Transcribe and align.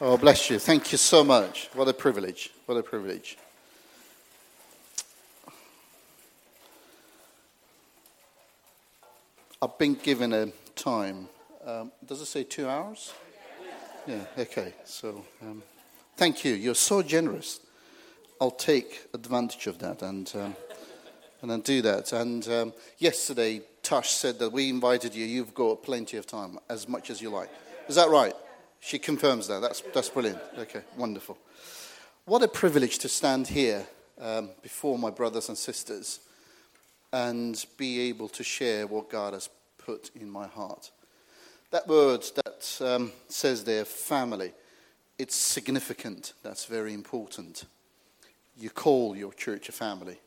Oh, 0.00 0.16
bless 0.16 0.48
you. 0.48 0.60
Thank 0.60 0.92
you 0.92 0.98
so 0.98 1.24
much. 1.24 1.70
What 1.74 1.88
a 1.88 1.92
privilege. 1.92 2.52
What 2.66 2.78
a 2.78 2.84
privilege. 2.84 3.36
I've 9.60 9.76
been 9.76 9.94
given 9.94 10.32
a 10.32 10.52
time. 10.76 11.28
Um, 11.66 11.90
does 12.06 12.20
it 12.20 12.26
say 12.26 12.44
two 12.44 12.68
hours? 12.68 13.12
Yeah, 14.06 14.20
okay. 14.38 14.72
So, 14.84 15.24
um, 15.42 15.64
thank 16.16 16.44
you. 16.44 16.54
You're 16.54 16.76
so 16.76 17.02
generous. 17.02 17.58
I'll 18.40 18.52
take 18.52 19.08
advantage 19.12 19.66
of 19.66 19.80
that 19.80 20.02
and, 20.02 20.30
um, 20.36 20.54
and 21.42 21.50
then 21.50 21.60
do 21.62 21.82
that. 21.82 22.12
And 22.12 22.46
um, 22.46 22.72
yesterday, 22.98 23.62
Tash 23.82 24.10
said 24.10 24.38
that 24.38 24.52
we 24.52 24.68
invited 24.68 25.12
you. 25.12 25.26
You've 25.26 25.54
got 25.54 25.82
plenty 25.82 26.18
of 26.18 26.24
time, 26.24 26.60
as 26.68 26.88
much 26.88 27.10
as 27.10 27.20
you 27.20 27.30
like. 27.30 27.50
Is 27.88 27.96
that 27.96 28.10
right? 28.10 28.34
She 28.80 28.98
confirms 28.98 29.48
that. 29.48 29.60
That's, 29.60 29.82
that's 29.92 30.08
brilliant. 30.08 30.38
Okay, 30.58 30.82
wonderful. 30.96 31.38
What 32.24 32.42
a 32.42 32.48
privilege 32.48 32.98
to 32.98 33.08
stand 33.08 33.48
here 33.48 33.86
um, 34.20 34.50
before 34.62 34.98
my 34.98 35.10
brothers 35.10 35.48
and 35.48 35.56
sisters 35.56 36.20
and 37.12 37.64
be 37.76 38.00
able 38.08 38.28
to 38.28 38.44
share 38.44 38.86
what 38.86 39.10
God 39.10 39.32
has 39.32 39.48
put 39.78 40.10
in 40.14 40.28
my 40.28 40.46
heart. 40.46 40.90
That 41.70 41.88
word 41.88 42.24
that 42.34 42.80
um, 42.80 43.12
says 43.28 43.64
there, 43.64 43.84
family, 43.84 44.52
it's 45.18 45.34
significant. 45.34 46.34
That's 46.42 46.66
very 46.66 46.94
important. 46.94 47.64
You 48.58 48.70
call 48.70 49.16
your 49.16 49.32
church 49.32 49.68
a 49.68 49.72
family. 49.72 50.18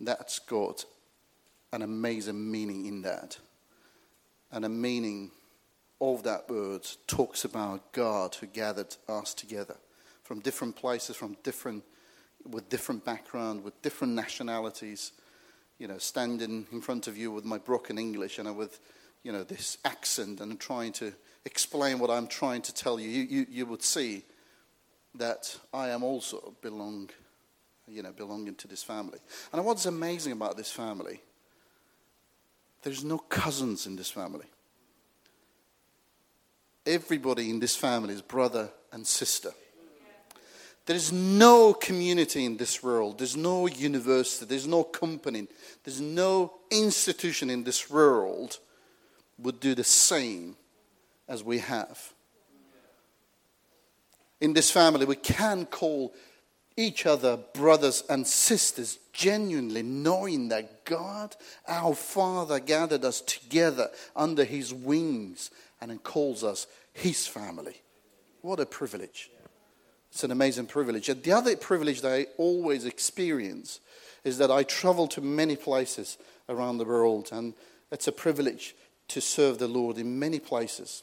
That's 0.00 0.38
got 0.38 0.84
an 1.72 1.82
amazing 1.82 2.50
meaning 2.50 2.86
in 2.86 3.02
that. 3.02 3.38
And 4.52 4.64
a 4.64 4.68
meaning 4.68 5.30
of 6.00 6.22
that 6.24 6.48
word 6.48 6.86
talks 7.06 7.44
about 7.44 7.92
God 7.92 8.34
who 8.36 8.46
gathered 8.46 8.96
us 9.08 9.34
together 9.34 9.76
from 10.22 10.40
different 10.40 10.76
places, 10.76 11.16
from 11.16 11.36
different, 11.42 11.84
with 12.48 12.68
different 12.68 13.04
background, 13.04 13.62
with 13.64 13.80
different 13.82 14.14
nationalities. 14.14 15.12
You 15.78 15.88
know, 15.88 15.98
standing 15.98 16.66
in 16.70 16.80
front 16.80 17.08
of 17.08 17.16
you 17.16 17.32
with 17.32 17.44
my 17.44 17.58
broken 17.58 17.98
English 17.98 18.38
and 18.38 18.56
with, 18.56 18.80
you 19.22 19.32
know, 19.32 19.42
this 19.42 19.78
accent 19.84 20.40
and 20.40 20.58
trying 20.58 20.92
to 20.94 21.12
explain 21.44 21.98
what 21.98 22.10
I'm 22.10 22.26
trying 22.26 22.62
to 22.62 22.74
tell 22.74 22.98
you, 22.98 23.08
you, 23.08 23.22
you, 23.22 23.46
you 23.50 23.66
would 23.66 23.82
see 23.82 24.24
that 25.16 25.56
I 25.72 25.90
am 25.90 26.02
also 26.02 26.54
belong, 26.62 27.10
you 27.86 28.02
know, 28.02 28.12
belonging 28.12 28.54
to 28.56 28.68
this 28.68 28.82
family. 28.82 29.18
And 29.52 29.64
what's 29.64 29.86
amazing 29.86 30.32
about 30.32 30.56
this 30.56 30.70
family, 30.70 31.20
there's 32.82 33.04
no 33.04 33.18
cousins 33.18 33.86
in 33.86 33.96
this 33.96 34.10
family. 34.10 34.46
Everybody 36.86 37.50
in 37.50 37.60
this 37.60 37.76
family 37.76 38.14
is 38.14 38.22
brother 38.22 38.70
and 38.92 39.06
sister. 39.06 39.52
There 40.86 40.96
is 40.96 41.12
no 41.12 41.72
community 41.72 42.44
in 42.44 42.58
this 42.58 42.82
world. 42.82 43.18
There's 43.18 43.36
no 43.36 43.66
university. 43.66 44.44
There's 44.44 44.66
no 44.66 44.84
company. 44.84 45.48
There's 45.82 46.00
no 46.00 46.52
institution 46.70 47.48
in 47.48 47.64
this 47.64 47.88
world 47.88 48.58
would 49.38 49.60
do 49.60 49.74
the 49.74 49.84
same 49.84 50.56
as 51.26 51.42
we 51.42 51.58
have. 51.58 52.12
In 54.40 54.52
this 54.52 54.70
family, 54.70 55.06
we 55.06 55.16
can 55.16 55.64
call 55.64 56.12
each 56.76 57.06
other 57.06 57.38
brothers 57.54 58.04
and 58.10 58.26
sisters, 58.26 58.98
genuinely 59.12 59.82
knowing 59.82 60.48
that 60.48 60.84
God, 60.84 61.34
our 61.66 61.94
Father, 61.94 62.58
gathered 62.60 63.04
us 63.04 63.22
together 63.22 63.90
under 64.14 64.44
His 64.44 64.74
wings 64.74 65.50
and 65.90 66.02
calls 66.02 66.44
us 66.44 66.66
His 66.92 67.26
family. 67.26 67.80
What 68.42 68.60
a 68.60 68.66
privilege! 68.66 69.30
It's 70.10 70.22
an 70.22 70.30
amazing 70.30 70.66
privilege. 70.66 71.08
And 71.08 71.22
the 71.22 71.32
other 71.32 71.56
privilege 71.56 72.00
that 72.02 72.12
I 72.12 72.26
always 72.38 72.84
experience 72.84 73.80
is 74.22 74.38
that 74.38 74.50
I 74.50 74.62
travel 74.62 75.08
to 75.08 75.20
many 75.20 75.56
places 75.56 76.18
around 76.48 76.78
the 76.78 76.84
world, 76.84 77.30
and 77.32 77.52
it's 77.90 78.06
a 78.06 78.12
privilege 78.12 78.76
to 79.08 79.20
serve 79.20 79.58
the 79.58 79.68
Lord 79.68 79.98
in 79.98 80.18
many 80.18 80.38
places. 80.38 81.02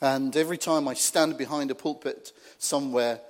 And 0.00 0.34
every 0.34 0.56
time 0.56 0.88
I 0.88 0.94
stand 0.94 1.36
behind 1.36 1.70
a 1.70 1.74
pulpit 1.74 2.32
somewhere 2.58 3.20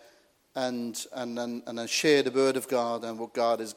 and, 0.54 1.04
and, 1.14 1.38
and, 1.38 1.62
and 1.66 1.80
I 1.80 1.86
share 1.86 2.22
the 2.22 2.30
word 2.30 2.56
of 2.56 2.68
God 2.68 3.04
and 3.04 3.18
what 3.18 3.34
God 3.34 3.60
is, 3.60 3.74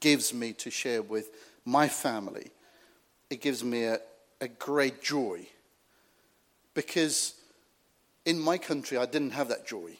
gives 0.00 0.34
me 0.34 0.52
to 0.54 0.70
share 0.70 1.02
with 1.02 1.30
my 1.64 1.88
family, 1.88 2.50
it 3.30 3.40
gives 3.40 3.62
me 3.62 3.84
a, 3.84 4.00
a 4.40 4.48
great 4.48 5.02
joy. 5.02 5.46
Because 6.74 7.34
in 8.24 8.38
my 8.38 8.58
country, 8.58 8.96
I 8.96 9.06
didn't 9.06 9.32
have 9.32 9.48
that 9.48 9.66
joy 9.66 9.96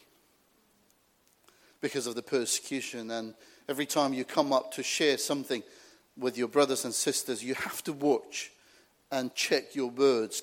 because 1.81 2.07
of 2.07 2.15
the 2.15 2.21
persecution. 2.21 3.11
And 3.11 3.35
every 3.67 3.85
time 3.85 4.13
you 4.13 4.25
come 4.25 4.53
up 4.53 4.71
to 4.73 4.83
share 4.83 5.17
something 5.17 5.63
with 6.17 6.37
your 6.37 6.47
brothers 6.47 6.85
and 6.85 6.93
sisters, 6.93 7.43
you 7.43 7.55
have 7.55 7.83
to 7.83 7.93
watch 7.93 8.51
and 9.11 9.33
check 9.35 9.75
your 9.75 9.89
words, 9.89 10.41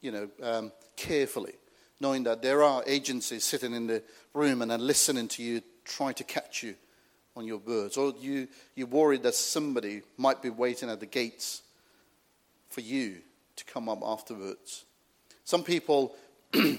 you 0.00 0.10
know, 0.10 0.28
um, 0.42 0.72
carefully, 0.96 1.54
knowing 2.00 2.24
that 2.24 2.42
there 2.42 2.62
are 2.62 2.82
agencies 2.86 3.44
sitting 3.44 3.72
in 3.72 3.86
the 3.86 4.02
room 4.34 4.60
and 4.60 4.72
are 4.72 4.78
listening 4.78 5.28
to 5.28 5.42
you, 5.42 5.62
trying 5.84 6.14
to 6.14 6.24
catch 6.24 6.62
you 6.62 6.74
on 7.36 7.46
your 7.46 7.58
words. 7.58 7.96
Or 7.96 8.12
you, 8.20 8.48
you're 8.74 8.86
worried 8.86 9.22
that 9.22 9.34
somebody 9.34 10.02
might 10.16 10.42
be 10.42 10.50
waiting 10.50 10.90
at 10.90 11.00
the 11.00 11.06
gates 11.06 11.62
for 12.68 12.80
you 12.80 13.18
to 13.56 13.64
come 13.64 13.88
up 13.88 14.00
afterwards. 14.04 14.84
Some 15.44 15.64
people, 15.64 16.14
you 16.54 16.78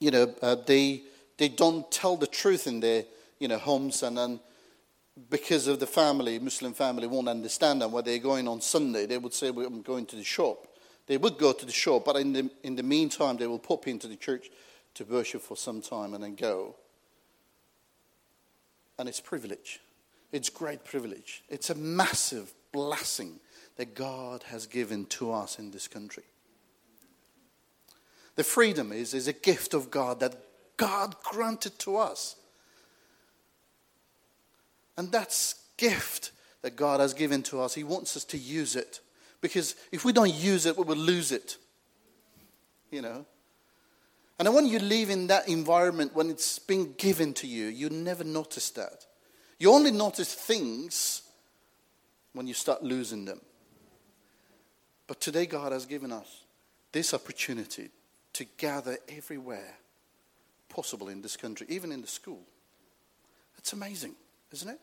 know, 0.00 0.34
uh, 0.42 0.56
they 0.66 1.02
they 1.36 1.48
don't 1.48 1.90
tell 1.90 2.16
the 2.16 2.26
truth 2.26 2.66
in 2.66 2.80
their 2.80 3.04
you 3.38 3.48
know, 3.48 3.58
homes 3.58 4.02
and 4.02 4.16
then 4.16 4.40
because 5.30 5.66
of 5.68 5.78
the 5.78 5.86
family, 5.86 6.38
Muslim 6.38 6.72
family 6.72 7.06
won't 7.06 7.28
understand 7.28 7.82
them. 7.82 7.92
Where 7.92 8.02
they're 8.02 8.18
going 8.18 8.48
on 8.48 8.60
Sunday, 8.60 9.06
they 9.06 9.18
would 9.18 9.34
say, 9.34 9.50
well, 9.50 9.66
I'm 9.66 9.82
going 9.82 10.06
to 10.06 10.16
the 10.16 10.24
shop. 10.24 10.66
They 11.06 11.18
would 11.18 11.38
go 11.38 11.52
to 11.52 11.66
the 11.66 11.72
shop, 11.72 12.04
but 12.06 12.16
in 12.16 12.32
the, 12.32 12.50
in 12.62 12.76
the 12.76 12.82
meantime, 12.82 13.36
they 13.36 13.46
will 13.46 13.58
pop 13.58 13.86
into 13.86 14.08
the 14.08 14.16
church 14.16 14.48
to 14.94 15.04
worship 15.04 15.42
for 15.42 15.56
some 15.56 15.82
time 15.82 16.14
and 16.14 16.24
then 16.24 16.34
go. 16.34 16.76
And 18.98 19.08
it's 19.08 19.20
privilege. 19.20 19.80
It's 20.32 20.48
great 20.48 20.84
privilege. 20.84 21.44
It's 21.48 21.70
a 21.70 21.74
massive 21.74 22.52
blessing 22.72 23.38
that 23.76 23.94
God 23.94 24.44
has 24.44 24.66
given 24.66 25.04
to 25.06 25.32
us 25.32 25.58
in 25.58 25.70
this 25.70 25.86
country. 25.86 26.24
The 28.36 28.44
freedom 28.44 28.92
is, 28.92 29.14
is 29.14 29.28
a 29.28 29.32
gift 29.32 29.74
of 29.74 29.90
God 29.90 30.20
that 30.20 30.34
God 30.76 31.16
granted 31.22 31.78
to 31.80 31.96
us. 31.96 32.36
And 34.96 35.10
that's 35.10 35.54
gift 35.76 36.32
that 36.62 36.76
God 36.76 37.00
has 37.00 37.14
given 37.14 37.42
to 37.44 37.60
us. 37.60 37.74
He 37.74 37.84
wants 37.84 38.16
us 38.16 38.24
to 38.26 38.38
use 38.38 38.76
it. 38.76 39.00
Because 39.40 39.76
if 39.92 40.04
we 40.04 40.12
don't 40.12 40.32
use 40.32 40.66
it, 40.66 40.76
we 40.76 40.84
will 40.84 40.96
lose 40.96 41.30
it. 41.30 41.58
You 42.90 43.02
know? 43.02 43.26
And 44.38 44.52
when 44.52 44.66
you 44.66 44.78
live 44.78 45.10
in 45.10 45.28
that 45.28 45.48
environment, 45.48 46.14
when 46.14 46.30
it's 46.30 46.58
been 46.58 46.94
given 46.94 47.34
to 47.34 47.46
you, 47.46 47.66
you 47.66 47.88
never 47.88 48.24
notice 48.24 48.70
that. 48.70 49.06
You 49.58 49.70
only 49.72 49.92
notice 49.92 50.34
things 50.34 51.22
when 52.32 52.46
you 52.46 52.54
start 52.54 52.82
losing 52.82 53.24
them. 53.24 53.40
But 55.06 55.20
today, 55.20 55.46
God 55.46 55.70
has 55.72 55.86
given 55.86 56.10
us 56.10 56.44
this 56.90 57.14
opportunity 57.14 57.90
to 58.34 58.44
gather 58.58 58.98
everywhere 59.08 59.76
possible 60.68 61.08
in 61.08 61.22
this 61.22 61.36
country, 61.36 61.66
even 61.70 61.92
in 61.92 62.00
the 62.00 62.06
school. 62.06 62.42
That's 63.56 63.72
amazing, 63.72 64.14
isn't 64.52 64.68
it? 64.68 64.80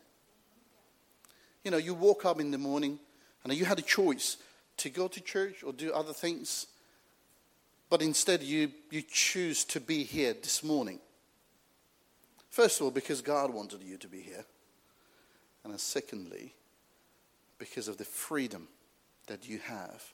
You 1.64 1.70
know, 1.70 1.76
you 1.76 1.94
woke 1.94 2.24
up 2.24 2.40
in 2.40 2.50
the 2.50 2.58
morning 2.58 2.98
and 3.44 3.52
you 3.52 3.64
had 3.64 3.78
a 3.78 3.82
choice 3.82 4.38
to 4.78 4.90
go 4.90 5.06
to 5.06 5.20
church 5.20 5.62
or 5.62 5.72
do 5.72 5.92
other 5.92 6.12
things, 6.12 6.66
but 7.88 8.02
instead 8.02 8.42
you, 8.42 8.70
you 8.90 9.02
choose 9.02 9.64
to 9.66 9.80
be 9.80 10.02
here 10.02 10.32
this 10.32 10.64
morning. 10.64 10.98
First 12.48 12.80
of 12.80 12.84
all, 12.84 12.90
because 12.90 13.20
God 13.20 13.52
wanted 13.52 13.82
you 13.82 13.96
to 13.98 14.08
be 14.08 14.20
here. 14.20 14.44
And 15.64 15.78
secondly, 15.78 16.54
because 17.58 17.86
of 17.86 17.98
the 17.98 18.04
freedom 18.04 18.66
that 19.26 19.48
you 19.48 19.58
have 19.58 20.12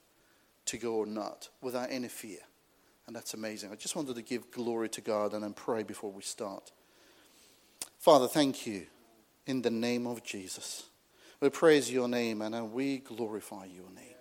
to 0.65 0.77
go 0.77 0.95
or 0.95 1.05
not 1.05 1.49
without 1.61 1.87
any 1.89 2.07
fear. 2.07 2.39
And 3.09 3.15
that's 3.15 3.33
amazing. 3.33 3.71
I 3.71 3.75
just 3.75 3.95
wanted 3.95 4.17
to 4.17 4.21
give 4.21 4.51
glory 4.51 4.87
to 4.89 5.01
God 5.01 5.33
and 5.33 5.43
then 5.43 5.53
pray 5.53 5.81
before 5.81 6.11
we 6.11 6.21
start. 6.21 6.71
Father, 7.97 8.27
thank 8.27 8.67
you 8.67 8.85
in 9.47 9.63
the 9.63 9.71
name 9.71 10.05
of 10.05 10.23
Jesus. 10.23 10.83
We 11.41 11.49
praise 11.49 11.91
your 11.91 12.07
name 12.07 12.43
and 12.43 12.71
we 12.71 12.99
glorify 12.99 13.65
your 13.65 13.89
name. 13.95 14.13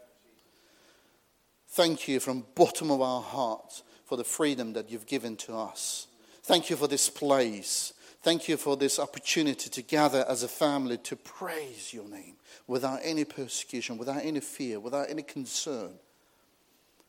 Thank 1.69 2.09
you 2.09 2.19
from 2.19 2.47
bottom 2.55 2.91
of 2.91 3.03
our 3.03 3.21
hearts 3.21 3.83
for 4.07 4.17
the 4.17 4.25
freedom 4.25 4.73
that 4.73 4.91
you've 4.91 5.05
given 5.05 5.37
to 5.37 5.55
us. 5.55 6.07
Thank 6.45 6.71
you 6.71 6.77
for 6.77 6.89
this 6.89 7.11
place. 7.11 7.93
Thank 8.23 8.49
you 8.49 8.57
for 8.57 8.75
this 8.75 8.99
opportunity 8.99 9.69
to 9.69 9.83
gather 9.83 10.25
as 10.27 10.43
a 10.43 10.49
family 10.49 10.97
to 10.97 11.15
praise 11.15 11.93
your 11.93 12.09
name 12.09 12.37
without 12.67 13.01
any 13.03 13.27
persecution, 13.27 13.99
without 13.99 14.25
any 14.25 14.41
fear, 14.41 14.81
without 14.81 15.11
any 15.11 15.25
concern. 15.25 15.91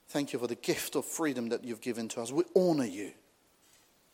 Thank 0.09 0.33
you 0.33 0.39
for 0.39 0.47
the 0.47 0.55
gift 0.55 0.95
of 0.95 1.05
freedom 1.05 1.49
that 1.49 1.63
you've 1.63 1.81
given 1.81 2.07
to 2.09 2.21
us. 2.21 2.31
We 2.31 2.43
honor 2.55 2.85
you. 2.85 3.11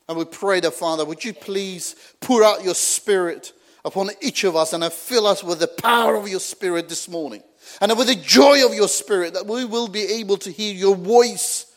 And 0.07 0.17
we 0.17 0.25
pray 0.25 0.59
that, 0.59 0.73
Father, 0.73 1.05
would 1.05 1.23
you 1.23 1.33
please 1.33 1.95
pour 2.19 2.43
out 2.43 2.63
your 2.63 2.75
spirit 2.75 3.53
upon 3.83 4.09
each 4.21 4.43
of 4.43 4.55
us 4.55 4.73
and 4.73 4.83
fill 4.91 5.25
us 5.25 5.43
with 5.43 5.59
the 5.59 5.67
power 5.67 6.15
of 6.15 6.27
your 6.27 6.39
spirit 6.39 6.89
this 6.89 7.07
morning. 7.07 7.41
And 7.79 7.97
with 7.97 8.07
the 8.07 8.15
joy 8.15 8.65
of 8.65 8.73
your 8.73 8.87
spirit, 8.87 9.33
that 9.35 9.47
we 9.47 9.63
will 9.63 9.87
be 9.87 10.03
able 10.03 10.37
to 10.37 10.51
hear 10.51 10.73
your 10.73 10.95
voice 10.95 11.71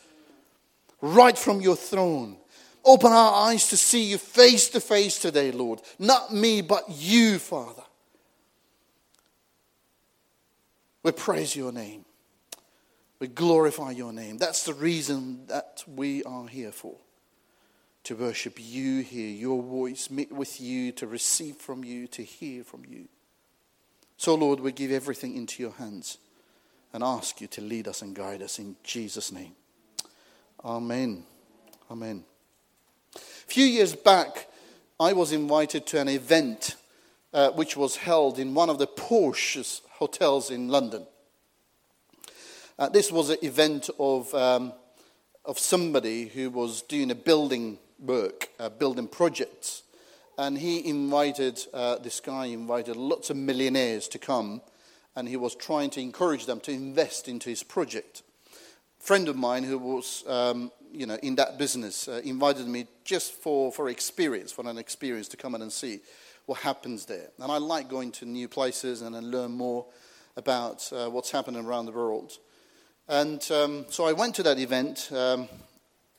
right 1.01 1.37
from 1.37 1.61
your 1.61 1.75
throne. 1.75 2.37
Open 2.83 3.11
our 3.11 3.49
eyes 3.49 3.69
to 3.69 3.77
see 3.77 4.03
you 4.03 4.17
face 4.17 4.69
to 4.69 4.79
face 4.79 5.19
today, 5.19 5.51
Lord. 5.51 5.81
Not 5.97 6.33
me, 6.33 6.61
but 6.61 6.83
you, 6.89 7.39
Father. 7.39 7.83
We 11.03 11.11
praise 11.11 11.55
your 11.55 11.71
name. 11.71 12.05
We 13.19 13.27
glorify 13.27 13.91
your 13.91 14.13
name. 14.13 14.37
That's 14.37 14.63
the 14.63 14.73
reason 14.73 15.45
that 15.47 15.83
we 15.87 16.23
are 16.23 16.47
here 16.47 16.71
for. 16.71 16.95
To 18.05 18.15
worship 18.15 18.57
you, 18.57 19.01
hear 19.01 19.29
your 19.29 19.61
voice, 19.61 20.09
meet 20.09 20.31
with 20.31 20.61
you, 20.61 20.93
to 20.93 21.05
receive 21.05 21.57
from 21.57 21.83
you, 21.83 22.07
to 22.07 22.23
hear 22.23 22.63
from 22.63 22.85
you. 22.87 23.09
So, 24.15 24.35
Lord, 24.35 24.61
we 24.61 24.71
give 24.71 24.91
everything 24.91 25.35
into 25.35 25.61
your 25.61 25.73
hands 25.73 26.17
and 26.93 27.03
ask 27.03 27.41
you 27.41 27.47
to 27.47 27.61
lead 27.61 27.87
us 27.87 28.01
and 28.01 28.15
guide 28.15 28.41
us 28.41 28.57
in 28.57 28.77
Jesus' 28.83 29.31
name. 29.31 29.53
Amen. 30.63 31.23
Amen. 31.91 32.23
A 33.15 33.19
few 33.19 33.65
years 33.65 33.95
back, 33.95 34.47
I 34.99 35.13
was 35.13 35.31
invited 35.31 35.85
to 35.87 35.99
an 35.99 36.07
event 36.07 36.75
uh, 37.33 37.51
which 37.51 37.77
was 37.77 37.97
held 37.97 38.39
in 38.39 38.53
one 38.53 38.69
of 38.69 38.77
the 38.77 38.87
posh 38.87 39.81
hotels 39.91 40.51
in 40.51 40.69
London. 40.69 41.05
Uh, 42.79 42.87
this 42.87 43.11
was 43.11 43.29
an 43.29 43.37
event 43.41 43.89
of, 43.99 44.33
um, 44.33 44.71
of 45.43 45.59
somebody 45.59 46.27
who 46.29 46.49
was 46.49 46.81
doing 46.83 47.11
a 47.11 47.15
building 47.15 47.77
work, 47.99 48.47
uh, 48.57 48.69
building 48.69 49.05
projects. 49.05 49.83
And 50.37 50.57
he 50.57 50.87
invited, 50.87 51.59
uh, 51.73 51.97
this 51.97 52.21
guy 52.21 52.45
invited 52.45 52.95
lots 52.95 53.29
of 53.29 53.35
millionaires 53.35 54.07
to 54.07 54.17
come, 54.17 54.61
and 55.13 55.27
he 55.27 55.35
was 55.35 55.55
trying 55.55 55.89
to 55.89 55.99
encourage 55.99 56.45
them 56.45 56.61
to 56.61 56.71
invest 56.71 57.27
into 57.27 57.49
his 57.49 57.63
project. 57.63 58.23
A 59.01 59.03
friend 59.03 59.27
of 59.27 59.35
mine 59.35 59.65
who 59.65 59.77
was 59.77 60.23
um, 60.25 60.71
you 60.89 61.05
know, 61.05 61.15
in 61.15 61.35
that 61.35 61.57
business 61.57 62.07
uh, 62.07 62.21
invited 62.23 62.65
me 62.65 62.87
just 63.03 63.33
for, 63.33 63.73
for 63.73 63.89
experience, 63.89 64.53
for 64.53 64.65
an 64.65 64.77
experience 64.77 65.27
to 65.27 65.35
come 65.35 65.53
in 65.53 65.61
and 65.61 65.73
see 65.73 65.99
what 66.45 66.59
happens 66.59 67.05
there. 67.07 67.27
And 67.39 67.51
I 67.51 67.57
like 67.57 67.89
going 67.89 68.13
to 68.13 68.25
new 68.25 68.47
places 68.47 69.01
and 69.01 69.13
then 69.13 69.31
learn 69.31 69.51
more 69.51 69.85
about 70.37 70.89
uh, 70.93 71.09
what's 71.09 71.31
happening 71.31 71.65
around 71.65 71.85
the 71.85 71.91
world. 71.91 72.37
And 73.09 73.43
um, 73.51 73.87
so 73.89 74.05
I 74.05 74.13
went 74.13 74.35
to 74.35 74.43
that 74.43 74.59
event. 74.59 75.09
Um, 75.11 75.49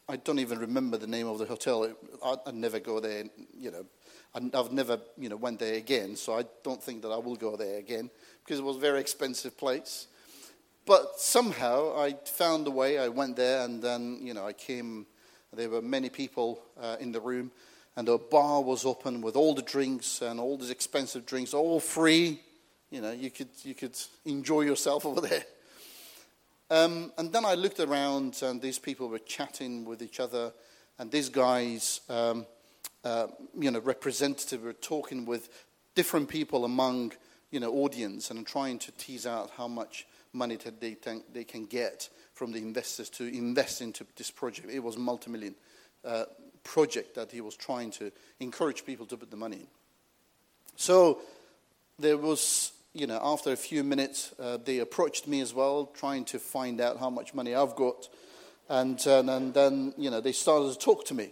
I 0.08 0.16
don't 0.16 0.40
even 0.40 0.58
remember 0.58 0.96
the 0.96 1.06
name 1.06 1.28
of 1.28 1.38
the 1.38 1.44
hotel. 1.44 1.88
I, 2.20 2.36
would 2.44 2.54
never 2.56 2.80
go 2.80 2.98
there, 2.98 3.26
you 3.56 3.70
know. 3.70 3.86
I've 4.34 4.72
never, 4.72 4.98
you 5.16 5.28
know, 5.28 5.36
went 5.36 5.60
there 5.60 5.74
again, 5.74 6.16
so 6.16 6.36
I 6.36 6.44
don't 6.64 6.82
think 6.82 7.02
that 7.02 7.10
I 7.10 7.16
will 7.16 7.36
go 7.36 7.56
there 7.56 7.78
again 7.78 8.10
because 8.44 8.58
it 8.58 8.64
was 8.64 8.76
a 8.76 8.80
very 8.80 8.98
expensive 8.98 9.56
place. 9.56 10.08
But 10.84 11.20
somehow 11.20 11.96
I 11.96 12.14
found 12.24 12.66
a 12.66 12.72
way. 12.72 12.98
I 12.98 13.06
went 13.06 13.36
there, 13.36 13.64
and 13.64 13.80
then, 13.80 14.18
you 14.20 14.34
know, 14.34 14.44
I 14.44 14.52
came. 14.52 15.06
There 15.52 15.70
were 15.70 15.82
many 15.82 16.08
people 16.08 16.60
uh, 16.80 16.96
in 16.98 17.12
the 17.12 17.20
room, 17.20 17.52
and 17.94 18.08
the 18.08 18.18
bar 18.18 18.62
was 18.62 18.84
open 18.84 19.20
with 19.20 19.36
all 19.36 19.54
the 19.54 19.62
drinks 19.62 20.22
and 20.22 20.40
all 20.40 20.56
these 20.56 20.70
expensive 20.70 21.24
drinks, 21.24 21.54
all 21.54 21.78
free. 21.78 22.40
You 22.90 23.00
know, 23.00 23.12
you 23.12 23.30
could 23.30 23.50
you 23.62 23.76
could 23.76 23.96
enjoy 24.24 24.62
yourself 24.62 25.06
over 25.06 25.20
there. 25.20 25.44
Um, 26.70 27.12
and 27.18 27.32
then 27.32 27.44
I 27.44 27.54
looked 27.54 27.80
around, 27.80 28.40
and 28.42 28.62
these 28.62 28.78
people 28.78 29.08
were 29.08 29.18
chatting 29.18 29.84
with 29.84 30.02
each 30.02 30.20
other, 30.20 30.52
and 30.98 31.10
these 31.10 31.28
guys, 31.28 32.00
um, 32.08 32.46
uh, 33.04 33.26
you 33.58 33.70
know, 33.70 33.80
representative 33.80 34.62
were 34.62 34.72
talking 34.72 35.26
with 35.26 35.48
different 35.94 36.28
people 36.28 36.64
among, 36.64 37.12
you 37.50 37.58
know, 37.58 37.72
audience 37.72 38.30
and 38.30 38.46
trying 38.46 38.78
to 38.78 38.92
tease 38.92 39.26
out 39.26 39.50
how 39.56 39.66
much 39.66 40.06
money 40.32 40.56
they, 40.78 40.96
they 41.32 41.44
can 41.44 41.66
get 41.66 42.08
from 42.34 42.52
the 42.52 42.58
investors 42.58 43.10
to 43.10 43.24
invest 43.24 43.80
into 43.80 44.06
this 44.16 44.30
project. 44.30 44.70
It 44.70 44.78
was 44.78 44.96
a 44.96 45.00
multi-million 45.00 45.56
uh, 46.04 46.24
project 46.62 47.16
that 47.16 47.32
he 47.32 47.40
was 47.40 47.56
trying 47.56 47.90
to 47.92 48.12
encourage 48.38 48.86
people 48.86 49.06
to 49.06 49.16
put 49.16 49.30
the 49.30 49.36
money 49.36 49.56
in. 49.56 49.66
So 50.76 51.18
there 51.98 52.16
was 52.16 52.72
you 52.92 53.06
know, 53.06 53.20
after 53.22 53.52
a 53.52 53.56
few 53.56 53.84
minutes, 53.84 54.34
uh, 54.40 54.58
they 54.64 54.78
approached 54.78 55.28
me 55.28 55.40
as 55.40 55.54
well, 55.54 55.86
trying 55.94 56.24
to 56.26 56.38
find 56.38 56.80
out 56.80 56.98
how 56.98 57.10
much 57.10 57.34
money 57.34 57.54
I've 57.54 57.76
got. 57.76 58.08
And, 58.68 59.00
uh, 59.06 59.22
and 59.26 59.54
then, 59.54 59.94
you 59.96 60.10
know, 60.10 60.20
they 60.20 60.32
started 60.32 60.72
to 60.72 60.78
talk 60.78 61.04
to 61.06 61.14
me. 61.14 61.30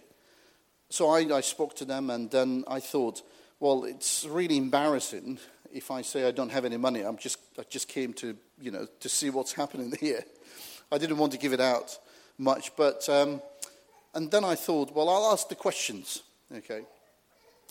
So 0.89 1.09
I, 1.09 1.19
I 1.37 1.41
spoke 1.41 1.75
to 1.77 1.85
them, 1.85 2.09
and 2.09 2.31
then 2.31 2.63
I 2.67 2.79
thought, 2.79 3.21
well, 3.59 3.83
it's 3.83 4.25
really 4.25 4.57
embarrassing 4.57 5.39
if 5.71 5.91
I 5.91 6.01
say 6.01 6.27
I 6.27 6.31
don't 6.31 6.51
have 6.51 6.65
any 6.65 6.77
money. 6.77 7.01
I'm 7.01 7.17
just, 7.17 7.39
I 7.57 7.63
just 7.69 7.87
came 7.87 8.13
to, 8.13 8.35
you 8.59 8.71
know, 8.71 8.87
to 9.01 9.09
see 9.09 9.29
what's 9.29 9.53
happening 9.53 9.93
here. 9.99 10.23
I 10.91 10.97
didn't 10.97 11.17
want 11.17 11.33
to 11.33 11.37
give 11.37 11.53
it 11.53 11.61
out 11.61 11.97
much, 12.37 12.75
but, 12.75 13.07
um, 13.09 13.41
and 14.15 14.31
then 14.31 14.43
I 14.43 14.55
thought, 14.55 14.95
well, 14.95 15.09
I'll 15.09 15.31
ask 15.33 15.49
the 15.49 15.55
questions, 15.55 16.23
okay? 16.55 16.81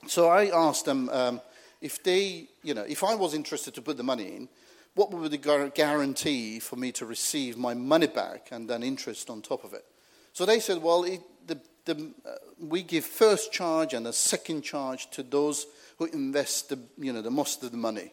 So 0.07 0.29
I 0.29 0.51
asked 0.55 0.85
them, 0.85 1.09
um, 1.09 1.41
if 1.81 2.03
they, 2.03 2.49
you 2.63 2.75
know, 2.75 2.83
if 2.83 3.05
I 3.05 3.15
was 3.15 3.35
interested 3.35 3.75
to 3.75 3.83
put 3.83 3.97
the 3.97 4.03
money 4.03 4.37
in, 4.37 4.49
what 4.95 5.13
would 5.13 5.31
be 5.31 5.37
the 5.37 5.71
guarantee 5.75 6.59
for 6.59 6.77
me 6.77 6.91
to 6.93 7.07
receive 7.07 7.57
my 7.57 7.75
money 7.75 8.09
back 8.09 8.49
and 8.51 8.69
then 8.69 8.83
interest 8.83 9.31
on 9.31 9.43
top 9.43 9.65
of 9.65 9.73
it? 9.73 9.85
So 10.33 10.45
they 10.45 10.61
said, 10.61 10.83
well, 10.83 11.05
it, 11.05 11.21
the, 11.47 11.61
the, 11.85 12.13
uh, 12.27 12.35
we 12.59 12.83
give 12.83 13.05
first 13.05 13.53
charge 13.53 13.95
and 13.95 14.07
a 14.07 14.13
second 14.13 14.63
charge 14.63 15.09
to 15.11 15.23
those 15.23 15.67
who 15.99 16.07
invest 16.07 16.71
the, 16.71 16.79
you 16.99 17.13
know, 17.13 17.23
the 17.23 17.31
most 17.31 17.63
of 17.63 17.71
the 17.71 17.77
money. 17.77 18.13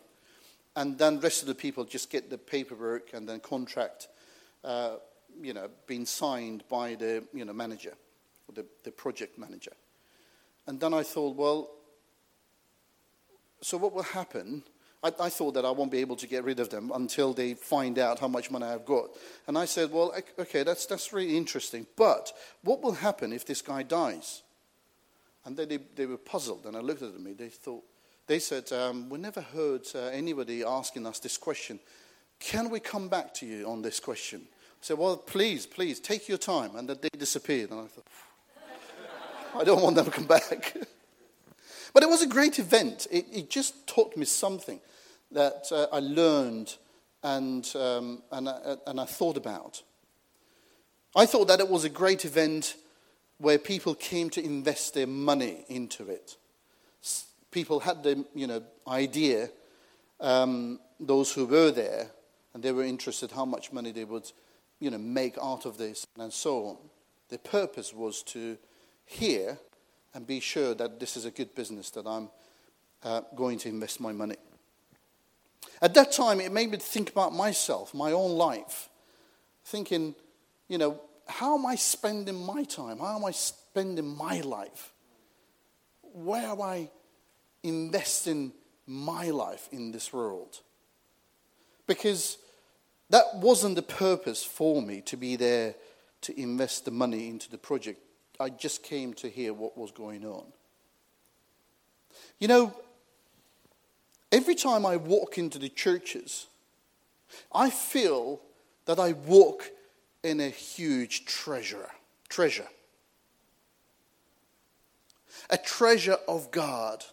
And 0.76 0.98
then 0.98 1.16
the 1.16 1.22
rest 1.22 1.42
of 1.42 1.48
the 1.48 1.56
people 1.56 1.86
just 1.86 2.10
get 2.10 2.30
the 2.30 2.38
paperwork 2.38 3.14
and 3.14 3.28
then 3.28 3.40
contract, 3.40 4.08
uh, 4.64 4.98
you 5.42 5.54
know, 5.54 5.70
being 5.88 6.06
signed 6.06 6.64
by 6.70 6.96
the, 6.96 7.24
you 7.34 7.46
know, 7.46 7.54
manager, 7.54 7.94
the, 8.54 8.66
the 8.84 8.92
project 8.92 9.38
manager. 9.38 9.72
And 10.68 10.80
then 10.80 10.94
I 10.94 11.04
thought, 11.04 11.36
well, 11.36 11.70
so 13.62 13.78
what 13.78 13.94
will 13.94 14.04
happen? 14.04 14.64
I, 15.04 15.12
I, 15.20 15.30
thought 15.30 15.54
that 15.54 15.66
I 15.66 15.72
won't 15.72 15.92
be 15.92 16.00
able 16.00 16.16
to 16.16 16.28
get 16.28 16.44
rid 16.44 16.60
of 16.60 16.70
them 16.70 16.92
until 16.94 17.34
they 17.34 17.54
find 17.54 18.00
out 18.00 18.20
how 18.20 18.28
much 18.28 18.50
money 18.50 18.66
I've 18.66 18.86
got. 18.86 19.10
And 19.48 19.58
I 19.58 19.66
said, 19.66 19.92
well, 19.92 20.14
okay, 20.40 20.64
that's, 20.64 20.86
that's 20.88 21.14
really 21.14 21.38
interesting. 21.38 21.86
But 21.96 22.32
what 22.64 22.82
will 22.82 22.94
happen 22.94 23.32
if 23.32 23.46
this 23.46 23.62
guy 23.62 23.84
dies? 23.84 24.42
And 25.46 25.56
they, 25.56 25.66
they, 25.66 25.78
they 25.96 26.06
were 26.08 26.18
puzzled, 26.18 26.66
and 26.66 26.76
I 26.76 26.80
looked 26.80 27.04
at 27.04 27.20
me. 27.20 27.34
They 27.34 27.50
thought, 27.50 27.84
they 28.26 28.40
said, 28.40 28.72
um, 28.72 29.10
we 29.10 29.20
never 29.20 29.42
heard 29.42 29.86
uh, 29.94 30.08
anybody 30.08 30.64
asking 30.64 31.06
us 31.06 31.20
this 31.20 31.38
question. 31.38 31.80
Can 32.40 32.72
we 32.72 32.80
come 32.80 33.08
back 33.08 33.34
to 33.36 33.46
you 33.46 33.70
on 33.70 33.84
this 33.84 34.00
question? 34.00 34.42
I 34.48 34.82
said, 34.82 34.98
well, 34.98 35.18
please, 35.18 35.68
please, 35.68 36.00
take 36.00 36.28
your 36.28 36.40
time. 36.40 36.76
And 36.76 36.90
then 36.90 36.98
they 37.00 37.10
disappeared. 37.16 37.70
And 37.70 37.82
I 37.82 37.86
thought, 37.86 38.08
I 39.56 39.64
don't 39.64 39.84
want 39.84 39.96
them 39.96 40.06
to 40.06 40.12
come 40.12 40.26
back. 40.26 40.76
But 41.96 42.04
it 42.04 42.10
was 42.10 42.22
a 42.22 42.28
great 42.28 42.60
event. 42.60 43.08
It, 43.10 43.26
it 43.32 43.50
just 43.50 43.88
taught 43.88 44.18
me 44.18 44.26
something 44.26 44.82
that 45.32 45.68
uh, 45.72 45.88
I 45.94 46.00
learned 46.00 46.76
and, 47.24 47.66
um, 47.74 48.22
and, 48.34 48.50
uh, 48.50 48.76
and 48.86 49.00
I 49.00 49.06
thought 49.06 49.38
about. 49.38 49.82
I 51.16 51.26
thought 51.26 51.48
that 51.48 51.62
it 51.62 51.70
was 51.70 51.86
a 51.86 51.90
great 51.90 52.26
event 52.26 52.76
where 53.38 53.58
people 53.58 53.96
came 53.96 54.30
to 54.32 54.44
invest 54.44 54.94
their 54.94 55.08
money 55.08 55.64
into 55.70 56.10
it. 56.10 56.36
People 57.50 57.80
had 57.80 58.04
the 58.04 58.26
you 58.36 58.48
know, 58.48 58.62
idea, 58.86 59.50
um, 60.20 60.82
those 61.00 61.32
who 61.32 61.46
were 61.46 61.72
there, 61.72 62.08
and 62.54 62.62
they 62.62 62.74
were 62.74 62.84
interested 62.84 63.32
how 63.32 63.46
much 63.46 63.72
money 63.72 63.94
they 63.94 64.04
would 64.04 64.30
you 64.82 64.90
know, 64.90 64.98
make 64.98 65.38
out 65.42 65.66
of 65.66 65.78
this 65.78 66.06
and 66.20 66.34
so 66.34 66.66
on. 66.66 66.78
The 67.30 67.38
purpose 67.38 67.94
was 67.94 68.22
to 68.24 68.58
hear 69.06 69.58
and 70.16 70.26
be 70.26 70.40
sure 70.40 70.74
that 70.74 71.00
this 71.00 71.18
is 71.18 71.26
a 71.26 71.32
good 71.32 71.54
business 71.54 71.92
that 71.92 72.08
I'm 72.08 72.30
uh, 73.04 73.22
going 73.36 73.60
to 73.60 73.70
invest 73.70 74.00
my 74.00 74.14
money. 74.14 74.38
At 75.82 75.94
that 75.96 76.14
time, 76.14 76.40
it 76.40 76.54
made 76.54 76.72
me 76.72 76.78
think 76.78 77.12
about 77.12 77.34
myself, 77.34 77.94
my 77.94 78.14
own 78.14 78.32
life, 78.32 78.90
thinking, 79.66 80.16
you 80.70 80.78
know, 80.78 81.02
how 81.28 81.58
am 81.58 81.66
I 81.66 81.76
spending 81.76 82.46
my 82.46 82.64
time? 82.64 83.00
How 83.00 83.18
am 83.18 83.26
I 83.26 83.32
spending 83.32 84.08
my 84.08 84.40
life? 84.40 84.94
Where 86.02 86.46
am 86.46 86.62
I 86.62 86.90
investing 87.62 88.54
my 88.88 89.32
life 89.32 89.68
in 89.74 89.92
this 89.92 90.14
world? 90.14 90.62
Because 91.88 92.38
that 93.10 93.26
wasn't 93.36 93.76
the 93.76 93.82
purpose 93.82 94.46
for 94.46 94.82
me 94.82 95.02
to 95.02 95.18
be 95.18 95.36
there 95.36 95.76
to 96.22 96.40
invest 96.40 96.86
the 96.86 96.92
money 96.92 97.28
into 97.28 97.52
the 97.52 97.58
project. 97.58 98.00
I 98.40 98.50
just 98.50 98.84
came 98.84 99.14
to 99.16 99.30
hear 99.30 99.54
what 99.54 99.78
was 99.78 99.92
going 99.92 100.26
on. 100.26 100.46
You 102.40 102.48
know, 102.48 102.74
every 104.32 104.56
time 104.56 104.86
I 104.86 104.98
walk 104.98 105.38
into 105.38 105.60
the 105.60 105.70
churches, 105.70 106.48
I 107.54 107.70
feel 107.70 108.42
that 108.86 109.00
I 109.00 109.14
walk 109.14 109.70
in 110.24 110.40
a 110.40 110.50
huge 110.50 111.26
treasure. 111.26 111.90
Treasure. 112.30 112.68
a 115.50 115.58
treasure 115.58 116.18
of 116.28 116.52
God, 116.52 117.04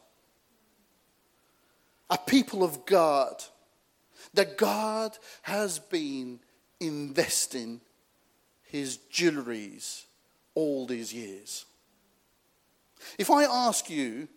a 2.08 2.18
people 2.18 2.62
of 2.62 2.86
God, 2.86 3.42
that 4.34 4.56
God 4.56 5.16
has 5.42 5.78
been 5.78 6.40
investing 6.80 7.80
his 8.62 8.98
jewelries 9.12 10.04
all 10.54 10.86
these 10.86 11.12
years. 11.12 11.64
If 13.18 13.30
I 13.30 13.44
ask 13.44 13.90
you 13.90 14.28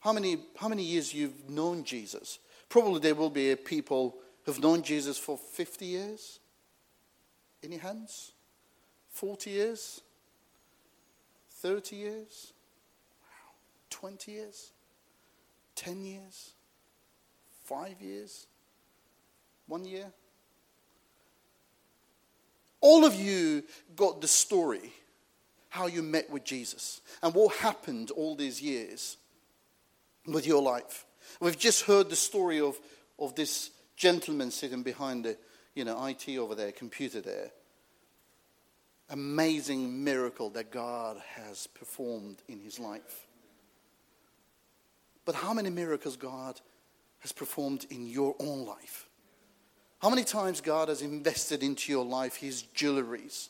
how 0.00 0.12
many, 0.12 0.38
how 0.56 0.68
many 0.68 0.82
years 0.82 1.14
you've 1.14 1.48
known 1.48 1.84
Jesus, 1.84 2.38
probably 2.68 3.00
there 3.00 3.14
will 3.14 3.30
be 3.30 3.54
people 3.56 4.16
who've 4.44 4.60
known 4.60 4.82
Jesus 4.82 5.18
for 5.18 5.38
50 5.38 5.84
years. 5.86 6.38
Any 7.62 7.78
hands? 7.78 8.32
40 9.10 9.50
years? 9.50 10.00
30 11.50 11.96
years? 11.96 12.52
20 13.90 14.32
years? 14.32 14.70
10 15.76 16.04
years? 16.04 16.50
5 17.64 18.02
years? 18.02 18.46
1 19.66 19.84
year? 19.86 20.12
All 22.80 23.06
of 23.06 23.14
you 23.14 23.62
got 23.96 24.20
the 24.20 24.28
story 24.28 24.92
how 25.74 25.88
you 25.88 26.04
met 26.04 26.30
with 26.30 26.44
Jesus 26.44 27.00
and 27.20 27.34
what 27.34 27.56
happened 27.56 28.12
all 28.12 28.36
these 28.36 28.62
years 28.62 29.16
with 30.24 30.46
your 30.46 30.62
life. 30.62 31.04
We've 31.40 31.58
just 31.58 31.82
heard 31.82 32.10
the 32.10 32.16
story 32.16 32.60
of, 32.60 32.78
of 33.18 33.34
this 33.34 33.70
gentleman 33.96 34.52
sitting 34.52 34.84
behind 34.84 35.24
the 35.24 35.36
you 35.74 35.84
know, 35.84 36.06
IT 36.06 36.28
over 36.38 36.54
there, 36.54 36.70
computer 36.70 37.20
there. 37.20 37.50
Amazing 39.10 40.04
miracle 40.04 40.48
that 40.50 40.70
God 40.70 41.20
has 41.34 41.66
performed 41.66 42.40
in 42.46 42.60
his 42.60 42.78
life. 42.78 43.26
But 45.24 45.34
how 45.34 45.52
many 45.54 45.70
miracles 45.70 46.16
God 46.16 46.60
has 47.18 47.32
performed 47.32 47.84
in 47.90 48.06
your 48.06 48.36
own 48.38 48.64
life? 48.64 49.08
How 50.00 50.08
many 50.08 50.22
times 50.22 50.60
God 50.60 50.88
has 50.88 51.02
invested 51.02 51.64
into 51.64 51.90
your 51.90 52.04
life 52.04 52.36
his 52.36 52.62
jewelries? 52.76 53.48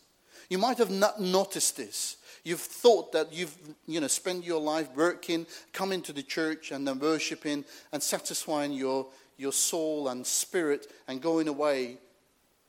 You 0.48 0.58
might 0.58 0.78
have 0.78 0.90
not 0.90 1.20
noticed 1.20 1.76
this. 1.76 2.16
You've 2.44 2.60
thought 2.60 3.12
that 3.12 3.32
you've, 3.32 3.56
you 3.86 4.00
know, 4.00 4.06
spent 4.06 4.44
your 4.44 4.60
life 4.60 4.88
working, 4.94 5.46
coming 5.72 6.02
to 6.02 6.12
the 6.12 6.22
church 6.22 6.72
and 6.72 6.86
then 6.86 6.98
worshiping 6.98 7.64
and 7.92 8.02
satisfying 8.02 8.72
your, 8.72 9.06
your 9.38 9.52
soul 9.52 10.08
and 10.08 10.26
spirit 10.26 10.92
and 11.08 11.22
going 11.22 11.48
away. 11.48 11.96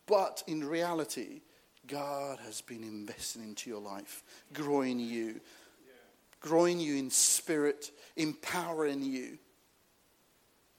But 0.08 0.44
in 0.48 0.64
reality, 0.64 1.42
God 1.88 2.40
has 2.46 2.62
been 2.62 2.84
investing 2.84 3.44
into 3.44 3.70
your 3.70 3.82
life, 3.82 4.24
growing 4.54 5.00
you, 5.00 5.42
growing 6.40 6.80
you 6.80 6.96
in 6.96 7.10
spirit, 7.10 7.92
empowering 8.16 9.04
you, 9.04 9.38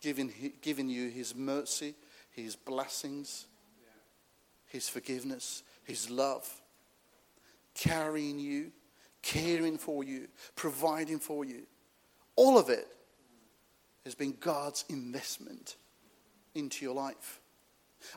giving, 0.01 0.33
giving 0.63 0.89
you 0.89 1.11
His 1.11 1.35
mercy, 1.35 1.95
His 2.31 2.57
blessings, 2.57 3.47
His 4.69 4.89
forgiveness, 4.89 5.63
His 5.85 6.09
love, 6.09 6.49
carrying 7.77 8.39
you, 8.39 8.73
caring 9.23 9.79
for 9.79 10.03
you, 10.03 10.27
providing 10.57 11.19
for 11.19 11.45
you. 11.45 11.63
All 12.35 12.59
of 12.59 12.69
it 12.69 12.89
has 14.05 14.15
been 14.15 14.37
God's 14.41 14.85
investment 14.89 15.77
into 16.55 16.85
your 16.85 16.95
life. 16.95 17.41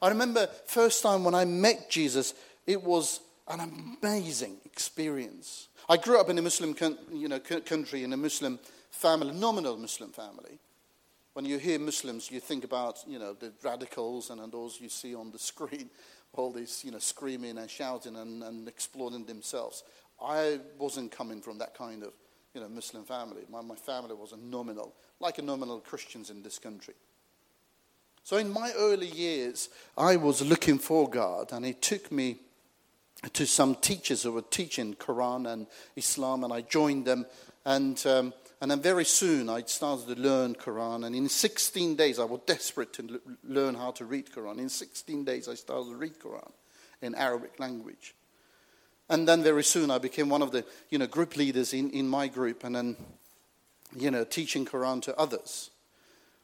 I 0.02 0.10
remember 0.10 0.48
first 0.66 1.04
time 1.04 1.24
when 1.24 1.36
I 1.36 1.46
met 1.46 1.90
Jesus, 1.90 2.34
it 2.66 2.84
was 2.84 3.22
an 3.48 3.60
amazing 4.02 4.58
experience. 4.66 5.68
I 5.88 5.98
grew 5.98 6.20
up 6.20 6.30
in 6.30 6.38
a 6.38 6.42
Muslim 6.42 6.76
you 7.12 7.28
know, 7.28 7.40
country, 7.40 8.04
in 8.04 8.14
a 8.14 8.18
Muslim 8.18 8.60
family, 8.92 9.30
a 9.30 9.34
nominal 9.34 9.78
Muslim 9.78 10.12
family. 10.12 10.60
When 11.34 11.46
you 11.46 11.58
hear 11.58 11.80
Muslims, 11.80 12.30
you 12.30 12.40
think 12.40 12.64
about 12.64 13.00
you 13.08 13.18
know, 13.18 13.34
the 13.34 13.52
radicals 13.64 14.30
and 14.30 14.52
those 14.52 14.80
you 14.80 14.90
see 14.90 15.16
on 15.16 15.32
the 15.32 15.40
screen, 15.40 15.90
all 16.34 16.52
these 16.52 16.84
you 16.86 16.92
know, 16.92 17.00
screaming 17.00 17.58
and 17.58 17.70
shouting 17.70 18.16
and, 18.16 18.44
and 18.44 18.68
exploding 18.68 19.26
themselves. 19.26 19.84
I 20.22 20.60
wasn't 20.78 21.12
coming 21.12 21.42
from 21.42 21.58
that 21.60 21.76
kind 21.76 22.04
of 22.04 22.14
you 22.54 22.62
know, 22.62 22.70
Muslim 22.70 23.04
family. 23.04 23.44
My, 23.50 23.62
my 23.62 23.76
family 23.76 24.16
was 24.16 24.32
a 24.32 24.38
nominal, 24.38 24.94
like 25.20 25.38
a 25.38 25.42
nominal 25.42 25.80
Christians 25.80 26.30
in 26.30 26.42
this 26.42 26.60
country. 26.60 26.96
So 28.24 28.38
in 28.38 28.52
my 28.52 28.72
early 28.78 29.08
years, 29.08 29.70
I 29.98 30.16
was 30.16 30.42
looking 30.42 30.78
for 30.78 31.10
God, 31.10 31.52
and 31.52 31.66
it 31.66 31.82
took 31.82 32.12
me 32.12 32.38
to 33.34 33.46
some 33.46 33.76
teachers 33.76 34.24
who 34.24 34.32
were 34.32 34.42
teaching 34.42 34.94
Quran 34.96 35.52
and 35.52 35.68
Islam, 35.96 36.44
and 36.44 36.54
I 36.54 36.62
joined 36.62 37.06
them. 37.06 37.26
And, 37.66 38.06
um, 38.06 38.34
and 38.62 38.70
then 38.70 38.82
very 38.82 39.06
soon 39.06 39.50
I 39.50 39.62
started 39.64 40.16
to 40.16 40.22
learn 40.22 40.56
Quran. 40.56 41.06
And 41.06 41.16
in 41.16 41.30
16 41.30 41.96
days, 41.96 42.20
I 42.20 42.26
was 42.26 42.42
desperate 42.46 42.92
to 42.94 43.08
l- 43.10 43.36
learn 43.44 43.76
how 43.76 43.92
to 43.92 44.06
read 44.06 44.32
Quran. 44.32 44.60
In 44.60 44.70
16 44.70 45.24
days, 45.24 45.48
I 45.48 45.56
started 45.56 45.92
to 45.92 45.96
read 45.96 46.20
Quran 46.20 46.52
in 47.02 47.16
Arabic 47.16 47.60
language. 47.60 48.16
And 49.10 49.28
then 49.28 49.44
very 49.44 49.64
soon 49.64 49.90
I 49.90 49.98
became 49.98 50.30
one 50.30 50.42
of 50.42 50.52
the 50.52 50.66
you 50.90 50.98
know, 50.98 51.08
group 51.08 51.38
leaders 51.38 51.74
in, 51.74 51.90
in 51.92 52.08
my 52.08 52.28
group 52.28 52.64
and 52.64 52.76
then 52.76 52.98
you 53.96 54.12
know, 54.12 54.24
teaching 54.24 54.66
Quran 54.66 55.02
to 55.04 55.18
others. 55.18 55.72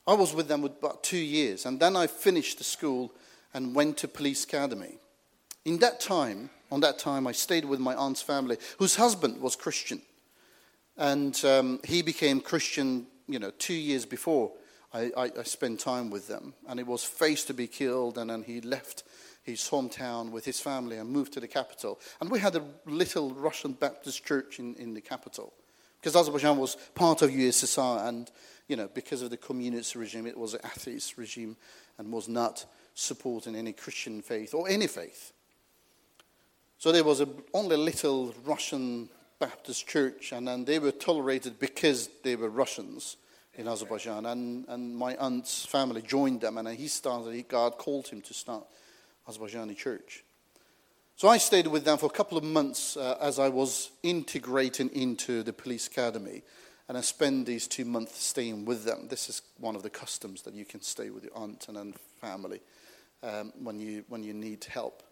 I 0.07 0.13
was 0.13 0.34
with 0.34 0.48
them 0.48 0.62
for 0.62 0.67
about 0.67 1.03
two 1.03 1.17
years, 1.17 1.65
and 1.65 1.79
then 1.79 1.95
I 1.95 2.07
finished 2.07 2.60
the 2.60 2.63
school 2.63 3.12
and 3.53 3.75
went 3.75 3.98
to 3.98 4.07
police 4.07 4.43
academy. 4.43 4.98
In 5.63 5.79
that 5.79 6.00
time, 6.00 6.51
on 6.72 6.81
that 6.81 7.00
time, 7.00 7.25
I 7.25 7.31
stayed 7.31 7.65
with 7.65 7.79
my 7.79 7.95
aunt's 7.95 8.22
family, 8.22 8.57
whose 8.77 8.95
husband 8.95 9.41
was 9.41 9.55
Christian, 9.55 10.01
and 10.98 11.44
um, 11.46 11.80
he 11.84 12.02
became 12.02 12.42
Christian, 12.42 13.08
you 13.28 13.40
know, 13.40 13.52
two 13.58 13.74
years 13.74 14.06
before 14.06 14.52
I, 14.94 15.12
I, 15.18 15.32
I 15.40 15.44
spent 15.44 15.80
time 15.80 16.10
with 16.10 16.28
them, 16.28 16.54
and 16.68 16.80
it 16.80 16.88
was 16.88 17.04
faced 17.04 17.48
to 17.48 17.54
be 17.54 17.68
killed, 17.68 18.18
and 18.18 18.30
then 18.30 18.44
he 18.44 18.62
left 18.62 19.04
his 19.44 19.62
hometown 19.62 20.32
with 20.32 20.46
his 20.46 20.60
family 20.60 20.98
and 20.98 21.10
moved 21.10 21.34
to 21.34 21.40
the 21.40 21.48
capital. 21.48 22.00
And 22.20 22.32
we 22.32 22.40
had 22.40 22.56
a 22.56 22.64
little 22.86 23.32
Russian 23.32 23.74
Baptist 23.74 24.25
church 24.25 24.60
in, 24.60 24.75
in 24.75 24.94
the 24.94 25.02
capital 25.02 25.54
because 26.00 26.16
Azerbaijan 26.16 26.58
was 26.58 26.78
part 26.94 27.22
of 27.22 27.32
USSR, 27.32 28.08
and 28.08 28.32
you 28.68 28.75
know, 28.75 28.90
because 28.94 29.22
of 29.22 29.30
the 29.30 29.38
communist 29.38 29.96
regime, 29.96 30.28
it 30.28 30.38
was 30.38 30.54
an 30.54 30.62
atheist 30.64 31.18
regime 31.18 31.58
and 31.98 32.12
was 32.12 32.28
not 32.28 32.66
supporting 32.94 33.56
any 33.56 33.74
Christian 33.74 34.22
faith 34.22 34.54
or 34.54 34.70
any 34.70 34.88
faith. 34.88 35.34
So 36.78 36.92
there 36.92 37.04
was 37.04 37.22
a, 37.22 37.28
only 37.54 37.75
a 37.75 37.80
little 37.80 38.34
Russian 38.46 39.10
Baptist 39.46 39.88
church, 39.88 40.32
and 40.32 40.48
then 40.48 40.66
they 40.66 40.80
were 40.80 40.92
tolerated 40.92 41.60
because 41.60 42.10
they 42.24 42.36
were 42.36 42.50
Russians 42.50 43.18
in 43.54 43.68
Azerbaijan. 43.68 44.25
And, 44.25 44.66
and 44.68 44.96
my 44.96 45.16
aunt's 45.18 45.64
family 45.66 46.02
joined 46.02 46.42
them, 46.42 46.58
and 46.58 46.68
he 46.68 46.88
started, 46.88 47.48
God 47.48 47.78
called 47.78 48.08
him 48.08 48.22
to 48.22 48.34
start 48.34 48.66
Azerbaijani 49.30 49.78
church. 49.78 50.24
So 51.16 51.28
I 51.28 51.38
stayed 51.38 51.68
with 51.68 51.86
them 51.86 52.00
for 52.00 52.08
a 52.08 52.10
couple 52.18 52.40
of 52.40 52.44
months 52.44 52.98
uh, 52.98 53.18
as 53.22 53.38
I 53.38 53.50
was 53.50 53.92
integrating 54.02 54.90
into 54.90 55.44
the 55.44 55.54
police 55.54 55.86
academy. 55.86 56.42
And 56.90 56.98
I 56.98 57.02
spent 57.02 57.46
these 57.46 57.68
two 57.68 57.86
months 57.86 58.18
staying 58.18 58.66
with 58.66 58.84
them. 58.84 59.08
This 59.10 59.30
is 59.30 59.44
one 59.60 59.75
of 59.75 59.84
the 59.84 59.92
customs 59.92 60.42
that 60.42 60.56
you 60.56 60.66
can 60.66 60.82
stay 60.82 61.12
with 61.12 61.24
your 61.24 61.38
aunt 61.38 61.68
and 61.68 61.78
then 61.78 61.94
family 62.20 62.62
um, 63.22 63.54
when, 63.62 63.80
you, 63.80 64.06
when 64.10 64.24
you 64.24 64.34
need 64.34 64.64
help. 64.66 65.04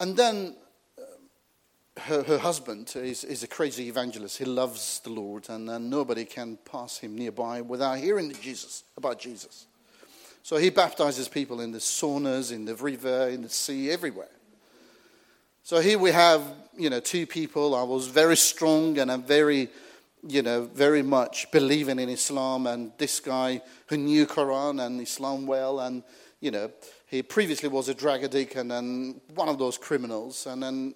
And 0.00 0.16
then 0.16 0.56
her, 1.96 2.22
her 2.22 2.38
husband 2.38 2.92
is, 2.96 3.24
is 3.24 3.42
a 3.42 3.48
crazy 3.48 3.88
evangelist. 3.88 4.38
He 4.38 4.44
loves 4.44 5.00
the 5.00 5.10
Lord, 5.10 5.48
and, 5.48 5.68
and 5.70 5.88
nobody 5.88 6.24
can 6.24 6.58
pass 6.70 6.98
him 6.98 7.16
nearby 7.16 7.60
without 7.60 7.98
hearing 7.98 8.32
Jesus, 8.40 8.84
about 8.96 9.18
Jesus. 9.18 9.66
So 10.42 10.56
he 10.56 10.70
baptizes 10.70 11.28
people 11.28 11.60
in 11.60 11.72
the 11.72 11.78
saunas, 11.78 12.52
in 12.52 12.64
the 12.64 12.74
river, 12.74 13.28
in 13.28 13.42
the 13.42 13.48
sea, 13.48 13.90
everywhere. 13.90 14.28
So 15.62 15.80
here 15.80 15.98
we 15.98 16.10
have, 16.10 16.42
you 16.76 16.90
know, 16.90 17.00
two 17.00 17.26
people. 17.26 17.74
I 17.74 17.82
was 17.82 18.08
very 18.08 18.36
strong 18.36 18.98
and 18.98 19.10
I'm 19.10 19.22
very 19.22 19.70
you 20.26 20.42
know, 20.42 20.62
very 20.62 21.02
much 21.02 21.50
believing 21.50 21.98
in 21.98 22.08
Islam, 22.08 22.66
and 22.66 22.92
this 22.98 23.20
guy 23.20 23.60
who 23.88 23.96
knew 23.96 24.26
Quran 24.26 24.84
and 24.84 25.00
Islam 25.00 25.46
well, 25.46 25.80
and 25.80 26.02
you 26.40 26.50
know, 26.50 26.70
he 27.06 27.22
previously 27.22 27.68
was 27.68 27.88
a 27.88 27.94
drug 27.94 28.24
addict 28.24 28.56
and 28.56 28.70
then 28.70 29.20
one 29.34 29.48
of 29.48 29.58
those 29.58 29.78
criminals, 29.78 30.46
and 30.46 30.62
then 30.62 30.94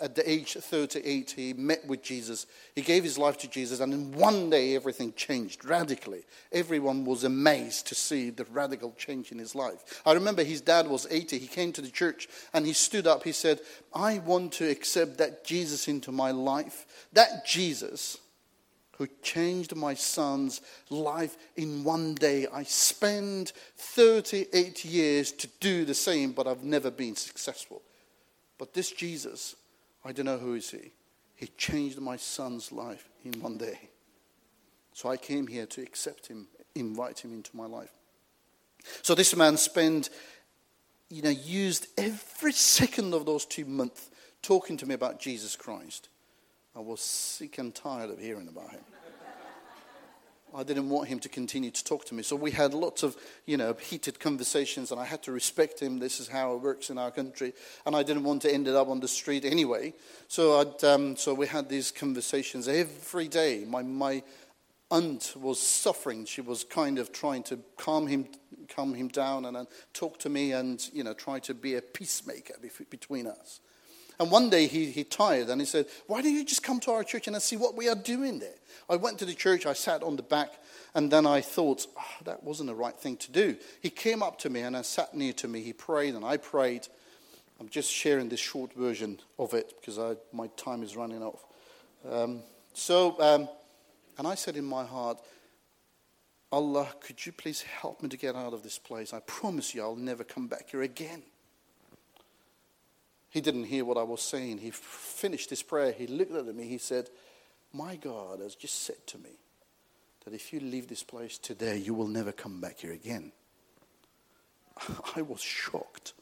at 0.00 0.14
the 0.14 0.28
age 0.28 0.54
38 0.54 1.30
he 1.30 1.52
met 1.52 1.86
with 1.86 2.02
Jesus. 2.02 2.46
He 2.74 2.82
gave 2.82 3.04
his 3.04 3.18
life 3.18 3.38
to 3.38 3.48
Jesus, 3.48 3.80
and 3.80 3.92
in 3.92 4.12
one 4.12 4.50
day 4.50 4.74
everything 4.74 5.12
changed 5.14 5.64
radically. 5.64 6.24
Everyone 6.52 7.04
was 7.04 7.24
amazed 7.24 7.86
to 7.88 7.94
see 7.94 8.30
the 8.30 8.44
radical 8.46 8.92
change 8.96 9.32
in 9.32 9.38
his 9.38 9.54
life. 9.54 10.02
I 10.04 10.12
remember 10.12 10.42
his 10.42 10.60
dad 10.60 10.88
was 10.88 11.06
80. 11.10 11.38
He 11.38 11.46
came 11.46 11.72
to 11.72 11.82
the 11.82 11.90
church 11.90 12.28
and 12.52 12.66
he 12.66 12.72
stood 12.72 13.06
up. 13.06 13.24
He 13.24 13.32
said, 13.32 13.60
"I 13.92 14.18
want 14.18 14.52
to 14.54 14.68
accept 14.68 15.18
that 15.18 15.44
Jesus 15.44 15.88
into 15.88 16.12
my 16.12 16.30
life. 16.30 16.86
That 17.12 17.46
Jesus." 17.46 18.18
who 18.98 19.06
changed 19.22 19.76
my 19.76 19.94
son's 19.94 20.60
life 20.90 21.36
in 21.54 21.84
one 21.84 22.16
day. 22.16 22.48
I 22.52 22.64
spent 22.64 23.52
38 23.76 24.84
years 24.84 25.30
to 25.32 25.46
do 25.60 25.84
the 25.84 25.94
same, 25.94 26.32
but 26.32 26.48
I've 26.48 26.64
never 26.64 26.90
been 26.90 27.14
successful. 27.14 27.80
But 28.58 28.74
this 28.74 28.90
Jesus, 28.90 29.54
I 30.08 30.12
don't 30.12 30.24
know 30.24 30.38
who 30.38 30.54
is 30.54 30.70
he. 30.70 30.92
He 31.34 31.48
changed 31.58 32.00
my 32.00 32.16
son's 32.16 32.72
life 32.72 33.10
in 33.26 33.38
one 33.42 33.58
day. 33.58 33.90
So 34.94 35.10
I 35.10 35.18
came 35.18 35.46
here 35.46 35.66
to 35.66 35.82
accept 35.82 36.28
him, 36.28 36.48
invite 36.74 37.18
him 37.18 37.34
into 37.34 37.54
my 37.54 37.66
life. 37.66 37.92
So 39.02 39.14
this 39.14 39.36
man 39.36 39.58
spent, 39.58 40.08
you 41.10 41.20
know, 41.20 41.28
used 41.28 41.88
every 41.98 42.52
second 42.52 43.12
of 43.12 43.26
those 43.26 43.44
two 43.44 43.66
months 43.66 44.08
talking 44.40 44.78
to 44.78 44.86
me 44.86 44.94
about 44.94 45.20
Jesus 45.20 45.56
Christ. 45.56 46.08
I 46.74 46.80
was 46.80 47.02
sick 47.02 47.58
and 47.58 47.74
tired 47.74 48.08
of 48.08 48.18
hearing 48.18 48.48
about 48.48 48.70
him. 48.70 48.84
I 50.54 50.62
didn't 50.62 50.88
want 50.88 51.08
him 51.08 51.18
to 51.20 51.28
continue 51.28 51.70
to 51.70 51.84
talk 51.84 52.04
to 52.06 52.14
me. 52.14 52.22
So 52.22 52.36
we 52.36 52.50
had 52.50 52.74
lots 52.74 53.02
of, 53.02 53.16
you 53.46 53.56
know, 53.56 53.74
heated 53.74 54.18
conversations, 54.18 54.90
and 54.90 55.00
I 55.00 55.04
had 55.04 55.22
to 55.24 55.32
respect 55.32 55.80
him. 55.80 55.98
This 55.98 56.20
is 56.20 56.28
how 56.28 56.54
it 56.54 56.62
works 56.62 56.90
in 56.90 56.98
our 56.98 57.10
country, 57.10 57.52
and 57.86 57.94
I 57.94 58.02
didn't 58.02 58.24
want 58.24 58.42
to 58.42 58.52
end 58.52 58.68
up 58.68 58.88
on 58.88 59.00
the 59.00 59.08
street 59.08 59.44
anyway. 59.44 59.94
So, 60.28 60.60
I'd, 60.60 60.84
um, 60.84 61.16
so 61.16 61.34
we 61.34 61.46
had 61.46 61.68
these 61.68 61.90
conversations 61.90 62.68
every 62.68 63.28
day. 63.28 63.64
My 63.66 63.82
my 63.82 64.22
aunt 64.90 65.34
was 65.36 65.60
suffering. 65.60 66.24
She 66.24 66.40
was 66.40 66.64
kind 66.64 66.98
of 66.98 67.12
trying 67.12 67.42
to 67.44 67.58
calm 67.76 68.06
him, 68.06 68.26
calm 68.68 68.94
him 68.94 69.08
down, 69.08 69.44
and, 69.44 69.56
and 69.56 69.68
talk 69.92 70.18
to 70.20 70.28
me, 70.28 70.52
and 70.52 70.88
you 70.92 71.04
know, 71.04 71.14
try 71.14 71.38
to 71.40 71.54
be 71.54 71.74
a 71.74 71.82
peacemaker 71.82 72.54
between 72.90 73.26
us. 73.26 73.60
And 74.20 74.30
one 74.30 74.50
day 74.50 74.66
he, 74.66 74.90
he 74.90 75.04
tired 75.04 75.48
and 75.48 75.60
he 75.60 75.66
said, 75.66 75.86
Why 76.06 76.22
don't 76.22 76.32
you 76.32 76.44
just 76.44 76.62
come 76.62 76.80
to 76.80 76.90
our 76.90 77.04
church 77.04 77.28
and 77.28 77.40
see 77.40 77.56
what 77.56 77.76
we 77.76 77.88
are 77.88 77.94
doing 77.94 78.38
there? 78.38 78.54
I 78.90 78.96
went 78.96 79.18
to 79.18 79.24
the 79.24 79.34
church, 79.34 79.66
I 79.66 79.74
sat 79.74 80.02
on 80.02 80.16
the 80.16 80.22
back, 80.22 80.50
and 80.94 81.10
then 81.10 81.26
I 81.26 81.40
thought, 81.40 81.86
oh, 81.96 82.24
that 82.24 82.42
wasn't 82.42 82.68
the 82.68 82.74
right 82.74 82.98
thing 82.98 83.16
to 83.18 83.30
do. 83.30 83.56
He 83.80 83.90
came 83.90 84.22
up 84.22 84.38
to 84.40 84.50
me 84.50 84.62
and 84.62 84.76
I 84.76 84.82
sat 84.82 85.14
near 85.14 85.32
to 85.34 85.48
me. 85.48 85.60
He 85.60 85.72
prayed 85.72 86.14
and 86.14 86.24
I 86.24 86.38
prayed. 86.38 86.88
I'm 87.60 87.68
just 87.68 87.90
sharing 87.90 88.28
this 88.28 88.40
short 88.40 88.72
version 88.72 89.20
of 89.38 89.52
it 89.52 89.74
because 89.80 89.98
I, 89.98 90.16
my 90.32 90.46
time 90.56 90.82
is 90.82 90.96
running 90.96 91.22
off. 91.22 91.44
Um, 92.08 92.40
so, 92.72 93.20
um, 93.20 93.48
and 94.16 94.26
I 94.26 94.34
said 94.34 94.56
in 94.56 94.64
my 94.64 94.84
heart, 94.84 95.18
Allah, 96.50 96.88
could 97.00 97.24
you 97.26 97.32
please 97.32 97.62
help 97.62 98.02
me 98.02 98.08
to 98.08 98.16
get 98.16 98.34
out 98.34 98.54
of 98.54 98.62
this 98.62 98.78
place? 98.78 99.12
I 99.12 99.20
promise 99.20 99.74
you 99.74 99.82
I'll 99.82 99.96
never 99.96 100.24
come 100.24 100.46
back 100.46 100.70
here 100.70 100.82
again. 100.82 101.22
He 103.30 103.40
didn't 103.40 103.64
hear 103.64 103.84
what 103.84 103.98
I 103.98 104.02
was 104.02 104.22
saying. 104.22 104.58
He 104.58 104.70
finished 104.70 105.50
his 105.50 105.62
prayer. 105.62 105.92
He 105.92 106.06
looked 106.06 106.32
at 106.32 106.54
me. 106.54 106.66
He 106.66 106.78
said, 106.78 107.10
My 107.72 107.96
God 107.96 108.40
has 108.40 108.54
just 108.54 108.82
said 108.82 109.06
to 109.08 109.18
me 109.18 109.38
that 110.24 110.34
if 110.34 110.52
you 110.52 110.60
leave 110.60 110.88
this 110.88 111.02
place 111.02 111.36
today, 111.38 111.76
you 111.76 111.94
will 111.94 112.06
never 112.06 112.32
come 112.32 112.60
back 112.60 112.80
here 112.80 112.92
again. 112.92 113.32
I 115.16 115.22
was 115.22 115.40
shocked. 115.40 116.14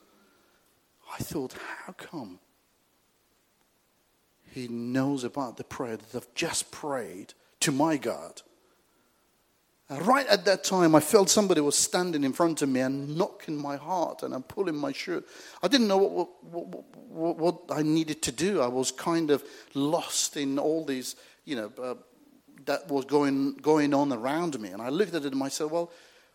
I 1.13 1.19
thought, 1.19 1.55
How 1.85 1.93
come? 1.93 2.41
He 4.53 4.69
knows 4.69 5.23
about 5.23 5.59
the 5.59 5.65
prayer 5.65 5.97
that 5.97 6.17
I've 6.17 6.35
just 6.35 6.71
prayed 6.71 7.35
to 7.61 7.71
my 7.71 7.99
God. 7.99 8.43
Right 9.89 10.27
at 10.27 10.45
that 10.47 10.65
time, 10.65 10.97
I 10.97 11.01
felt 11.01 11.31
somebody 11.31 11.61
was 11.61 11.79
standing 11.79 12.25
in 12.25 12.33
front 12.33 12.61
of 12.61 12.69
me 12.69 12.81
and 12.81 13.17
knocking 13.17 13.57
my 13.57 13.77
heart 13.77 14.25
and 14.25 14.35
I'm 14.35 14.43
pulling 14.43 14.75
my 14.75 14.91
shirt. 14.91 15.25
I 15.63 15.69
didn't 15.69 15.87
know 15.87 15.99
what, 15.99 16.45
what, 16.45 16.85
what, 17.09 17.37
what, 17.39 17.61
I 17.71 17.83
needed 17.83 18.21
to 18.23 18.33
do. 18.33 18.61
I 18.61 18.67
was 18.67 18.91
kind 18.91 19.31
of 19.31 19.45
lost 19.75 20.37
in 20.37 20.59
all 20.59 20.85
these, 20.85 21.15
you 21.45 21.55
know, 21.55 21.73
uh, 21.81 21.95
that 22.65 22.89
was 22.89 23.05
going, 23.05 23.55
going 23.59 23.95
on 23.95 24.13
around 24.13 24.59
me. 24.59 24.71
And 24.71 24.83
I 24.83 24.89
looked 24.89 25.15
at 25.15 25.25
it 25.25 25.33
and 25.33 25.43
I 25.43 25.49
said, 25.49 25.71
well, 25.71 25.93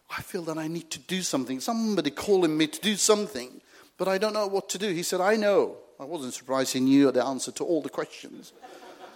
I 0.10 0.22
feel 0.22 0.44
that 0.44 0.58
I 0.58 0.68
need 0.68 0.90
to 0.92 1.00
do 1.00 1.22
something. 1.22 1.60
Somebody 1.60 2.12
calling 2.12 2.58
me 2.58 2.68
to 2.68 2.80
do 2.80 2.96
something, 2.96 3.60
but 3.98 4.08
I 4.08 4.18
don't 4.18 4.34
know 4.34 4.48
what 4.48 4.70
to 4.70 4.78
do. 4.78 4.94
He 4.94 5.04
said, 5.04 5.20
I 5.20 5.36
know. 5.36 5.76
I 6.00 6.06
wasn't 6.06 6.34
surprised 6.34 6.72
he 6.72 6.80
knew 6.80 7.12
the 7.12 7.26
answer 7.26 7.52
to 7.52 7.66
all 7.66 7.82
the 7.82 7.90
questions. 7.90 8.54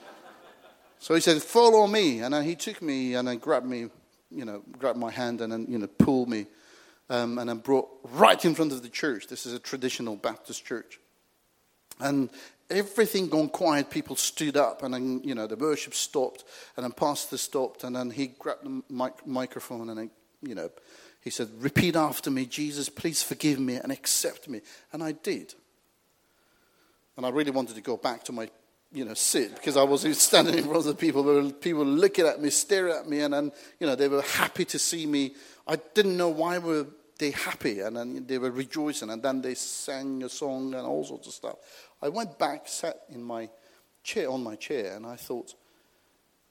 so 0.99 1.15
he 1.15 1.21
said, 1.21 1.41
follow 1.41 1.87
me. 1.87 2.19
And 2.19 2.35
he 2.43 2.55
took 2.55 2.81
me 2.81 3.15
and 3.15 3.39
grabbed 3.39 3.65
me 3.65 3.87
you 4.29 4.45
know, 4.45 4.63
grabbed 4.77 4.99
my 4.99 5.11
hand 5.11 5.41
and 5.41 5.51
then, 5.51 5.65
you 5.69 5.77
know, 5.77 5.87
pulled 5.87 6.29
me 6.29 6.47
um, 7.09 7.37
and 7.37 7.49
then 7.49 7.57
brought 7.57 7.87
right 8.03 8.43
in 8.43 8.55
front 8.55 8.71
of 8.71 8.81
the 8.81 8.89
church. 8.89 9.27
This 9.27 9.45
is 9.45 9.53
a 9.53 9.59
traditional 9.59 10.15
Baptist 10.15 10.65
church. 10.65 10.99
And 11.99 12.29
everything 12.69 13.29
gone 13.29 13.49
quiet, 13.49 13.89
people 13.89 14.15
stood 14.15 14.57
up 14.57 14.83
and 14.83 14.93
then, 14.93 15.21
you 15.23 15.35
know, 15.35 15.47
the 15.47 15.55
worship 15.55 15.93
stopped 15.93 16.43
and 16.75 16.83
then 16.83 16.91
pastor 16.91 17.37
stopped 17.37 17.83
and 17.83 17.95
then 17.95 18.09
he 18.09 18.27
grabbed 18.27 18.65
the 18.65 18.83
mic- 18.89 19.25
microphone 19.25 19.89
and 19.89 19.99
then, 19.99 20.11
you 20.41 20.55
know, 20.55 20.69
he 21.21 21.29
said, 21.29 21.49
repeat 21.57 21.95
after 21.95 22.29
me, 22.29 22.45
Jesus, 22.45 22.87
please 22.87 23.23
forgive 23.23 23.59
me 23.59 23.75
and 23.75 23.91
accept 23.91 24.47
me. 24.47 24.61
And 24.93 25.03
I 25.03 25.13
did. 25.13 25.55
And 27.17 27.25
I 27.25 27.29
really 27.29 27.51
wanted 27.51 27.75
to 27.75 27.81
go 27.81 27.97
back 27.97 28.23
to 28.25 28.31
my 28.31 28.49
you 28.95 29.03
know, 29.03 29.13
sit 29.13 29.53
because 29.53 29.75
I 29.75 29.83
was 29.83 30.01
standing 30.21 30.55
in 30.55 30.63
front 30.63 30.77
of 30.77 30.85
the 30.85 30.95
people. 30.95 31.21
There 31.23 31.43
were 31.43 31.51
people 31.51 31.85
looking 31.85 32.25
at 32.25 32.41
me, 32.41 32.49
staring 32.49 32.95
at 32.95 33.07
me, 33.07 33.19
and 33.19 33.33
then, 33.33 33.51
you 33.79 33.85
know, 33.85 33.95
they 33.95 34.07
were 34.07 34.21
happy 34.21 34.65
to 34.65 34.79
see 34.79 35.05
me. 35.05 35.35
I 35.67 35.75
didn't 35.75 36.15
know 36.15 36.29
why 36.29 36.57
were 36.59 36.87
they 37.19 37.31
happy, 37.31 37.81
and 37.81 37.95
then 37.95 38.25
they 38.25 38.37
were 38.37 38.51
rejoicing, 38.51 39.09
and 39.09 39.21
then 39.21 39.41
they 39.41 39.53
sang 39.55 40.23
a 40.23 40.29
song 40.29 40.73
and 40.73 40.85
all 40.87 41.03
sorts 41.03 41.27
of 41.27 41.33
stuff. 41.33 41.55
I 42.01 42.09
went 42.09 42.39
back, 42.39 42.67
sat 42.67 43.01
in 43.09 43.21
my 43.21 43.49
chair, 44.03 44.29
on 44.29 44.43
my 44.43 44.55
chair, 44.55 44.95
and 44.95 45.05
I 45.05 45.15
thought, 45.17 45.53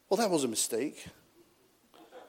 well, 0.08 0.18
that 0.18 0.30
was 0.30 0.44
a 0.44 0.48
mistake. 0.48 1.06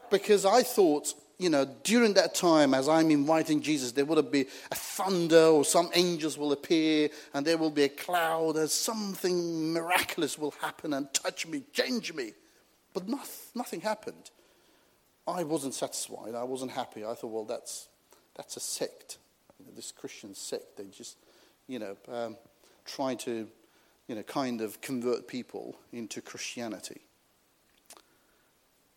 Because 0.10 0.45
I 0.45 0.63
thought 0.63 1.13
you 1.38 1.50
know, 1.50 1.65
during 1.84 2.13
that 2.13 2.34
time, 2.34 2.74
as 2.74 2.88
I'm 2.88 3.12
inviting 3.12 3.62
Jesus, 3.62 3.91
there 3.91 4.06
would 4.06 4.32
be 4.32 4.45
a 4.71 4.76
thunder 4.76 5.48
or 5.48 5.65
some 5.65 5.89
angels 5.93 6.38
will 6.38 6.54
appear 6.54 7.10
and 7.34 7.45
there 7.45 7.58
will 7.58 7.71
be 7.71 7.84
a 7.84 7.89
cloud 7.89 8.56
and 8.56 8.69
something 8.69 9.74
miraculous 9.74 10.38
will 10.39 10.54
happen 10.62 10.93
and 10.93 11.13
touch 11.13 11.45
me, 11.45 11.63
change 11.74 12.13
me. 12.13 12.32
But 12.93 13.10
nothing 13.54 13.82
happened. 13.82 14.32
I 15.28 15.43
wasn't 15.43 15.74
satisfied. 15.74 16.36
I 16.36 16.43
wasn't 16.43 16.71
happy. 16.71 17.04
I 17.04 17.13
thought, 17.13 17.32
well, 17.32 17.45
that's, 17.45 17.89
that's 18.36 18.56
a 18.56 18.62
sect. 18.62 19.17
You 19.60 19.65
know, 19.65 19.71
this 19.76 19.91
Christian 19.91 20.36
sect, 20.36 20.78
they 20.78 20.86
just, 20.86 21.17
you 21.67 21.80
know, 21.80 21.98
um, 22.10 22.38
try 22.86 23.15
to, 23.15 23.48
you 24.08 24.15
know, 24.15 24.24
kind 24.24 24.62
of 24.62 24.80
convert 24.80 25.28
people 25.28 25.76
into 25.91 26.21
Christianity. 26.21 27.02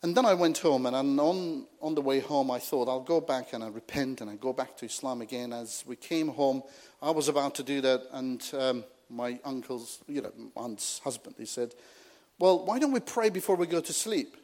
And 0.02 0.16
then 0.16 0.24
I 0.24 0.34
went 0.34 0.58
home, 0.58 0.86
and 0.86 0.94
on, 0.94 1.66
on 1.82 1.94
the 1.96 2.00
way 2.00 2.20
home, 2.20 2.52
I 2.52 2.60
thought, 2.60 2.88
I'll 2.88 3.00
go 3.00 3.20
back 3.20 3.52
and 3.52 3.64
I 3.64 3.68
repent 3.68 4.20
and 4.20 4.30
I 4.30 4.36
go 4.36 4.52
back 4.52 4.76
to 4.76 4.86
Islam 4.86 5.22
again. 5.22 5.52
As 5.52 5.82
we 5.88 5.96
came 5.96 6.28
home, 6.28 6.62
I 7.02 7.10
was 7.10 7.26
about 7.26 7.56
to 7.56 7.64
do 7.64 7.80
that, 7.80 8.02
and 8.12 8.42
um, 8.56 8.84
my 9.10 9.40
uncle's, 9.44 9.98
you 10.06 10.22
know, 10.22 10.32
aunt's 10.56 11.00
husband, 11.00 11.34
he 11.36 11.46
said, 11.46 11.74
Well, 12.38 12.64
why 12.64 12.78
don't 12.78 12.92
we 12.92 13.00
pray 13.00 13.28
before 13.28 13.56
we 13.56 13.66
go 13.66 13.80
to 13.80 13.92
sleep? 13.92 14.36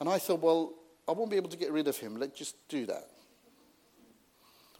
And 0.00 0.08
I 0.08 0.18
thought, 0.18 0.40
Well, 0.40 0.74
I 1.06 1.12
won't 1.12 1.30
be 1.30 1.36
able 1.36 1.50
to 1.50 1.56
get 1.56 1.70
rid 1.70 1.86
of 1.86 1.96
him. 1.98 2.16
Let's 2.16 2.36
just 2.36 2.56
do 2.68 2.84
that. 2.86 3.08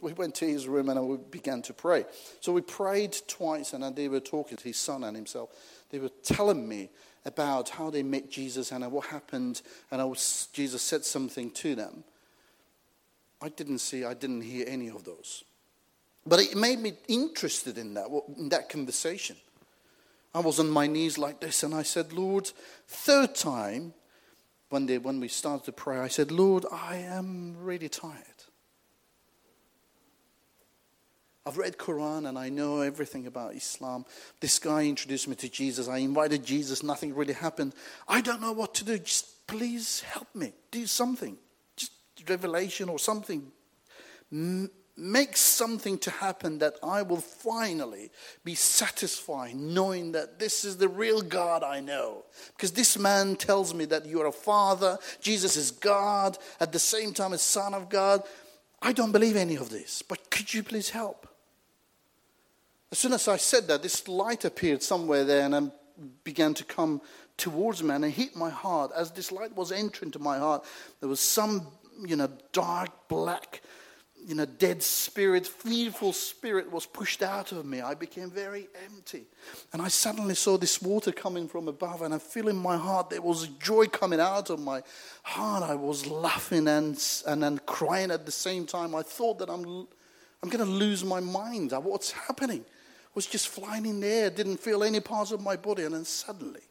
We 0.01 0.13
went 0.15 0.35
to 0.37 0.47
his 0.47 0.67
room 0.67 0.89
and 0.89 1.07
we 1.07 1.17
began 1.17 1.63
to 1.63 1.73
pray. 1.73 2.07
So 2.41 2.53
we 2.53 2.61
prayed 2.61 3.17
twice, 3.29 3.73
and 3.73 3.95
they 3.95 4.09
were 4.09 4.19
talking 4.19 4.57
to 4.57 4.65
his 4.65 4.79
son 4.79 5.05
and 5.05 5.17
himself. 5.17 5.51
They 5.93 5.99
were 5.99 6.11
telling 6.23 6.67
me 6.67 6.89
about 7.25 7.69
how 7.69 7.91
they 7.91 8.03
met 8.03 8.31
Jesus 8.31 8.73
and 8.73 8.91
what 8.91 9.07
happened, 9.07 9.63
and 9.91 10.09
was, 10.09 10.49
Jesus 10.53 10.83
said 10.83 11.05
something 11.05 11.51
to 11.53 11.77
them. 11.77 12.03
I 13.41 13.51
didn't 13.51 13.79
see, 13.79 14.05
I 14.05 14.15
didn't 14.15 14.41
hear 14.41 14.65
any 14.67 14.89
of 14.89 15.05
those. 15.05 15.45
But 16.27 16.41
it 16.41 16.57
made 16.57 16.79
me 16.79 16.95
interested 17.09 17.79
in 17.79 17.95
that, 17.95 18.07
in 18.39 18.49
that 18.49 18.69
conversation. 18.69 19.37
I 20.35 20.41
was 20.41 20.59
on 20.59 20.71
my 20.71 20.87
knees 20.87 21.19
like 21.19 21.41
this, 21.41 21.63
and 21.63 21.75
I 21.75 21.83
said, 21.83 22.13
Lord, 22.13 22.51
third 22.89 23.35
time, 23.35 23.93
when, 24.71 24.87
they, 24.87 24.97
when 24.97 25.21
we 25.21 25.29
started 25.29 25.65
to 25.67 25.73
pray, 25.73 25.99
I 25.99 26.09
said, 26.09 26.33
Lord, 26.33 26.65
I 26.73 26.97
am 26.97 27.57
really 27.59 27.91
tired. 27.91 28.32
I've 31.45 31.59
read 31.59 31.77
Quran 31.77 32.29
and 32.29 32.39
I 32.39 32.51
know 32.51 32.83
everything 32.83 33.27
about 33.27 33.55
Islam. 33.55 34.05
This 34.39 34.61
guy 34.61 34.85
introduced 34.85 35.27
me 35.27 35.35
to 35.37 35.49
Jesus. 35.49 35.89
I 35.89 35.99
invited 35.99 36.45
Jesus. 36.45 36.85
Nothing 36.85 37.15
really 37.15 37.35
happened. 37.35 37.75
I 38.07 38.21
don't 38.21 38.41
know 38.41 38.53
what 38.53 38.75
to 38.75 38.85
do. 38.85 38.99
Just 38.99 39.47
please 39.49 40.03
help 40.03 40.33
me. 40.35 40.53
Do 40.71 40.87
something. 40.87 41.37
Just 41.77 41.93
revelation 42.29 42.89
or 42.89 42.99
something. 43.01 43.51
Make 44.97 45.37
something 45.37 45.99
to 45.99 46.11
happen 46.13 46.59
that 46.59 46.75
I 46.81 47.03
will 47.03 47.21
finally 47.21 48.11
be 48.45 48.55
satisfied 48.55 49.57
knowing 49.57 50.13
that 50.13 50.39
this 50.39 50.65
is 50.65 50.77
the 50.77 50.89
real 50.89 51.23
God 51.23 51.65
I 51.65 51.81
know. 51.81 52.25
Because 52.57 52.71
this 52.71 52.97
man 52.97 53.35
tells 53.35 53.75
me 53.75 53.85
that 53.87 54.07
you 54.07 54.21
are 54.21 54.27
a 54.27 54.33
father, 54.33 54.97
Jesus 55.21 55.57
is 55.57 55.73
God, 55.73 56.39
at 56.61 56.71
the 56.71 56.79
same 56.79 57.13
time, 57.13 57.33
a 57.33 57.39
son 57.39 57.75
of 57.75 57.89
God. 57.89 58.23
I 58.81 58.93
don't 58.93 59.13
believe 59.13 59.35
any 59.35 59.57
of 59.57 59.71
this, 59.71 60.03
but 60.03 60.31
could 60.31 60.55
you 60.55 60.63
please 60.63 60.91
help? 60.91 61.27
As 62.93 62.99
soon 62.99 63.15
as 63.15 63.27
I 63.27 63.39
said 63.39 63.69
that, 63.69 63.83
this 63.83 64.07
light 64.07 64.45
appeared 64.45 64.83
somewhere 64.83 65.25
there 65.25 65.47
and 65.47 65.73
began 66.25 66.53
to 66.53 66.65
come 66.65 67.01
towards 67.39 67.83
me 67.83 67.95
and 67.95 68.05
it 68.05 68.11
hit 68.11 68.37
my 68.37 68.51
heart. 68.51 68.93
As 68.95 69.11
this 69.11 69.33
light 69.33 69.57
was 69.57 69.73
entering 69.73 70.11
to 70.11 70.19
my 70.19 70.37
heart, 70.37 70.63
there 71.01 71.09
was 71.09 71.19
some, 71.19 71.67
you 72.07 72.17
know, 72.17 72.29
dark 72.53 72.91
black, 73.09 73.63
you 74.27 74.35
know, 74.35 74.45
dead 74.45 74.83
spirit, 74.83 75.47
fearful 75.47 76.13
spirit 76.13 76.71
was 76.71 76.85
pushed 76.85 77.23
out 77.23 77.51
of 77.53 77.65
me. 77.65 77.81
I 77.81 77.95
became 77.95 78.31
very 78.31 78.69
empty. 78.85 79.25
And 79.73 79.81
I 79.81 79.89
suddenly 79.89 80.35
saw 80.35 80.59
this 80.59 80.83
water 80.83 81.13
coming 81.13 81.49
from 81.49 81.69
above, 81.69 82.03
and 82.03 82.13
I 82.13 82.19
feel 82.19 82.49
in 82.49 82.57
my 82.57 82.77
heart 82.77 83.09
there 83.09 83.23
was 83.23 83.49
joy 83.59 83.87
coming 83.87 84.21
out 84.21 84.51
of 84.51 84.61
my 84.61 84.83
heart. 85.23 85.63
I 85.63 85.77
was 85.77 86.07
laughing 86.07 86.69
and, 86.69 87.03
and, 87.27 87.43
and 87.43 87.65
crying 87.65 88.11
at 88.11 88.27
the 88.27 88.33
same 88.33 88.67
time. 88.67 88.95
I 88.95 89.03
thought 89.03 89.39
that 89.39 89.49
I'm, 89.49 89.89
I'm 90.43 90.51
going 90.51 90.65
to 90.65 90.71
lose 90.71 91.03
my 91.05 91.21
mind. 91.21 91.73
What's 91.73 92.13
happening? 92.13 92.67
Was 93.15 93.27
just 93.27 93.49
flying 93.49 93.85
in 93.85 94.01
the 94.01 94.07
air, 94.07 94.31
didn't 94.31 94.59
feel 94.59 94.83
any 94.83 95.01
parts 95.01 95.33
of 95.33 95.43
my 95.43 95.57
body, 95.57 95.85
and 95.85 95.95
then 95.95 96.05
suddenly 96.05 96.63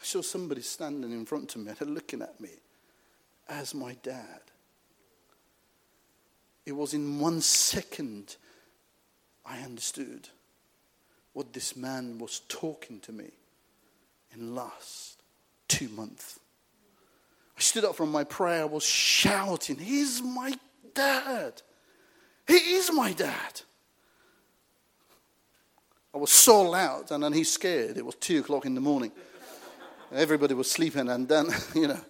I 0.00 0.04
saw 0.04 0.22
somebody 0.22 0.62
standing 0.62 1.12
in 1.12 1.24
front 1.24 1.54
of 1.54 1.62
me 1.62 1.72
and 1.78 1.90
looking 1.94 2.22
at 2.22 2.40
me 2.40 2.50
as 3.48 3.74
my 3.74 3.96
dad. 4.02 4.40
It 6.66 6.72
was 6.72 6.94
in 6.94 7.18
one 7.18 7.40
second 7.40 8.36
I 9.44 9.58
understood 9.60 10.28
what 11.32 11.52
this 11.52 11.76
man 11.76 12.18
was 12.18 12.40
talking 12.48 13.00
to 13.00 13.12
me 13.12 13.30
in 14.34 14.54
last 14.54 15.22
two 15.68 15.88
months. 15.88 16.38
I 17.56 17.60
stood 17.60 17.84
up 17.84 17.96
from 17.96 18.12
my 18.12 18.24
prayer, 18.24 18.62
I 18.62 18.66
was 18.66 18.84
shouting, 18.84 19.76
He's 19.76 20.22
my 20.22 20.54
dad. 20.94 21.62
He 22.46 22.54
is 22.54 22.92
my 22.92 23.12
dad. 23.12 23.62
I 26.12 26.18
was 26.18 26.30
so 26.30 26.62
loud, 26.62 27.10
and 27.12 27.22
then 27.22 27.32
he's 27.32 27.52
scared. 27.52 27.96
It 27.96 28.04
was 28.04 28.16
two 28.16 28.40
o'clock 28.40 28.66
in 28.66 28.74
the 28.74 28.80
morning. 28.80 29.12
Everybody 30.12 30.54
was 30.54 30.70
sleeping, 30.70 31.08
and 31.08 31.28
then, 31.28 31.48
you 31.74 31.88
know, 31.88 32.00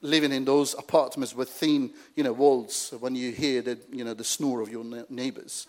living 0.00 0.32
in 0.32 0.44
those 0.44 0.74
apartments 0.74 1.34
with 1.34 1.48
thin, 1.48 1.92
you 2.16 2.24
know, 2.24 2.32
walls 2.32 2.92
when 2.98 3.14
you 3.14 3.30
hear 3.32 3.62
the, 3.62 3.78
you 3.90 4.04
know, 4.04 4.14
the 4.14 4.24
snore 4.24 4.60
of 4.60 4.70
your 4.70 4.84
neighbors 5.08 5.66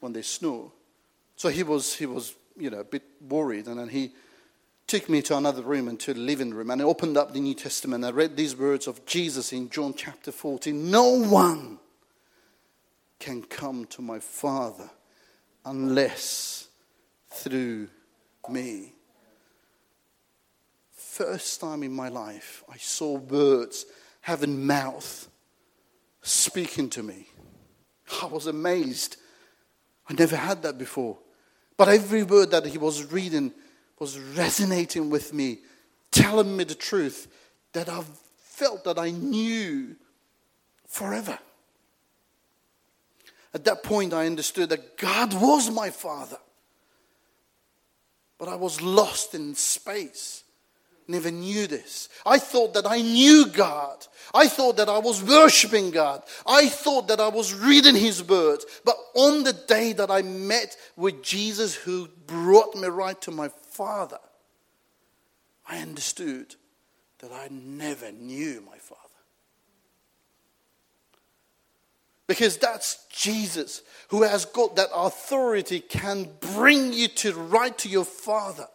when 0.00 0.12
they 0.12 0.22
snore. 0.22 0.70
So 1.36 1.48
he 1.48 1.62
was, 1.62 1.94
he 1.94 2.06
was, 2.06 2.34
you 2.56 2.70
know, 2.70 2.80
a 2.80 2.84
bit 2.84 3.02
worried, 3.28 3.66
and 3.66 3.80
then 3.80 3.88
he 3.88 4.12
took 4.86 5.08
me 5.08 5.22
to 5.22 5.36
another 5.36 5.62
room, 5.62 5.88
and 5.88 5.98
to 6.00 6.14
the 6.14 6.20
living 6.20 6.54
room, 6.54 6.70
and 6.70 6.82
I 6.82 6.84
opened 6.84 7.16
up 7.16 7.32
the 7.32 7.40
New 7.40 7.54
Testament. 7.54 8.04
I 8.04 8.10
read 8.10 8.36
these 8.36 8.56
words 8.56 8.86
of 8.86 9.04
Jesus 9.06 9.52
in 9.52 9.70
John 9.70 9.94
chapter 9.94 10.30
14. 10.30 10.90
No 10.90 11.18
one 11.18 11.78
can 13.18 13.42
come 13.42 13.86
to 13.86 14.02
my 14.02 14.18
Father 14.18 14.90
unless 15.64 16.61
through 17.34 17.88
me 18.48 18.92
first 21.12 21.60
time 21.60 21.82
in 21.82 21.92
my 21.92 22.08
life 22.08 22.64
I 22.72 22.78
saw 22.78 23.18
words 23.18 23.84
having 24.22 24.66
mouth 24.66 25.28
speaking 26.22 26.88
to 26.90 27.02
me. 27.02 27.26
I 28.22 28.26
was 28.26 28.46
amazed. 28.46 29.18
I 30.08 30.14
never 30.14 30.36
had 30.36 30.62
that 30.62 30.78
before. 30.78 31.18
But 31.76 31.88
every 31.88 32.22
word 32.22 32.50
that 32.52 32.64
he 32.64 32.78
was 32.78 33.12
reading 33.12 33.52
was 33.98 34.18
resonating 34.18 35.10
with 35.10 35.34
me, 35.34 35.58
telling 36.10 36.56
me 36.56 36.64
the 36.64 36.74
truth 36.74 37.28
that 37.72 37.90
I 37.90 38.02
felt 38.38 38.84
that 38.84 38.98
I 38.98 39.10
knew 39.10 39.96
forever. 40.86 41.38
At 43.52 43.64
that 43.64 43.82
point, 43.82 44.14
I 44.14 44.26
understood 44.26 44.70
that 44.70 44.96
God 44.96 45.34
was 45.34 45.70
my 45.70 45.90
Father. 45.90 46.38
But 48.42 48.48
I 48.48 48.56
was 48.56 48.82
lost 48.82 49.36
in 49.36 49.54
space 49.54 50.42
never 51.12 51.30
knew 51.30 51.68
this. 51.68 52.08
I 52.26 52.38
thought 52.38 52.74
that 52.74 52.86
I 52.86 53.00
knew 53.00 53.46
God. 53.46 54.04
I 54.34 54.48
thought 54.48 54.78
that 54.78 54.88
I 54.88 54.98
was 54.98 55.22
worshiping 55.22 55.92
God. 55.92 56.24
I 56.44 56.68
thought 56.68 57.06
that 57.08 57.20
I 57.20 57.28
was 57.28 57.54
reading 57.54 57.94
His 57.94 58.26
word. 58.26 58.60
But 58.84 58.96
on 59.14 59.44
the 59.44 59.52
day 59.52 59.92
that 59.92 60.10
I 60.10 60.22
met 60.22 60.76
with 60.96 61.22
Jesus, 61.22 61.74
who 61.74 62.08
brought 62.26 62.74
me 62.74 62.88
right 62.88 63.20
to 63.20 63.30
my 63.30 63.48
Father, 63.70 64.18
I 65.68 65.78
understood 65.78 66.56
that 67.18 67.30
I 67.30 67.48
never 67.50 68.10
knew 68.10 68.62
my 68.62 68.78
Father. 68.78 69.01
Because 72.26 72.56
that's 72.56 73.06
Jesus 73.10 73.82
who 74.12 74.22
has 74.24 74.44
got 74.44 74.76
that 74.76 74.90
authority, 74.94 75.80
can 75.80 76.28
bring 76.54 76.92
you 76.92 77.08
to 77.08 77.32
right 77.32 77.76
to 77.78 77.88
your 77.88 78.04
Father. 78.04 78.66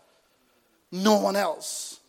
No 0.91 1.17
one 1.17 1.35
else. 1.35 1.99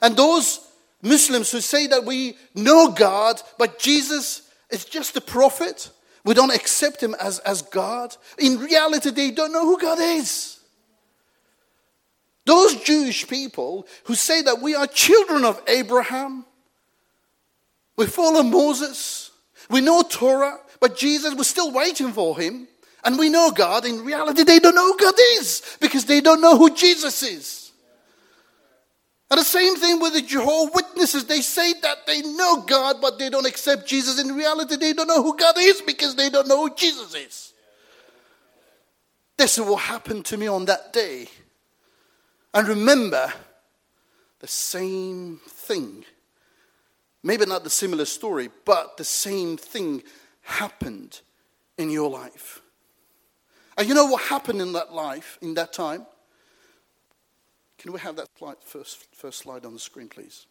And 0.00 0.16
those 0.16 0.64
Muslims 1.02 1.50
who 1.50 1.60
say 1.60 1.88
that 1.88 2.04
we 2.04 2.36
know 2.54 2.92
God, 2.92 3.42
but 3.58 3.80
Jesus 3.80 4.48
is 4.70 4.84
just 4.84 5.16
a 5.16 5.20
prophet, 5.20 5.90
we 6.24 6.34
don't 6.34 6.54
accept 6.54 7.02
him 7.02 7.16
as, 7.20 7.40
as 7.40 7.62
God. 7.62 8.16
In 8.38 8.60
reality, 8.60 9.10
they 9.10 9.32
don't 9.32 9.52
know 9.52 9.66
who 9.66 9.80
God 9.80 9.98
is. 10.00 10.60
Those 12.44 12.76
Jewish 12.76 13.26
people 13.26 13.88
who 14.04 14.14
say 14.14 14.40
that 14.42 14.62
we 14.62 14.76
are 14.76 14.86
children 14.86 15.44
of 15.44 15.60
Abraham, 15.66 16.44
we 17.96 18.06
follow 18.06 18.44
Moses, 18.44 19.31
we 19.70 19.80
know 19.80 20.02
Torah, 20.02 20.58
but 20.80 20.96
Jesus, 20.96 21.34
we're 21.34 21.44
still 21.44 21.72
waiting 21.72 22.12
for 22.12 22.38
him, 22.38 22.68
and 23.04 23.18
we 23.18 23.28
know 23.28 23.50
God. 23.50 23.84
In 23.84 24.04
reality, 24.04 24.44
they 24.44 24.58
don't 24.58 24.74
know 24.74 24.92
who 24.92 24.98
God 24.98 25.14
is 25.34 25.76
because 25.80 26.04
they 26.04 26.20
don't 26.20 26.40
know 26.40 26.56
who 26.56 26.74
Jesus 26.74 27.22
is. 27.22 27.62
And 29.30 29.40
the 29.40 29.44
same 29.44 29.76
thing 29.76 29.98
with 29.98 30.12
the 30.12 30.20
Jehovah 30.20 30.72
Witnesses. 30.74 31.24
They 31.24 31.40
say 31.40 31.72
that 31.80 32.06
they 32.06 32.20
know 32.20 32.64
God, 32.66 32.96
but 33.00 33.18
they 33.18 33.30
don't 33.30 33.46
accept 33.46 33.86
Jesus. 33.86 34.20
In 34.20 34.36
reality, 34.36 34.76
they 34.76 34.92
don't 34.92 35.06
know 35.06 35.22
who 35.22 35.34
God 35.34 35.54
is 35.58 35.80
because 35.80 36.14
they 36.14 36.28
don't 36.28 36.46
know 36.46 36.68
who 36.68 36.74
Jesus 36.74 37.14
is. 37.14 37.54
This 39.38 39.56
is 39.56 39.64
what 39.64 39.80
happened 39.80 40.26
to 40.26 40.36
me 40.36 40.48
on 40.48 40.66
that 40.66 40.92
day. 40.92 41.28
And 42.52 42.68
remember, 42.68 43.32
the 44.40 44.48
same 44.48 45.40
thing, 45.48 46.04
maybe 47.22 47.46
not 47.46 47.64
the 47.64 47.70
similar 47.70 48.04
story, 48.04 48.50
but 48.64 48.96
the 48.96 49.04
same 49.04 49.56
thing 49.56 50.02
happened 50.42 51.20
in 51.78 51.90
your 51.90 52.10
life. 52.10 52.60
And 53.76 53.88
you 53.88 53.94
know 53.94 54.06
what 54.06 54.22
happened 54.22 54.60
in 54.60 54.72
that 54.72 54.92
life, 54.92 55.38
in 55.40 55.54
that 55.54 55.72
time? 55.72 56.06
Can 57.78 57.92
we 57.92 58.00
have 58.00 58.16
that 58.16 58.28
slide, 58.38 58.56
first, 58.64 59.06
first 59.14 59.38
slide 59.38 59.64
on 59.64 59.72
the 59.72 59.78
screen, 59.78 60.08
please? 60.08 60.46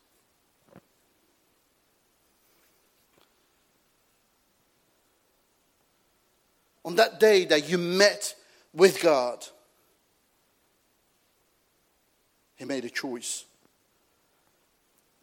On 6.83 6.95
that 6.95 7.19
day 7.19 7.45
that 7.45 7.69
you 7.69 7.77
met 7.77 8.35
with 8.73 9.01
God, 9.01 9.45
He 12.55 12.65
made 12.65 12.85
a 12.85 12.89
choice. 12.89 13.45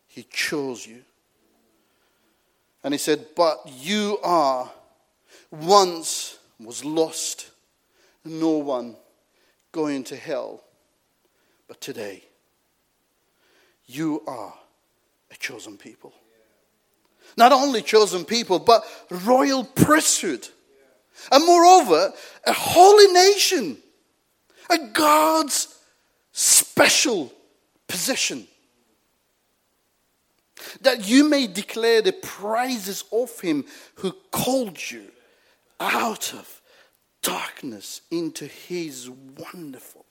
He 0.06 0.22
chose 0.22 0.87
you. 0.87 1.02
And 2.88 2.94
He 2.94 2.98
said, 2.98 3.27
But 3.37 3.70
you 3.83 4.18
are 4.22 4.72
once 5.51 6.38
was 6.59 6.87
lost, 6.87 7.51
no 8.24 8.53
one 8.53 8.96
going 9.72 10.05
to 10.05 10.16
hell 10.16 10.64
but 11.68 11.83
today, 11.83 12.24
you 13.85 14.22
are 14.27 14.55
a 15.31 15.37
chosen 15.37 15.77
people. 15.77 16.14
Not 17.37 17.53
only 17.53 17.83
chosen 17.83 18.24
people, 18.24 18.59
but 18.59 18.83
royal 19.11 19.64
priesthood. 19.64 20.48
And 21.31 21.44
moreover, 21.44 22.11
a 22.46 22.53
holy 22.55 23.12
nation. 23.12 23.77
A 24.70 24.79
God's 24.79 25.79
special 26.33 27.35
position. 27.87 28.48
That 30.81 31.09
you 31.09 31.28
may 31.28 31.46
declare 31.46 32.02
the 32.02 32.12
praises 32.12 33.04
of 33.12 33.40
him 33.40 33.64
who 33.96 34.12
called 34.31 34.78
you 34.90 35.11
out 35.81 36.35
of 36.35 36.61
darkness 37.22 38.00
into 38.11 38.46
his 38.46 39.09
wonderful 39.09 40.07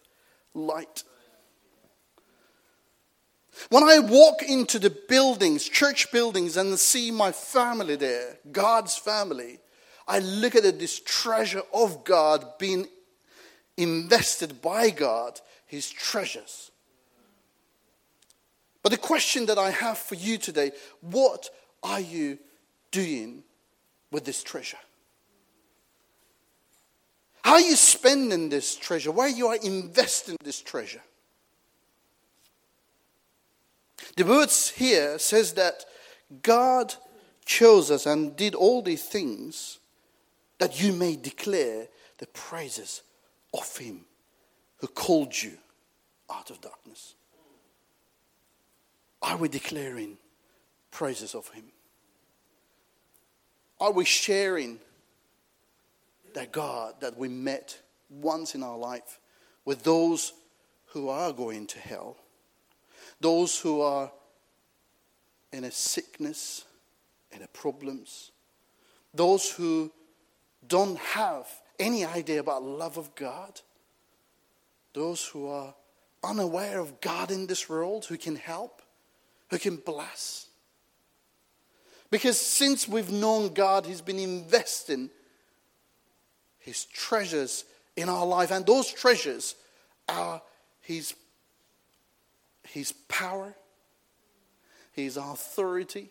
light. 0.54 1.04
When 3.70 3.84
I 3.84 4.00
walk 4.00 4.44
into 4.44 4.78
the 4.78 4.96
buildings, 5.10 5.68
church 5.68 6.12
buildings, 6.12 6.58
and 6.58 6.78
see 6.78 7.10
my 7.12 7.32
family 7.32 7.96
there, 7.96 8.38
God's 8.52 8.96
family, 8.96 9.60
I 10.08 10.20
look 10.20 10.56
at 10.56 10.64
this 10.80 11.00
treasure 11.00 11.64
of 11.74 12.04
God 12.04 12.58
being 12.60 12.88
invested 13.76 14.62
by 14.62 14.90
God, 14.90 15.40
his 15.66 15.90
treasures. 15.90 16.72
But 18.84 18.92
the 18.92 18.98
question 18.98 19.46
that 19.48 19.58
I 19.58 19.72
have 19.72 19.98
for 19.98 20.16
you 20.16 20.38
today 20.38 20.72
what 21.02 21.50
are 21.84 22.00
you 22.00 22.38
doing 22.92 23.44
with 24.12 24.26
this 24.26 24.44
treasure? 24.44 24.78
How 27.44 27.54
are 27.54 27.62
you 27.62 27.76
spending 27.76 28.50
this 28.50 28.76
treasure? 28.76 29.12
Where 29.12 29.30
you 29.30 29.48
are 29.48 29.56
investing 29.56 30.36
this 30.44 30.62
treasure? 30.62 31.02
The 34.16 34.26
words 34.26 34.70
here 34.70 35.18
says 35.20 35.54
that 35.54 35.86
God 36.42 36.94
chose 37.46 37.90
us 37.90 38.06
and 38.06 38.36
did 38.36 38.54
all 38.54 38.82
these 38.82 39.04
things 39.04 39.80
that 40.58 40.82
you 40.82 40.92
may 40.92 41.16
declare 41.16 41.88
the 42.18 42.28
praises 42.28 43.02
of 43.54 43.78
him 43.78 44.06
who 44.80 44.88
called 44.88 45.42
you 45.42 45.54
out 46.30 46.50
of 46.50 46.60
darkness. 46.62 47.16
Are 49.28 49.36
we 49.36 49.50
declaring 49.50 50.18
praises 50.90 51.36
of 51.36 51.50
him? 51.50 51.66
Are 53.78 53.92
we 53.92 54.06
sharing 54.06 54.80
that 56.34 56.54
God 56.54 57.02
that 57.02 57.18
we 57.18 57.28
met 57.28 57.78
once 58.10 58.56
in 58.56 58.64
our 58.64 58.78
life 58.78 59.20
with 59.66 59.84
those 59.84 60.32
who 60.86 61.10
are 61.10 61.34
going 61.34 61.68
to 61.68 61.80
hell, 61.80 62.16
those 63.20 63.60
who 63.60 63.82
are 63.82 64.10
in 65.52 65.66
a 65.66 65.72
sickness, 65.72 66.64
in 67.34 67.42
a 67.42 67.48
problems, 67.48 68.32
those 69.14 69.52
who 69.52 69.92
don't 70.66 70.98
have 71.00 71.48
any 71.78 72.06
idea 72.06 72.40
about 72.40 72.64
love 72.64 72.98
of 72.98 73.14
God, 73.14 73.60
those 74.94 75.26
who 75.28 75.50
are 75.50 75.76
unaware 76.24 76.80
of 76.80 77.02
God 77.02 77.30
in 77.30 77.48
this 77.48 77.68
world, 77.68 78.06
who 78.06 78.18
can 78.18 78.38
help, 78.38 78.82
who 79.50 79.58
can 79.58 79.78
bless. 79.78 80.48
Because 82.10 82.40
since 82.40 82.88
we've 82.88 83.12
known 83.12 83.54
God, 83.54 83.86
He's 83.86 84.02
been 84.02 84.20
investing 84.20 85.10
His 86.60 86.86
treasures 86.86 87.66
in 87.96 88.10
our 88.10 88.26
life, 88.26 88.52
and 88.52 88.66
those 88.66 88.92
treasures 88.92 89.56
are 90.08 90.42
His, 90.82 91.14
his 92.64 92.92
power, 93.10 93.54
His 94.94 95.18
authority, 95.18 96.10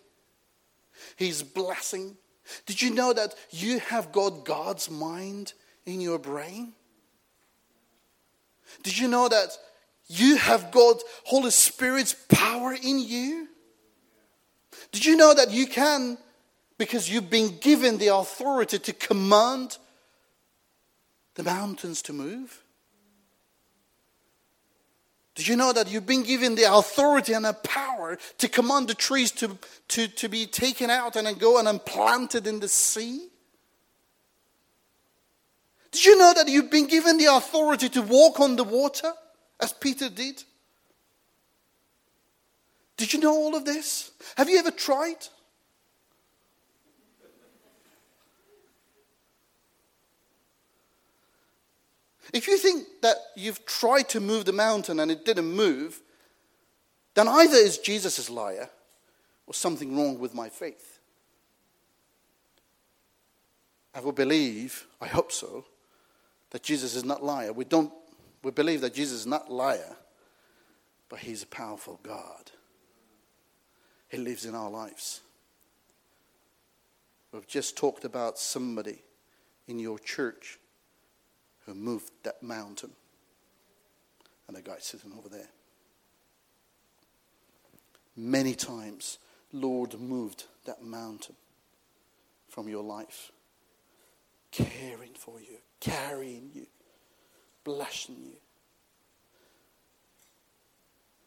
His 1.16 1.42
blessing. 1.42 2.16
Did 2.66 2.82
you 2.82 2.90
know 2.90 3.12
that 3.12 3.34
you 3.50 3.80
have 3.80 4.12
got 4.12 4.44
God's 4.44 4.90
mind 4.90 5.54
in 5.84 6.00
your 6.00 6.18
brain? 6.18 6.72
Did 8.82 8.98
you 8.98 9.08
know 9.08 9.28
that 9.28 9.56
you 10.08 10.36
have 10.36 10.70
got 10.70 11.02
Holy 11.24 11.50
Spirit's 11.50 12.14
power 12.28 12.72
in 12.72 12.98
you? 13.00 13.48
Did 14.92 15.04
you 15.04 15.16
know 15.16 15.34
that 15.34 15.50
you 15.50 15.66
can, 15.66 16.16
because 16.78 17.10
you've 17.10 17.30
been 17.30 17.58
given 17.58 17.98
the 17.98 18.08
authority 18.08 18.78
to 18.78 18.92
command 18.92 19.78
the 21.34 21.42
mountains 21.42 22.02
to 22.02 22.12
move? 22.12 22.62
Did 25.34 25.48
you 25.48 25.56
know 25.56 25.72
that 25.72 25.90
you've 25.90 26.06
been 26.06 26.22
given 26.22 26.54
the 26.54 26.72
authority 26.72 27.34
and 27.34 27.44
the 27.44 27.52
power 27.52 28.16
to 28.38 28.48
command 28.48 28.88
the 28.88 28.94
trees 28.94 29.30
to, 29.32 29.58
to, 29.88 30.08
to 30.08 30.28
be 30.28 30.46
taken 30.46 30.88
out 30.88 31.14
and 31.14 31.26
then 31.26 31.34
go 31.34 31.58
and 31.58 31.84
planted 31.84 32.46
in 32.46 32.60
the 32.60 32.68
sea? 32.68 33.28
Did 35.90 36.04
you 36.06 36.16
know 36.16 36.32
that 36.34 36.48
you've 36.48 36.70
been 36.70 36.86
given 36.86 37.18
the 37.18 37.26
authority 37.26 37.88
to 37.90 38.02
walk 38.02 38.40
on 38.40 38.56
the 38.56 38.64
water 38.64 39.12
as 39.60 39.72
Peter 39.72 40.08
did? 40.08 40.42
Did 42.96 43.12
you 43.12 43.20
know 43.20 43.34
all 43.34 43.54
of 43.54 43.64
this? 43.64 44.10
Have 44.36 44.48
you 44.48 44.58
ever 44.58 44.70
tried? 44.70 45.26
If 52.32 52.48
you 52.48 52.58
think 52.58 52.86
that 53.02 53.16
you've 53.36 53.64
tried 53.66 54.08
to 54.10 54.20
move 54.20 54.44
the 54.44 54.52
mountain 54.52 55.00
and 55.00 55.10
it 55.10 55.24
didn't 55.24 55.50
move, 55.50 56.00
then 57.14 57.28
either 57.28 57.56
is 57.56 57.78
Jesus 57.78 58.28
a 58.28 58.32
liar 58.32 58.68
or 59.46 59.54
something 59.54 59.96
wrong 59.96 60.18
with 60.18 60.34
my 60.34 60.48
faith. 60.48 60.98
I 63.94 64.00
will 64.00 64.12
believe, 64.12 64.86
I 65.00 65.06
hope 65.06 65.32
so, 65.32 65.64
that 66.50 66.62
Jesus 66.62 66.94
is 66.94 67.04
not 67.04 67.22
a 67.22 67.24
liar. 67.24 67.52
We 67.52 67.64
don't 67.64 67.92
we 68.42 68.50
believe 68.50 68.80
that 68.82 68.94
Jesus 68.94 69.20
is 69.20 69.26
not 69.26 69.48
a 69.48 69.52
liar, 69.52 69.96
but 71.08 71.20
he's 71.20 71.42
a 71.42 71.46
powerful 71.46 72.00
God. 72.02 72.50
He 74.08 74.18
lives 74.18 74.44
in 74.44 74.54
our 74.54 74.70
lives. 74.70 75.20
We've 77.32 77.46
just 77.46 77.76
talked 77.76 78.04
about 78.04 78.38
somebody 78.38 79.02
in 79.66 79.78
your 79.78 79.98
church 79.98 80.58
who 81.66 81.74
moved 81.74 82.12
that 82.22 82.42
mountain. 82.42 82.92
And 84.48 84.56
the 84.56 84.62
guy 84.62 84.76
sitting 84.78 85.12
over 85.18 85.28
there. 85.28 85.48
Many 88.16 88.54
times, 88.54 89.18
Lord 89.52 89.98
moved 90.00 90.44
that 90.64 90.82
mountain 90.82 91.34
from 92.48 92.68
your 92.68 92.82
life, 92.82 93.32
caring 94.50 95.14
for 95.14 95.40
you, 95.40 95.58
carrying 95.80 96.50
you, 96.54 96.66
blessing 97.66 98.14
you. 98.24 98.36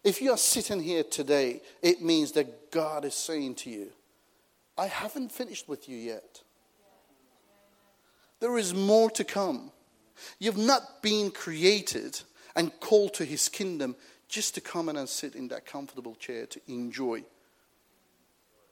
If 0.06 0.22
you 0.22 0.32
are 0.32 0.38
sitting 0.38 0.82
here 0.82 1.04
today, 1.04 1.62
it 1.82 2.02
means 2.02 2.32
that 2.32 2.72
God 2.72 3.04
is 3.04 3.14
saying 3.14 3.56
to 3.56 3.70
you, 3.70 3.90
I 4.78 4.88
haven't 4.88 5.34
finished 5.34 5.68
with 5.68 5.90
you 5.90 5.98
yet. 5.98 6.42
There 8.40 8.58
is 8.58 8.74
more 8.74 9.12
to 9.12 9.26
come. 9.26 9.74
You've 10.40 10.58
not 10.58 11.02
been 11.02 11.30
created 11.30 12.22
and 12.56 12.72
called 12.80 13.14
to 13.16 13.26
his 13.26 13.50
kingdom 13.50 13.98
just 14.30 14.56
to 14.56 14.62
come 14.62 14.88
in 14.88 14.96
and 14.96 15.10
sit 15.10 15.36
in 15.36 15.50
that 15.50 15.66
comfortable 15.66 16.16
chair 16.16 16.46
to 16.46 16.62
enjoy 16.70 17.24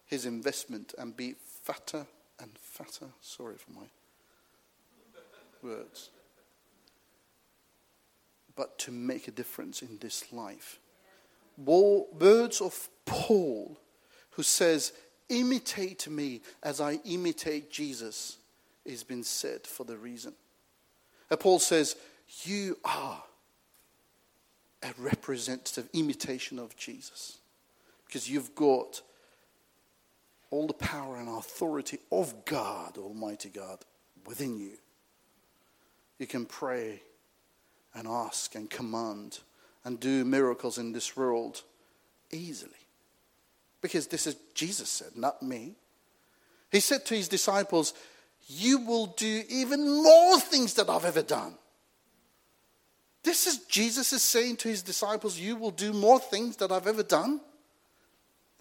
his 0.05 0.25
investment 0.25 0.93
and 0.97 1.17
be 1.17 1.35
fatter 1.63 2.05
and 2.39 2.51
fatter. 2.57 3.07
Sorry 3.21 3.55
for 3.57 3.71
my 3.71 3.87
words. 5.61 6.11
But 8.57 8.77
to 8.79 8.91
make 8.91 9.29
a 9.29 9.31
difference 9.31 9.81
in 9.81 9.99
this 10.01 10.33
life. 10.33 10.79
Words 11.57 12.59
of 12.59 12.89
Paul, 13.05 13.77
who 14.31 14.43
says, 14.43 14.91
Imitate 15.29 16.09
me 16.09 16.41
as 16.63 16.81
I 16.81 16.99
imitate 17.05 17.69
Jesus, 17.69 18.37
is 18.85 19.03
been 19.03 19.23
said 19.23 19.65
for 19.67 19.83
the 19.83 19.97
reason. 19.97 20.33
And 21.29 21.39
Paul 21.39 21.59
says, 21.59 21.95
You 22.43 22.77
are 22.83 23.23
a 24.83 24.89
representative 24.97 25.89
imitation 25.93 26.59
of 26.59 26.75
Jesus 26.75 27.37
because 28.05 28.29
you've 28.29 28.55
got 28.55 29.01
all 30.49 30.67
the 30.67 30.73
power 30.73 31.17
and 31.17 31.27
authority 31.27 31.99
of 32.11 32.45
God, 32.45 32.97
Almighty 32.97 33.49
God, 33.49 33.79
within 34.25 34.57
you. 34.57 34.77
You 36.19 36.27
can 36.27 36.45
pray 36.45 37.01
and 37.93 38.07
ask 38.07 38.55
and 38.55 38.69
command 38.69 39.39
and 39.83 39.99
do 39.99 40.25
miracles 40.25 40.77
in 40.77 40.91
this 40.91 41.15
world 41.15 41.61
easily. 42.31 42.71
Because 43.81 44.07
this 44.07 44.27
is 44.27 44.35
Jesus 44.53 44.89
said, 44.89 45.15
not 45.15 45.41
me. 45.41 45.75
He 46.71 46.79
said 46.79 47.05
to 47.05 47.15
his 47.15 47.27
disciples, 47.27 47.93
you 48.47 48.79
will 48.79 49.07
do 49.07 49.43
even 49.49 50.03
more 50.03 50.39
things 50.39 50.73
that 50.75 50.89
I've 50.89 51.05
ever 51.05 51.21
done. 51.21 51.55
This 53.23 53.45
is 53.45 53.59
Jesus 53.65 54.13
is 54.13 54.23
saying 54.23 54.55
to 54.57 54.69
his 54.69 54.81
disciples, 54.81 55.37
You 55.37 55.57
will 55.57 55.71
do 55.71 55.91
more 55.91 56.17
things 56.17 56.55
that 56.57 56.71
I've 56.71 56.87
ever 56.87 57.03
done. 57.03 57.41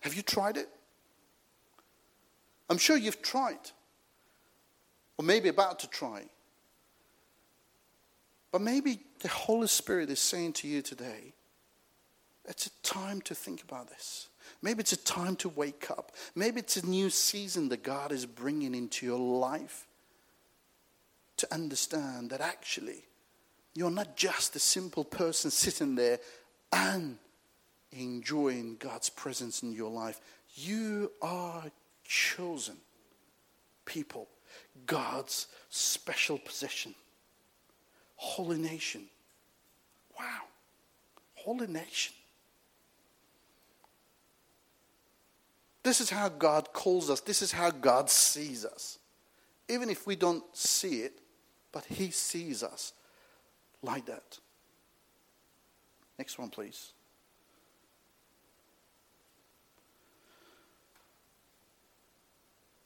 Have 0.00 0.14
you 0.14 0.22
tried 0.22 0.56
it? 0.56 0.68
I'm 2.68 2.78
sure 2.78 2.96
you've 2.96 3.22
tried, 3.22 3.60
or 5.16 5.24
maybe 5.24 5.48
about 5.48 5.78
to 5.80 5.88
try. 5.88 6.24
But 8.50 8.60
maybe 8.60 8.98
the 9.20 9.28
Holy 9.28 9.68
Spirit 9.68 10.10
is 10.10 10.20
saying 10.20 10.54
to 10.54 10.68
you 10.68 10.82
today, 10.82 11.32
it's 12.44 12.66
a 12.66 12.70
time 12.82 13.20
to 13.22 13.34
think 13.34 13.62
about 13.62 13.88
this. 13.88 14.28
Maybe 14.62 14.80
it's 14.80 14.92
a 14.92 14.96
time 14.96 15.36
to 15.36 15.48
wake 15.48 15.90
up. 15.90 16.12
Maybe 16.34 16.60
it's 16.60 16.76
a 16.76 16.86
new 16.86 17.10
season 17.10 17.68
that 17.70 17.82
God 17.82 18.12
is 18.12 18.26
bringing 18.26 18.74
into 18.74 19.04
your 19.04 19.18
life 19.18 19.86
to 21.38 21.52
understand 21.52 22.30
that 22.30 22.40
actually 22.40 23.04
you're 23.74 23.90
not 23.90 24.16
just 24.16 24.56
a 24.56 24.58
simple 24.58 25.04
person 25.04 25.50
sitting 25.50 25.96
there 25.96 26.18
and 26.72 27.18
enjoying 27.92 28.76
God's 28.78 29.10
presence 29.10 29.62
in 29.62 29.72
your 29.72 29.90
life. 29.90 30.20
You 30.54 31.12
are 31.20 31.64
chosen 32.04 32.76
people, 33.84 34.28
God's 34.86 35.46
special 35.68 36.38
possession, 36.38 36.94
holy 38.16 38.58
nation. 38.58 39.02
Wow, 40.18 40.42
holy 41.34 41.66
nation. 41.66 42.14
This 45.82 46.00
is 46.00 46.10
how 46.10 46.28
God 46.28 46.72
calls 46.72 47.10
us. 47.10 47.20
This 47.20 47.42
is 47.42 47.52
how 47.52 47.70
God 47.70 48.10
sees 48.10 48.64
us. 48.64 48.98
Even 49.68 49.88
if 49.88 50.06
we 50.06 50.16
don't 50.16 50.44
see 50.52 51.02
it, 51.02 51.20
but 51.70 51.84
He 51.84 52.10
sees 52.10 52.62
us 52.64 52.92
like 53.82 54.06
that. 54.06 54.38
Next 56.18 56.38
one, 56.38 56.50
please. 56.50 56.92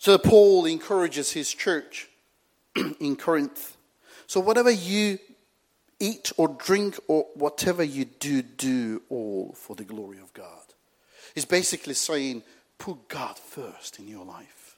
So 0.00 0.16
Paul 0.16 0.64
encourages 0.64 1.30
his 1.30 1.52
church 1.52 2.08
in 3.00 3.16
Corinth. 3.16 3.76
So, 4.30 4.38
whatever 4.38 4.70
you 4.70 5.18
eat 5.98 6.30
or 6.36 6.46
drink 6.46 7.00
or 7.08 7.26
whatever 7.34 7.82
you 7.82 8.04
do, 8.04 8.42
do 8.42 9.02
all 9.08 9.56
for 9.58 9.74
the 9.74 9.82
glory 9.82 10.18
of 10.18 10.32
God. 10.34 10.62
He's 11.34 11.44
basically 11.44 11.94
saying, 11.94 12.44
put 12.78 13.08
God 13.08 13.36
first 13.36 13.98
in 13.98 14.06
your 14.06 14.24
life, 14.24 14.76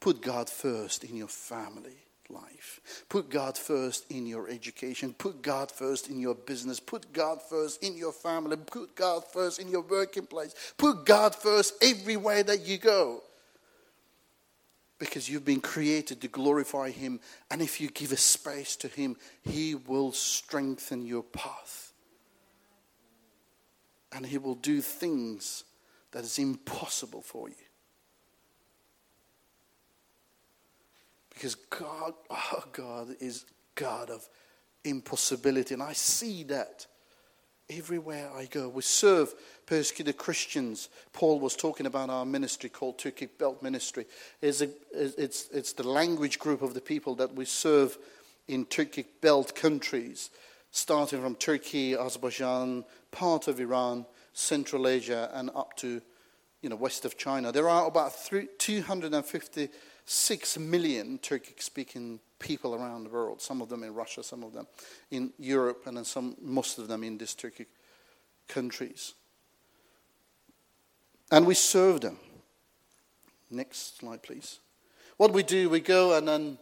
put 0.00 0.20
God 0.20 0.50
first 0.50 1.04
in 1.04 1.16
your 1.16 1.28
family 1.28 1.96
life. 2.28 3.06
Put 3.08 3.30
God 3.30 3.56
first 3.56 4.04
in 4.10 4.26
your 4.26 4.50
education. 4.50 5.14
Put 5.14 5.40
God 5.40 5.72
first 5.72 6.10
in 6.10 6.20
your 6.20 6.34
business. 6.34 6.78
Put 6.78 7.10
God 7.14 7.40
first 7.40 7.82
in 7.82 7.96
your 7.96 8.12
family. 8.12 8.58
Put 8.58 8.94
God 8.94 9.24
first 9.32 9.60
in 9.60 9.68
your 9.68 9.80
working 9.80 10.26
place. 10.26 10.54
Put 10.76 11.06
God 11.06 11.34
first 11.34 11.72
everywhere 11.82 12.42
that 12.42 12.66
you 12.66 12.76
go 12.76 13.22
because 15.00 15.30
you've 15.30 15.46
been 15.46 15.62
created 15.62 16.20
to 16.20 16.28
glorify 16.28 16.90
Him. 16.90 17.18
And 17.50 17.60
if 17.60 17.80
you 17.80 17.88
give 17.88 18.12
a 18.12 18.16
space 18.16 18.76
to 18.76 18.88
Him, 18.88 19.16
He 19.42 19.74
will 19.74 20.12
strengthen 20.12 21.04
your 21.04 21.24
path. 21.24 21.92
And 24.12 24.24
He 24.24 24.38
will 24.38 24.54
do 24.54 24.82
things 24.82 25.64
that 26.12 26.22
is 26.22 26.38
impossible 26.38 27.22
for 27.22 27.48
you. 27.48 27.54
Because 31.30 31.54
God, 31.54 32.12
oh 32.30 32.64
God, 32.70 33.16
is 33.20 33.46
God 33.74 34.10
of 34.10 34.28
impossibility. 34.84 35.72
And 35.72 35.82
I 35.82 35.94
see 35.94 36.42
that 36.44 36.86
everywhere 37.70 38.30
I 38.36 38.44
go. 38.44 38.68
We 38.68 38.82
serve 38.82 39.32
persecuted 39.70 40.16
Christians. 40.16 40.88
Paul 41.12 41.38
was 41.38 41.54
talking 41.54 41.86
about 41.86 42.10
our 42.10 42.26
ministry 42.26 42.68
called 42.68 42.98
Turkic 42.98 43.38
Belt 43.38 43.62
Ministry. 43.62 44.04
It's, 44.42 44.62
a, 44.62 44.70
it's, 44.92 45.48
it's 45.52 45.74
the 45.74 45.88
language 45.88 46.40
group 46.40 46.60
of 46.60 46.74
the 46.74 46.80
people 46.80 47.14
that 47.14 47.36
we 47.36 47.44
serve 47.44 47.96
in 48.48 48.66
Turkic 48.66 49.04
Belt 49.20 49.54
countries, 49.54 50.30
starting 50.72 51.22
from 51.22 51.36
Turkey, 51.36 51.94
Azerbaijan, 51.94 52.84
part 53.12 53.46
of 53.46 53.60
Iran, 53.60 54.06
Central 54.32 54.88
Asia, 54.88 55.30
and 55.34 55.50
up 55.54 55.76
to 55.76 56.02
you 56.62 56.68
know, 56.68 56.74
west 56.74 57.04
of 57.04 57.16
China. 57.16 57.52
There 57.52 57.68
are 57.68 57.86
about 57.86 58.12
256 58.58 60.58
million 60.58 61.18
Turkic 61.18 61.62
speaking 61.62 62.18
people 62.40 62.74
around 62.74 63.04
the 63.04 63.10
world, 63.10 63.40
some 63.40 63.62
of 63.62 63.68
them 63.68 63.84
in 63.84 63.94
Russia, 63.94 64.24
some 64.24 64.42
of 64.42 64.52
them 64.52 64.66
in 65.12 65.32
Europe, 65.38 65.82
and 65.86 65.96
then 65.96 66.04
some, 66.04 66.34
most 66.42 66.80
of 66.80 66.88
them 66.88 67.04
in 67.04 67.18
these 67.18 67.36
Turkic 67.36 67.66
countries. 68.48 69.14
And 71.30 71.46
we 71.46 71.54
serve 71.54 72.00
them. 72.00 72.16
Next 73.50 73.98
slide, 73.98 74.22
please. 74.22 74.58
What 75.16 75.32
we 75.32 75.42
do, 75.42 75.68
we 75.68 75.80
go 75.80 76.16
and 76.16 76.26
then 76.26 76.58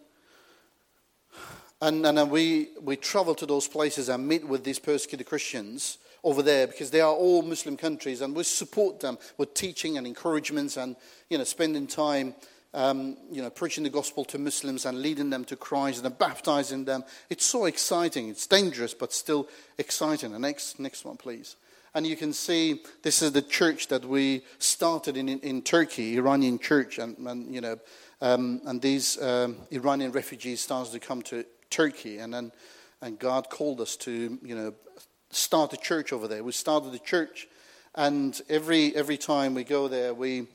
and, 1.81 2.05
and 2.05 2.19
then 2.19 2.29
we, 2.29 2.71
we 2.81 2.97
travel 2.97 3.35
to 3.37 3.47
those 3.47 3.69
places 3.69 4.09
and 4.09 4.27
meet 4.27 4.47
with 4.47 4.65
these 4.65 4.81
persecuted 4.81 5.29
Christians 5.29 5.99
over 6.25 6.43
there 6.43 6.67
because 6.67 6.91
they 6.91 7.01
are 7.01 7.13
all 7.13 7.43
Muslim 7.43 7.77
countries 7.77 8.21
and 8.21 8.35
we 8.35 8.43
support 8.43 8.99
them 8.99 9.17
with 9.37 9.55
teaching 9.55 9.97
and 9.97 10.05
encouragements 10.05 10.77
and, 10.77 10.97
you 11.31 11.39
know, 11.39 11.45
spending 11.45 11.87
time 11.87 12.35
um, 12.75 13.17
you 13.31 13.41
know, 13.41 13.49
preaching 13.49 13.85
the 13.85 13.91
gospel 13.91 14.25
to 14.27 14.39
Muslims 14.39 14.85
and 14.85 15.01
leading 15.01 15.31
them 15.31 15.45
to 15.47 15.57
Christ 15.57 16.05
and 16.05 16.19
baptizing 16.19 16.85
them. 16.85 17.03
It's 17.31 17.47
so 17.47 17.65
exciting. 17.65 18.29
It's 18.29 18.47
dangerous, 18.47 18.93
but 18.93 19.13
still 19.13 19.49
exciting. 19.79 20.33
The 20.33 20.39
next, 20.39 20.79
next 20.79 21.05
one, 21.05 21.17
please. 21.17 21.57
And 21.99 22.07
you 22.07 22.15
can 22.15 22.33
see 22.33 22.81
this 23.03 23.23
is 23.23 23.33
the 23.33 23.43
church 23.43 23.89
that 23.89 24.05
we 24.05 24.43
started 24.61 25.17
in, 25.17 25.29
in, 25.29 25.41
in 25.41 25.63
Turkey, 25.63 26.17
Iranian 26.17 26.61
church, 26.61 27.01
and, 27.01 27.19
and 27.27 27.53
you 27.53 27.61
know, 27.61 27.77
um, 28.21 28.61
and 28.67 28.81
these 28.81 29.21
um, 29.21 29.57
Iranian 29.73 30.13
refugees 30.13 30.61
started 30.61 30.93
to 30.93 31.01
come 31.01 31.23
to 31.23 31.45
Turkey, 31.71 32.19
and 32.19 32.33
then 32.33 32.53
and 33.03 33.19
God 33.19 33.51
called 33.51 33.81
us 33.81 33.97
to 33.97 34.39
you 34.45 34.55
know 34.55 34.75
start 35.31 35.73
a 35.73 35.77
church 35.77 36.13
over 36.13 36.29
there. 36.29 36.45
We 36.45 36.53
started 36.53 36.93
the 36.93 37.01
church, 37.01 37.49
and 37.97 38.41
every 38.49 38.95
every 38.95 39.17
time 39.17 39.55
we 39.55 39.65
go 39.65 39.89
there, 39.89 40.15
we 40.15 40.47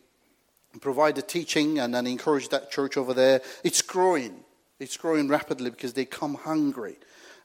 provide 0.79 1.15
the 1.15 1.21
teaching 1.21 1.77
and 1.77 1.93
then 1.93 2.07
encourage 2.07 2.47
that 2.49 2.71
church 2.71 2.95
over 2.95 3.13
there. 3.13 3.41
It's 3.65 3.81
growing. 3.81 4.45
It's 4.79 4.95
growing 4.95 5.27
rapidly 5.27 5.71
because 5.71 5.91
they 5.91 6.05
come 6.05 6.35
hungry 6.35 6.95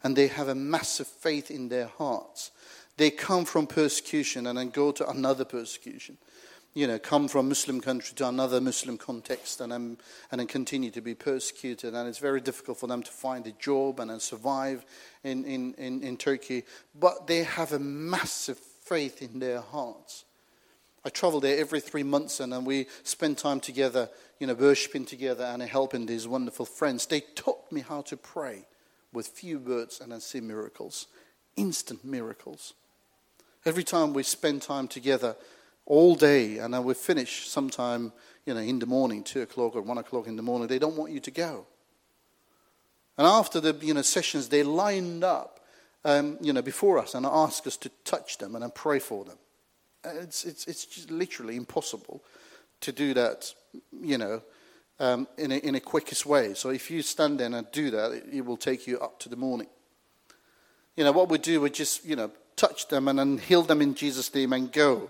and 0.04 0.14
they 0.14 0.28
have 0.28 0.46
a 0.46 0.54
massive 0.54 1.08
faith 1.08 1.50
in 1.50 1.68
their 1.68 1.88
hearts. 1.88 2.52
They 2.98 3.10
come 3.10 3.44
from 3.44 3.68
persecution 3.68 4.48
and 4.48 4.58
then 4.58 4.70
go 4.70 4.90
to 4.90 5.08
another 5.08 5.44
persecution. 5.44 6.18
You 6.74 6.88
know, 6.88 6.98
come 6.98 7.28
from 7.28 7.46
a 7.46 7.48
Muslim 7.48 7.80
country 7.80 8.14
to 8.16 8.28
another 8.28 8.60
Muslim 8.60 8.98
context 8.98 9.60
and 9.60 9.72
then, 9.72 9.98
and 10.30 10.40
then 10.40 10.48
continue 10.48 10.90
to 10.90 11.00
be 11.00 11.14
persecuted. 11.14 11.94
And 11.94 12.08
it's 12.08 12.18
very 12.18 12.40
difficult 12.40 12.78
for 12.78 12.88
them 12.88 13.04
to 13.04 13.10
find 13.10 13.46
a 13.46 13.52
job 13.52 14.00
and 14.00 14.10
then 14.10 14.18
survive 14.18 14.84
in, 15.22 15.44
in, 15.44 15.74
in, 15.74 16.02
in 16.02 16.16
Turkey. 16.16 16.64
But 16.98 17.28
they 17.28 17.44
have 17.44 17.72
a 17.72 17.78
massive 17.78 18.58
faith 18.58 19.22
in 19.22 19.38
their 19.38 19.60
hearts. 19.60 20.24
I 21.04 21.10
travel 21.10 21.38
there 21.38 21.58
every 21.58 21.80
three 21.80 22.02
months 22.02 22.40
and, 22.40 22.52
and 22.52 22.66
we 22.66 22.86
spend 23.04 23.38
time 23.38 23.60
together, 23.60 24.10
you 24.40 24.48
know, 24.48 24.54
worshiping 24.54 25.04
together 25.04 25.44
and 25.44 25.62
helping 25.62 26.06
these 26.06 26.26
wonderful 26.26 26.66
friends. 26.66 27.06
They 27.06 27.20
taught 27.20 27.70
me 27.70 27.80
how 27.80 28.02
to 28.02 28.16
pray 28.16 28.66
with 29.12 29.28
few 29.28 29.60
words 29.60 30.00
and 30.00 30.10
then 30.10 30.20
see 30.20 30.40
miracles, 30.40 31.06
instant 31.56 32.04
miracles. 32.04 32.74
Every 33.64 33.84
time 33.84 34.12
we 34.12 34.22
spend 34.22 34.62
time 34.62 34.88
together 34.88 35.36
all 35.86 36.14
day 36.14 36.58
and 36.58 36.74
then 36.74 36.84
we 36.84 36.94
finish 36.94 37.48
sometime, 37.48 38.12
you 38.46 38.54
know, 38.54 38.60
in 38.60 38.78
the 38.78 38.86
morning, 38.86 39.24
two 39.24 39.42
o'clock 39.42 39.74
or 39.74 39.82
one 39.82 39.98
o'clock 39.98 40.26
in 40.26 40.36
the 40.36 40.42
morning, 40.42 40.68
they 40.68 40.78
don't 40.78 40.96
want 40.96 41.12
you 41.12 41.20
to 41.20 41.30
go. 41.30 41.66
And 43.16 43.26
after 43.26 43.60
the 43.60 43.76
you 43.80 43.94
know, 43.94 44.02
sessions, 44.02 44.48
they 44.48 44.62
lined 44.62 45.24
up 45.24 45.58
um, 46.04 46.38
you 46.40 46.52
know, 46.52 46.62
before 46.62 46.98
us 46.98 47.14
and 47.14 47.26
asked 47.26 47.66
us 47.66 47.76
to 47.78 47.90
touch 48.04 48.38
them 48.38 48.54
and 48.54 48.62
then 48.62 48.70
pray 48.70 48.98
for 48.98 49.24
them. 49.24 49.38
It's, 50.04 50.44
it's, 50.44 50.66
it's 50.66 50.86
just 50.86 51.10
literally 51.10 51.56
impossible 51.56 52.22
to 52.80 52.92
do 52.92 53.14
that, 53.14 53.52
you 54.00 54.18
know, 54.18 54.42
um, 55.00 55.26
in, 55.36 55.52
a, 55.52 55.56
in 55.56 55.74
a 55.74 55.80
quickest 55.80 56.26
way. 56.26 56.54
So 56.54 56.70
if 56.70 56.90
you 56.90 57.02
stand 57.02 57.40
there 57.40 57.52
and 57.52 57.66
do 57.72 57.90
that, 57.90 58.12
it, 58.12 58.24
it 58.32 58.46
will 58.46 58.56
take 58.56 58.86
you 58.86 58.98
up 59.00 59.18
to 59.20 59.28
the 59.28 59.36
morning. 59.36 59.68
You 60.96 61.04
know, 61.04 61.12
what 61.12 61.28
we 61.28 61.38
do, 61.38 61.60
we 61.60 61.70
just, 61.70 62.04
you 62.04 62.16
know, 62.16 62.30
touch 62.58 62.88
them 62.88 63.08
and 63.08 63.18
then 63.18 63.38
heal 63.38 63.62
them 63.62 63.80
in 63.80 63.94
Jesus' 63.94 64.34
name 64.34 64.52
and 64.52 64.70
go. 64.70 65.08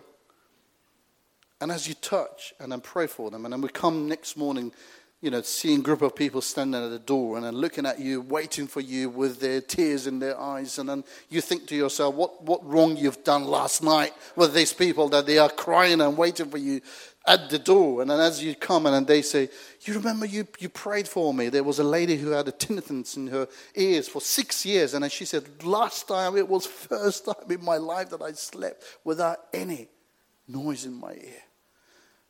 And 1.60 1.72
as 1.72 1.88
you 1.88 1.94
touch 1.94 2.54
and 2.60 2.70
then 2.70 2.80
pray 2.80 3.08
for 3.08 3.30
them, 3.30 3.44
and 3.44 3.52
then 3.52 3.60
we 3.60 3.68
come 3.68 4.06
next 4.06 4.36
morning 4.36 4.72
you 5.20 5.30
know, 5.30 5.42
seeing 5.42 5.82
group 5.82 6.02
of 6.02 6.14
people 6.14 6.40
standing 6.40 6.80
at 6.80 6.90
the 6.90 6.98
door 6.98 7.36
and 7.36 7.44
then 7.44 7.56
looking 7.56 7.86
at 7.86 7.98
you, 7.98 8.20
waiting 8.20 8.68
for 8.68 8.80
you 8.80 9.10
with 9.10 9.40
their 9.40 9.60
tears 9.60 10.06
in 10.06 10.20
their 10.20 10.38
eyes. 10.38 10.78
And 10.78 10.88
then 10.88 11.04
you 11.28 11.40
think 11.40 11.66
to 11.68 11.74
yourself, 11.74 12.14
what, 12.14 12.44
what 12.44 12.64
wrong 12.64 12.96
you've 12.96 13.24
done 13.24 13.44
last 13.44 13.82
night 13.82 14.14
with 14.36 14.54
these 14.54 14.72
people 14.72 15.08
that 15.08 15.26
they 15.26 15.38
are 15.38 15.48
crying 15.48 16.00
and 16.00 16.16
waiting 16.16 16.48
for 16.48 16.58
you 16.58 16.80
at 17.26 17.50
the 17.50 17.58
door. 17.58 18.00
And 18.00 18.12
then 18.12 18.20
as 18.20 18.42
you 18.44 18.54
come 18.54 18.86
and 18.86 19.06
they 19.08 19.22
say, 19.22 19.48
you 19.82 19.94
remember 19.94 20.24
you, 20.24 20.46
you 20.60 20.68
prayed 20.68 21.08
for 21.08 21.34
me. 21.34 21.48
There 21.48 21.64
was 21.64 21.80
a 21.80 21.84
lady 21.84 22.16
who 22.16 22.30
had 22.30 22.46
a 22.46 22.52
tinnitus 22.52 23.16
in 23.16 23.26
her 23.26 23.48
ears 23.74 24.06
for 24.06 24.20
six 24.20 24.64
years. 24.64 24.94
And 24.94 25.02
then 25.02 25.10
she 25.10 25.24
said, 25.24 25.64
last 25.64 26.06
time, 26.06 26.36
it 26.36 26.48
was 26.48 26.64
first 26.66 27.24
time 27.24 27.50
in 27.50 27.64
my 27.64 27.76
life 27.76 28.10
that 28.10 28.22
I 28.22 28.32
slept 28.32 28.84
without 29.02 29.38
any 29.52 29.88
noise 30.46 30.84
in 30.84 30.94
my 30.94 31.12
ear 31.12 31.42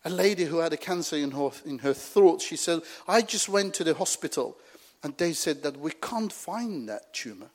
a 0.04 0.10
lady 0.10 0.44
who 0.44 0.58
had 0.58 0.72
a 0.72 0.76
cancer 0.76 1.16
in 1.16 1.32
her, 1.32 1.50
in 1.66 1.78
her 1.80 1.94
throat. 1.94 2.40
She 2.40 2.56
said, 2.56 2.80
I 3.06 3.22
just 3.22 3.48
went 3.48 3.74
to 3.74 3.84
the 3.84 3.94
hospital 3.94 4.56
and 5.02 5.16
they 5.16 5.32
said 5.32 5.62
that 5.62 5.76
we 5.76 5.92
can't 5.92 6.32
find 6.32 6.88
that 6.88 7.12
tumor. 7.12 7.50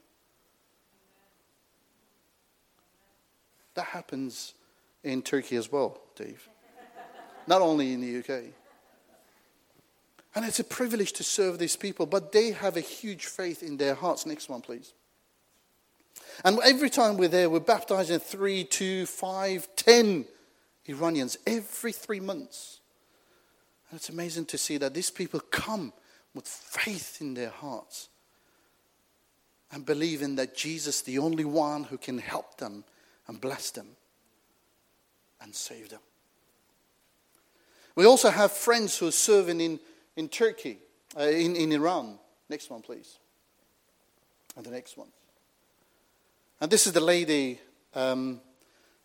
That 3.75 3.85
happens 3.85 4.53
in 5.03 5.21
Turkey 5.21 5.55
as 5.55 5.71
well, 5.71 5.99
Dave. 6.15 6.47
Not 7.47 7.61
only 7.61 7.93
in 7.93 8.01
the 8.01 8.19
UK. 8.19 8.43
And 10.35 10.45
it's 10.45 10.59
a 10.59 10.63
privilege 10.63 11.13
to 11.13 11.23
serve 11.23 11.59
these 11.59 11.75
people, 11.75 12.05
but 12.05 12.31
they 12.31 12.51
have 12.51 12.77
a 12.77 12.81
huge 12.81 13.25
faith 13.25 13.61
in 13.61 13.77
their 13.77 13.95
hearts. 13.95 14.25
Next 14.25 14.49
one, 14.49 14.61
please. 14.61 14.93
And 16.43 16.59
every 16.63 16.89
time 16.89 17.17
we're 17.17 17.27
there, 17.27 17.49
we're 17.49 17.59
baptizing 17.59 18.19
three, 18.19 18.63
two, 18.63 19.05
five, 19.05 19.67
ten 19.75 20.25
Iranians 20.85 21.37
every 21.45 21.91
three 21.91 22.19
months. 22.19 22.79
And 23.89 23.99
it's 23.99 24.09
amazing 24.09 24.45
to 24.45 24.57
see 24.57 24.77
that 24.77 24.93
these 24.93 25.11
people 25.11 25.39
come 25.39 25.93
with 26.33 26.47
faith 26.47 27.21
in 27.21 27.33
their 27.33 27.49
hearts 27.49 28.09
and 29.71 29.85
believing 29.85 30.35
that 30.35 30.55
Jesus, 30.55 31.01
the 31.01 31.19
only 31.19 31.45
one 31.45 31.85
who 31.85 31.97
can 31.97 32.17
help 32.17 32.57
them 32.57 32.83
and 33.27 33.39
bless 33.39 33.71
them 33.71 33.87
and 35.41 35.53
save 35.53 35.89
them. 35.89 36.01
We 37.95 38.05
also 38.05 38.29
have 38.29 38.51
friends 38.51 38.97
who 38.97 39.07
are 39.07 39.11
serving 39.11 39.61
in, 39.61 39.79
in 40.15 40.27
Turkey, 40.27 40.79
uh, 41.17 41.23
in, 41.23 41.55
in 41.55 41.71
Iran. 41.71 42.17
Next 42.49 42.69
one, 42.69 42.81
please. 42.81 43.19
And 44.55 44.65
the 44.65 44.71
next 44.71 44.97
one. 44.97 45.09
And 46.59 46.71
this 46.71 46.87
is 46.87 46.93
the 46.93 47.01
lady 47.01 47.59
um, 47.93 48.41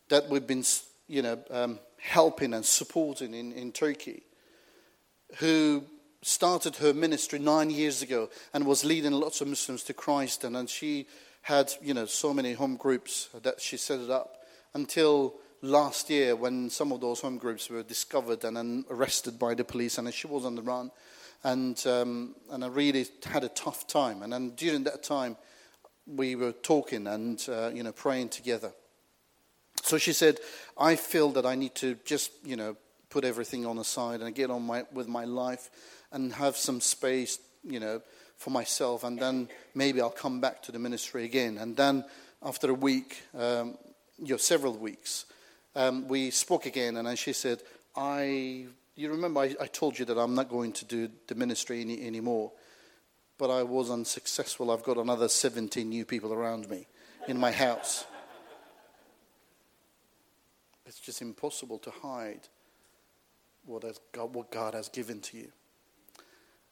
that 0.08 0.28
we've 0.28 0.46
been 0.46 0.62
you 1.08 1.22
know, 1.22 1.38
um, 1.50 1.80
helping 1.98 2.54
and 2.54 2.64
supporting 2.64 3.34
in, 3.34 3.52
in 3.52 3.72
Turkey, 3.72 4.22
who 5.38 5.84
started 6.22 6.76
her 6.76 6.92
ministry 6.92 7.38
nine 7.38 7.70
years 7.70 8.02
ago 8.02 8.28
and 8.52 8.66
was 8.66 8.84
leading 8.84 9.12
lots 9.12 9.40
of 9.40 9.48
Muslims 9.48 9.82
to 9.84 9.94
Christ. 9.94 10.44
And, 10.44 10.56
and 10.56 10.68
she 10.68 11.06
had, 11.42 11.72
you 11.82 11.94
know, 11.94 12.06
so 12.06 12.34
many 12.34 12.52
home 12.52 12.76
groups 12.76 13.28
that 13.42 13.60
she 13.60 13.76
set 13.76 14.00
it 14.00 14.10
up 14.10 14.44
until 14.74 15.34
last 15.62 16.10
year 16.10 16.36
when 16.36 16.70
some 16.70 16.92
of 16.92 17.00
those 17.00 17.20
home 17.20 17.38
groups 17.38 17.68
were 17.70 17.82
discovered 17.82 18.44
and 18.44 18.56
then 18.56 18.84
arrested 18.90 19.38
by 19.38 19.54
the 19.54 19.64
police 19.64 19.98
and 19.98 20.12
she 20.12 20.26
was 20.26 20.44
on 20.44 20.54
the 20.54 20.62
run. 20.62 20.90
And, 21.44 21.84
um, 21.86 22.34
and 22.50 22.64
I 22.64 22.68
really 22.68 23.06
had 23.24 23.44
a 23.44 23.48
tough 23.48 23.86
time. 23.86 24.22
And 24.22 24.32
then 24.32 24.50
during 24.50 24.84
that 24.84 25.02
time, 25.02 25.36
we 26.06 26.34
were 26.34 26.52
talking 26.52 27.06
and, 27.06 27.44
uh, 27.48 27.70
you 27.72 27.82
know, 27.82 27.92
praying 27.92 28.30
together. 28.30 28.72
So 29.88 29.96
she 29.96 30.12
said, 30.12 30.38
I 30.76 30.96
feel 30.96 31.30
that 31.30 31.46
I 31.46 31.54
need 31.54 31.74
to 31.76 31.96
just, 32.04 32.30
you 32.44 32.56
know, 32.56 32.76
put 33.08 33.24
everything 33.24 33.64
on 33.64 33.76
the 33.76 33.84
side 33.84 34.20
and 34.20 34.34
get 34.34 34.50
on 34.50 34.62
my, 34.62 34.84
with 34.92 35.08
my 35.08 35.24
life 35.24 35.70
and 36.12 36.30
have 36.34 36.58
some 36.58 36.82
space, 36.82 37.38
you 37.64 37.80
know, 37.80 38.02
for 38.36 38.50
myself. 38.50 39.02
And 39.02 39.18
then 39.18 39.48
maybe 39.74 40.02
I'll 40.02 40.10
come 40.10 40.42
back 40.42 40.62
to 40.64 40.72
the 40.72 40.78
ministry 40.78 41.24
again. 41.24 41.56
And 41.56 41.74
then 41.74 42.04
after 42.42 42.68
a 42.68 42.74
week, 42.74 43.22
um, 43.34 43.78
you 44.18 44.34
know, 44.34 44.36
several 44.36 44.74
weeks, 44.76 45.24
um, 45.74 46.06
we 46.06 46.32
spoke 46.32 46.66
again. 46.66 46.98
And 46.98 47.18
she 47.18 47.32
said, 47.32 47.62
I, 47.96 48.66
you 48.94 49.10
remember 49.10 49.40
I, 49.40 49.56
I, 49.58 49.68
told 49.68 49.98
you 49.98 50.04
that 50.04 50.18
I'm 50.18 50.34
not 50.34 50.50
going 50.50 50.72
to 50.72 50.84
do 50.84 51.08
the 51.28 51.34
ministry 51.34 51.80
any, 51.80 52.06
anymore. 52.06 52.52
But 53.38 53.48
I 53.48 53.62
was 53.62 53.90
unsuccessful. 53.90 54.70
I've 54.70 54.82
got 54.82 54.98
another 54.98 55.28
17 55.28 55.88
new 55.88 56.04
people 56.04 56.34
around 56.34 56.68
me 56.68 56.86
in 57.26 57.38
my 57.38 57.52
house. 57.52 58.04
It's 60.88 60.98
just 60.98 61.20
impossible 61.20 61.78
to 61.80 61.90
hide 61.90 62.48
what, 63.66 63.84
God, 64.12 64.34
what 64.34 64.50
God 64.50 64.72
has 64.72 64.88
given 64.88 65.20
to 65.20 65.36
you. 65.36 65.52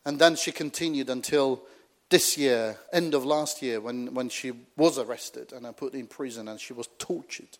And 0.07 0.19
then 0.19 0.37
she 0.37 0.53
continued 0.53 1.11
until 1.11 1.63
this 2.09 2.39
year, 2.39 2.79
end 2.95 3.13
of 3.13 3.27
last 3.27 3.61
year, 3.61 3.79
when, 3.79 4.15
when 4.15 4.31
she 4.31 4.53
was 4.75 4.99
arrested 4.99 5.53
and 5.53 5.77
put 5.77 5.93
in 5.93 6.07
prison 6.07 6.49
and 6.49 6.59
she 6.59 6.73
was 6.73 6.89
tortured. 6.99 7.59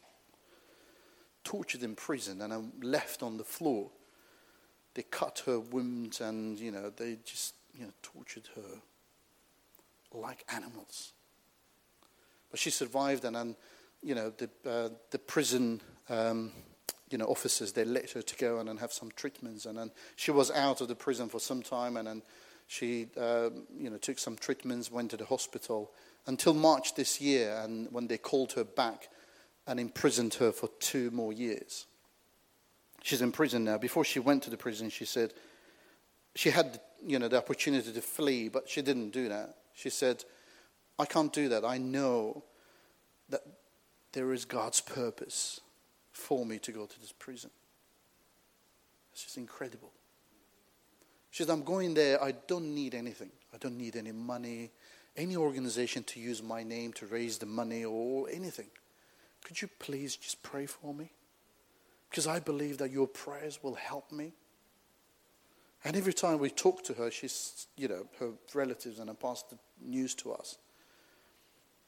Tortured 1.45 1.83
in 1.83 1.95
prison 1.95 2.41
and 2.41 2.55
I'm 2.55 2.73
left 2.81 3.23
on 3.23 3.37
the 3.37 3.45
floor. 3.45 3.91
They 4.95 5.03
cut 5.03 5.43
her 5.45 5.61
wounds 5.61 6.23
and, 6.23 6.59
you 6.59 6.71
know, 6.71 6.89
they 6.89 7.19
just, 7.23 7.53
you 7.75 7.85
know, 7.85 7.93
tortured 8.03 8.49
her 8.57 8.81
like 10.19 10.43
animals. 10.49 11.13
But 12.51 12.61
she 12.61 12.71
survived 12.71 13.27
and 13.27 13.37
then, 13.37 13.57
you 14.03 14.15
know, 14.15 14.31
the, 14.31 14.49
uh, 14.67 14.89
the 15.11 15.19
prison 15.19 15.83
um, 16.09 16.53
you 17.11 17.19
know, 17.19 17.27
officers, 17.27 17.73
they 17.73 17.85
let 17.85 18.11
her 18.11 18.23
to 18.23 18.37
go 18.37 18.59
and 18.59 18.81
have 18.81 18.93
some 18.93 19.11
treatments. 19.15 19.67
And 19.67 19.79
then 19.79 19.91
she 20.17 20.31
was 20.31 20.51
out 20.51 20.81
of 20.81 20.89
the 20.89 20.95
prison 20.95 21.29
for 21.29 21.39
some 21.39 21.63
time, 21.63 21.97
and 21.97 22.09
then 22.09 22.23
she, 22.67 23.07
uh, 23.17 23.51
you 23.79 23.91
know, 23.91 23.97
took 23.99 24.19
some 24.19 24.37
treatments, 24.37 24.91
went 24.91 25.11
to 25.13 25.17
the 25.17 25.25
hospital 25.25 25.93
until 26.27 26.55
March 26.55 26.95
this 26.95 27.21
year, 27.21 27.61
and 27.63 27.89
when 27.93 28.09
they 28.09 28.19
called 28.19 28.53
her 28.53 28.65
back 28.65 29.09
and 29.67 29.79
imprisoned 29.79 30.35
her 30.35 30.53
for 30.53 30.69
two 30.81 31.11
more 31.11 31.33
years. 31.33 31.87
She's 33.03 33.23
in 33.23 33.31
prison 33.31 33.65
now. 33.65 33.79
Before 33.79 34.05
she 34.05 34.19
went 34.19 34.43
to 34.45 34.51
the 34.51 34.57
prison, 34.57 34.91
she 34.91 35.05
said 35.05 35.33
she 36.35 36.51
had, 36.51 36.81
you 37.05 37.19
know, 37.19 37.29
the 37.29 37.39
opportunity 37.39 37.93
to 37.93 38.03
flee, 38.03 38.49
but 38.49 38.69
she 38.69 38.83
didn't 38.83 39.11
do 39.11 39.29
that. 39.29 39.59
She 39.75 39.91
said, 39.91 40.25
"I 40.99 41.07
can't 41.07 41.33
do 41.33 41.49
that. 41.51 41.65
I 41.65 41.79
know 41.79 42.43
that 43.29 43.43
there 44.13 44.33
is 44.33 44.45
God's 44.45 44.81
purpose." 44.81 45.61
For 46.17 46.47
me 46.47 46.59
to 46.59 46.73
go 46.73 46.87
to 46.87 47.01
this 47.01 47.13
prison. 47.13 47.51
It's 49.13 49.23
just 49.25 49.37
incredible. 49.37 49.93
She 51.31 51.43
said, 51.43 51.53
I'm 51.53 51.63
going 51.63 51.93
there. 51.93 52.23
I 52.23 52.33
don't 52.47 52.75
need 52.75 52.95
anything. 52.95 53.31
I 53.53 53.59
don't 53.59 53.77
need 53.77 53.97
any 53.97 54.13
money, 54.13 54.71
any 55.17 55.37
organization 55.37 56.03
to 56.05 56.21
use 56.21 56.43
my 56.43 56.63
name 56.63 56.95
to 56.95 57.07
raise 57.07 57.37
the 57.37 57.47
money 57.47 57.85
or 57.85 58.29
anything. 58.31 58.69
Could 59.45 59.61
you 59.61 59.69
please 59.79 60.17
just 60.17 60.43
pray 60.43 60.65
for 60.65 60.95
me? 60.95 61.11
Because 62.09 62.27
I 62.27 62.41
believe 62.41 62.79
that 62.79 62.91
your 62.91 63.07
prayers 63.07 63.63
will 63.63 63.75
help 63.75 64.11
me. 64.11 64.33
And 65.85 65.97
every 65.97 66.15
time 66.15 66.39
we 66.39 66.49
talk 66.49 66.83
to 66.85 66.95
her, 66.95 67.11
she's, 67.11 67.67
you 67.77 67.89
know, 67.89 68.07
her 68.19 68.31
relatives 68.55 68.99
and 68.99 69.11
her 69.11 69.15
passed 69.15 69.51
the 69.51 69.59
news 69.85 70.15
to 70.17 70.33
us. 70.33 70.57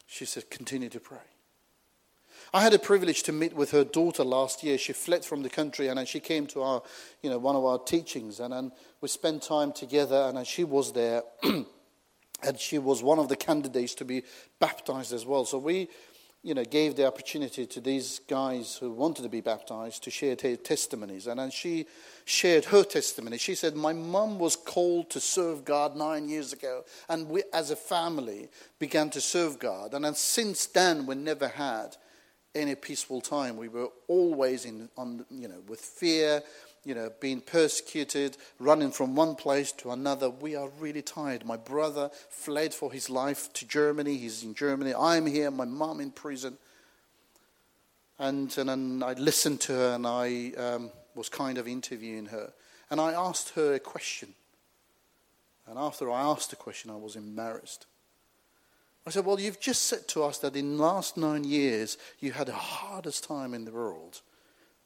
She 0.07 0.27
said, 0.27 0.51
continue 0.51 0.91
to 0.91 1.01
pray. 1.01 1.27
I 2.53 2.63
had 2.63 2.73
a 2.73 2.79
privilege 2.79 3.23
to 3.25 3.33
meet 3.33 3.53
with 3.53 3.73
her 3.73 3.85
daughter 3.85 4.25
last 4.25 4.63
year. 4.63 4.79
She 4.79 4.95
fled 4.95 5.25
from 5.25 5.43
the 5.43 5.51
country 5.51 5.89
and 5.89 6.09
she 6.09 6.21
came 6.21 6.47
to 6.49 6.63
our, 6.63 6.83
you 7.23 7.29
know, 7.29 7.39
one 7.39 7.57
of 7.57 7.65
our 7.65 7.79
teachings 7.79 8.41
and, 8.41 8.55
and 8.55 8.73
we 9.01 9.09
spent 9.09 9.43
time 9.43 9.73
together 9.73 10.33
and 10.35 10.47
she 10.47 10.65
was 10.65 10.93
there 10.93 11.23
and 11.43 12.59
she 12.59 12.79
was 12.79 13.03
one 13.03 13.19
of 13.19 13.29
the 13.29 13.37
candidates 13.37 13.95
to 13.97 14.05
be 14.07 14.23
baptized 14.61 15.13
as 15.13 15.27
well. 15.27 15.45
So 15.45 15.59
we, 15.59 15.89
you 16.43 16.55
know, 16.55 16.65
gave 16.65 16.97
the 16.97 17.07
opportunity 17.07 17.67
to 17.67 17.81
these 17.83 18.21
guys 18.21 18.77
who 18.77 18.93
wanted 18.93 19.23
to 19.23 19.29
be 19.29 19.43
baptized 19.43 20.05
to 20.05 20.11
share 20.11 20.35
their 20.35 20.57
testimonies. 20.57 21.27
And 21.27 21.39
then 21.41 21.51
she 21.51 21.87
shared 22.25 22.65
her 22.67 22.83
testimony. 22.83 23.37
She 23.37 23.57
said, 23.57 23.77
My 23.77 23.93
mum 23.93 24.39
was 24.39 24.57
called 24.57 25.11
to 25.11 25.21
serve 25.21 25.67
God 25.67 25.97
nine 25.97 26.31
years 26.31 26.55
ago, 26.55 26.85
and 27.11 27.29
we 27.29 27.43
as 27.53 27.71
a 27.71 27.77
family 27.77 28.49
began 28.79 29.11
to 29.11 29.21
serve 29.21 29.59
God. 29.59 29.93
And 29.93 30.05
then 30.05 30.15
since 30.15 30.65
then, 30.65 31.05
we 31.05 31.15
never 31.15 31.49
had 31.49 31.97
any 32.55 32.75
peaceful 32.75 33.21
time. 33.21 33.57
We 33.57 33.69
were 33.69 33.89
always 34.07 34.65
in, 34.65 34.89
on, 34.97 35.25
you 35.31 35.49
know, 35.49 35.61
with 35.67 35.81
fear, 35.81 36.43
you 36.85 36.95
know, 36.95 37.11
being 37.21 37.41
persecuted, 37.41 38.37
running 38.59 38.91
from 38.91 39.15
one 39.15 39.35
place 39.35 39.73
to 39.73 39.91
another. 39.91 40.31
We 40.31 40.57
are 40.57 40.71
really 40.81 41.03
tired. 41.03 41.45
My 41.45 41.57
brother 41.57 42.11
fled 42.31 42.73
for 42.73 42.93
his 42.93 43.11
life 43.11 43.53
to 43.55 43.67
Germany. 43.67 44.17
He's 44.17 44.43
in 44.43 44.55
Germany. 44.55 44.95
I'm 44.95 45.27
here. 45.27 45.51
My 45.51 45.65
mom 45.65 46.01
in 46.01 46.11
prison. 46.11 46.57
And, 48.19 48.57
and 48.59 48.69
then 48.69 49.03
I 49.05 49.13
listened 49.13 49.61
to 49.63 49.73
her 49.73 49.95
and 49.95 50.07
I 50.07 50.53
um, 50.57 50.91
was 51.15 51.29
kind 51.29 51.59
of 51.59 51.69
interviewing 51.69 52.27
her. 52.27 52.53
And 52.91 53.01
I 53.01 53.13
asked 53.13 53.51
her 53.51 53.75
a 53.75 53.79
question. 53.79 54.35
And 55.67 55.79
after 55.79 56.11
I 56.11 56.23
asked 56.23 56.51
the 56.51 56.57
question, 56.57 56.91
I 56.91 56.97
was 56.97 57.15
embarrassed. 57.15 57.87
I 59.09 59.11
said, 59.11 59.25
Well, 59.25 59.41
you've 59.41 59.59
just 59.59 59.87
said 59.87 60.07
to 60.09 60.23
us 60.23 60.37
that 60.39 60.55
in 60.55 60.77
the 60.77 60.83
last 60.83 61.17
nine 61.17 61.43
years 61.43 61.97
you 62.21 62.33
had 62.33 62.49
the 62.49 62.53
hardest 62.53 63.25
time 63.25 63.55
in 63.55 63.65
the 63.65 63.73
world 63.73 64.21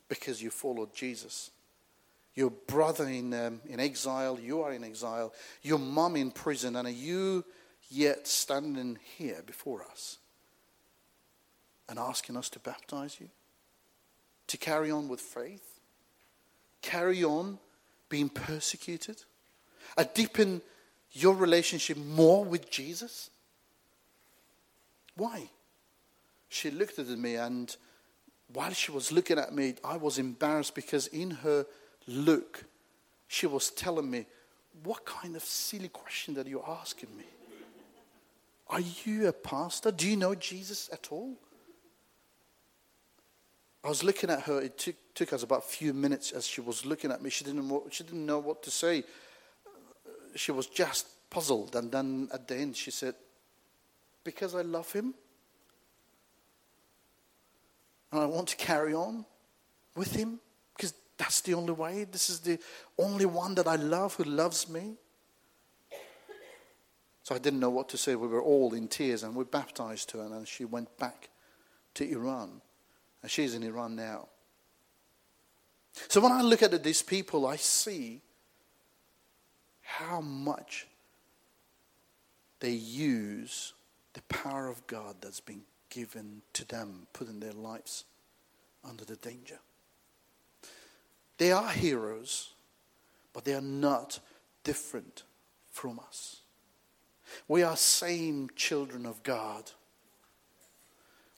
because 0.09 0.41
you 0.41 0.49
followed 0.49 0.95
Jesus. 0.95 1.51
Your 2.37 2.51
brother 2.51 3.09
in, 3.09 3.35
um, 3.35 3.61
in 3.68 3.81
exile, 3.81 4.39
you 4.39 4.62
are 4.62 4.73
in 4.73 4.85
exile, 4.85 5.33
your 5.62 5.81
mom 5.81 6.14
in 6.14 6.31
prison, 6.31 6.77
and 6.77 6.87
are 6.87 6.93
you 6.93 7.45
yet 7.91 8.29
standing 8.29 8.97
here 9.16 9.43
before 9.45 9.83
us 9.91 10.18
and 11.89 11.99
asking 11.99 12.37
us 12.37 12.49
to 12.51 12.61
baptize 12.61 13.20
you? 13.20 13.29
To 14.47 14.57
carry 14.57 14.93
on 14.93 15.09
with 15.09 15.20
faith? 15.20 15.81
Carry 16.81 17.25
on 17.25 17.59
being 18.09 18.29
persecuted? 18.29 19.25
A 19.97 20.05
deepen 20.05 20.62
your 21.11 21.35
relationship 21.35 21.97
more 21.97 22.45
with 22.45 22.70
Jesus? 22.70 23.29
Why? 25.17 25.51
She 26.49 26.71
looked 26.71 26.99
at 26.99 27.09
me, 27.09 27.37
and 27.37 27.75
while 28.53 28.73
she 28.73 28.91
was 28.91 29.13
looking 29.13 29.39
at 29.39 29.55
me, 29.55 29.75
I 29.85 29.97
was 29.97 30.19
embarrassed 30.19 30.75
because 30.75 31.07
in 31.09 31.31
her 31.31 31.67
look, 32.07 32.65
she 33.29 33.47
was 33.47 33.71
telling 33.71 34.11
me, 34.11 34.27
What 34.83 35.05
kind 35.05 35.37
of 35.37 35.43
silly 35.43 35.89
question 35.89 36.35
that 36.35 36.47
you're 36.47 36.69
asking 36.69 37.17
me? 37.17 37.25
Are 38.69 38.81
you 38.81 39.29
a 39.29 39.33
pastor? 39.33 39.91
Do 39.91 40.09
you 40.09 40.17
know 40.17 40.35
Jesus 40.35 40.89
at 40.93 41.09
all? 41.11 41.37
I 43.85 43.89
was 43.89 44.05
looking 44.05 44.31
at 44.31 44.43
her. 44.43 44.61
It 44.61 44.79
took, 44.79 44.95
took 45.15 45.33
us 45.33 45.43
about 45.43 45.59
a 45.59 45.67
few 45.67 45.93
minutes 45.93 46.33
as 46.33 46.47
she 46.47 46.61
was 46.61 46.87
looking 46.87 47.11
at 47.11 47.21
me. 47.21 47.31
She 47.31 47.45
didn't, 47.45 47.71
she 47.91 48.05
didn't 48.05 48.25
know 48.25 48.39
what 48.39 48.63
to 48.63 48.71
say. 48.71 49.05
She 50.37 50.53
was 50.53 50.67
just 50.67 51.07
puzzled. 51.29 51.75
And 51.75 51.91
then 51.91 52.29
at 52.33 52.47
the 52.47 52.57
end, 52.57 52.77
she 52.77 52.91
said, 52.91 53.15
because 54.25 54.55
I 54.55 54.62
love 54.62 54.93
him. 54.93 55.14
And 58.11 58.20
I 58.20 58.27
want 58.27 58.49
to 58.49 58.57
carry 58.57 58.95
on 58.95 59.25
with 59.97 60.14
him 60.14 60.39
because 60.77 60.95
that's 61.16 61.41
the 61.41 61.55
only 61.55 61.73
way. 61.73 62.05
This 62.05 62.29
is 62.29 62.41
the 62.41 62.59
only 62.99 63.27
one 63.27 63.55
that 63.55 63.66
I 63.66 63.77
love 63.77 64.14
who 64.14 64.25
loves 64.25 64.68
me. 64.68 64.97
So 67.23 67.35
I 67.35 67.39
didn't 67.39 67.61
know 67.61 67.70
what 67.70 67.89
to 67.91 67.97
say. 67.97 68.16
We 68.16 68.27
were 68.27 68.43
all 68.43 68.75
in 68.75 68.89
tears 68.89 69.23
and 69.23 69.35
we 69.35 69.45
baptized 69.45 70.11
her, 70.11 70.20
and 70.20 70.47
she 70.47 70.64
went 70.64 70.99
back 70.99 71.31
to 71.95 72.11
Iran. 72.11 72.61
And 73.23 73.31
she's 73.31 73.55
in 73.55 73.62
Iran 73.62 73.95
now. 73.95 74.29
So 76.09 76.20
when 76.20 76.33
I 76.33 76.43
look 76.43 76.62
at 76.62 76.83
these 76.83 77.03
people, 77.03 77.47
I 77.47 77.57
see 77.57 78.23
how 79.83 80.20
much 80.20 80.89
they 82.61 82.70
use 82.70 83.75
the 84.15 84.23
power 84.23 84.69
of 84.69 84.87
God 84.87 85.17
that's 85.21 85.41
been 85.41 85.63
given 85.91 86.43
to 86.55 86.67
them, 86.67 87.07
putting 87.13 87.41
their 87.41 87.53
lives 87.53 88.05
under 88.85 89.05
the 89.05 89.17
danger. 89.17 89.59
They 91.39 91.53
are 91.53 91.71
heroes, 91.71 92.55
but 93.33 93.45
they 93.45 93.55
are 93.55 93.61
not 93.61 94.21
different 94.65 95.25
from 95.71 95.99
us. 95.99 96.41
We 97.49 97.63
are 97.63 97.77
same 97.77 98.51
children 98.55 99.07
of 99.07 99.23
God. 99.23 99.71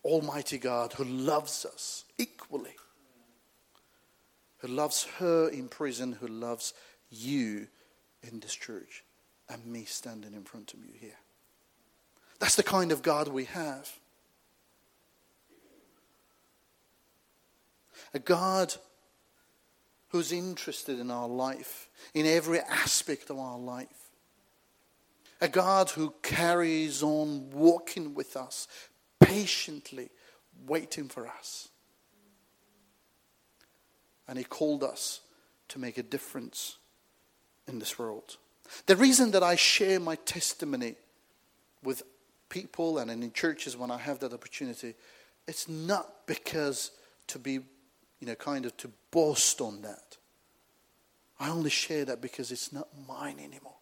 Almighty 0.04 0.58
God 0.58 0.92
who 0.92 1.04
loves 1.04 1.64
us 1.64 2.04
equally. 2.18 2.76
Who 4.58 4.68
loves 4.68 5.04
her 5.18 5.48
in 5.48 5.68
prison, 5.68 6.12
who 6.12 6.28
loves 6.28 6.74
you 7.10 7.68
in 8.22 8.40
this 8.40 8.54
church, 8.54 9.04
and 9.48 9.64
me 9.66 9.84
standing 9.84 10.34
in 10.34 10.44
front 10.44 10.74
of 10.74 10.80
you 10.84 10.92
here. 10.98 11.18
That's 12.44 12.56
the 12.56 12.62
kind 12.62 12.92
of 12.92 13.00
God 13.00 13.28
we 13.28 13.46
have. 13.46 13.90
A 18.12 18.18
God 18.18 18.74
who's 20.08 20.30
interested 20.30 21.00
in 21.00 21.10
our 21.10 21.26
life, 21.26 21.88
in 22.12 22.26
every 22.26 22.60
aspect 22.60 23.30
of 23.30 23.38
our 23.38 23.56
life. 23.56 24.10
A 25.40 25.48
God 25.48 25.88
who 25.88 26.12
carries 26.20 27.02
on 27.02 27.48
walking 27.50 28.12
with 28.12 28.36
us, 28.36 28.68
patiently 29.20 30.10
waiting 30.66 31.08
for 31.08 31.26
us. 31.26 31.70
And 34.28 34.36
He 34.36 34.44
called 34.44 34.84
us 34.84 35.22
to 35.68 35.78
make 35.78 35.96
a 35.96 36.02
difference 36.02 36.76
in 37.66 37.78
this 37.78 37.98
world. 37.98 38.36
The 38.84 38.96
reason 38.96 39.30
that 39.30 39.42
I 39.42 39.56
share 39.56 39.98
my 39.98 40.16
testimony 40.16 40.96
with 41.82 42.02
people 42.54 42.98
and 42.98 43.10
in 43.10 43.32
churches 43.32 43.76
when 43.76 43.90
I 43.90 43.98
have 43.98 44.20
that 44.20 44.32
opportunity, 44.32 44.94
it's 45.48 45.68
not 45.68 46.24
because 46.24 46.92
to 47.26 47.38
be, 47.40 47.54
you 47.54 48.26
know, 48.28 48.36
kind 48.36 48.64
of 48.64 48.76
to 48.76 48.90
boast 49.10 49.60
on 49.60 49.82
that. 49.82 50.16
I 51.40 51.50
only 51.50 51.70
share 51.70 52.04
that 52.04 52.20
because 52.20 52.52
it's 52.52 52.72
not 52.72 52.86
mine 53.08 53.40
anymore. 53.40 53.74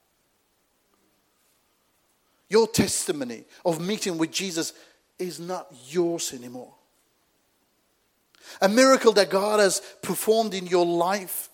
Your 2.48 2.66
testimony 2.66 3.44
of 3.62 3.78
meeting 3.78 4.16
with 4.16 4.32
Jesus 4.32 4.72
is 5.18 5.38
not 5.38 5.66
yours 5.88 6.32
anymore. 6.32 6.72
A 8.62 8.70
miracle 8.70 9.12
that 9.12 9.28
God 9.28 9.60
has 9.60 9.82
performed 10.00 10.54
in 10.54 10.66
your 10.66 10.86
life 10.86 11.50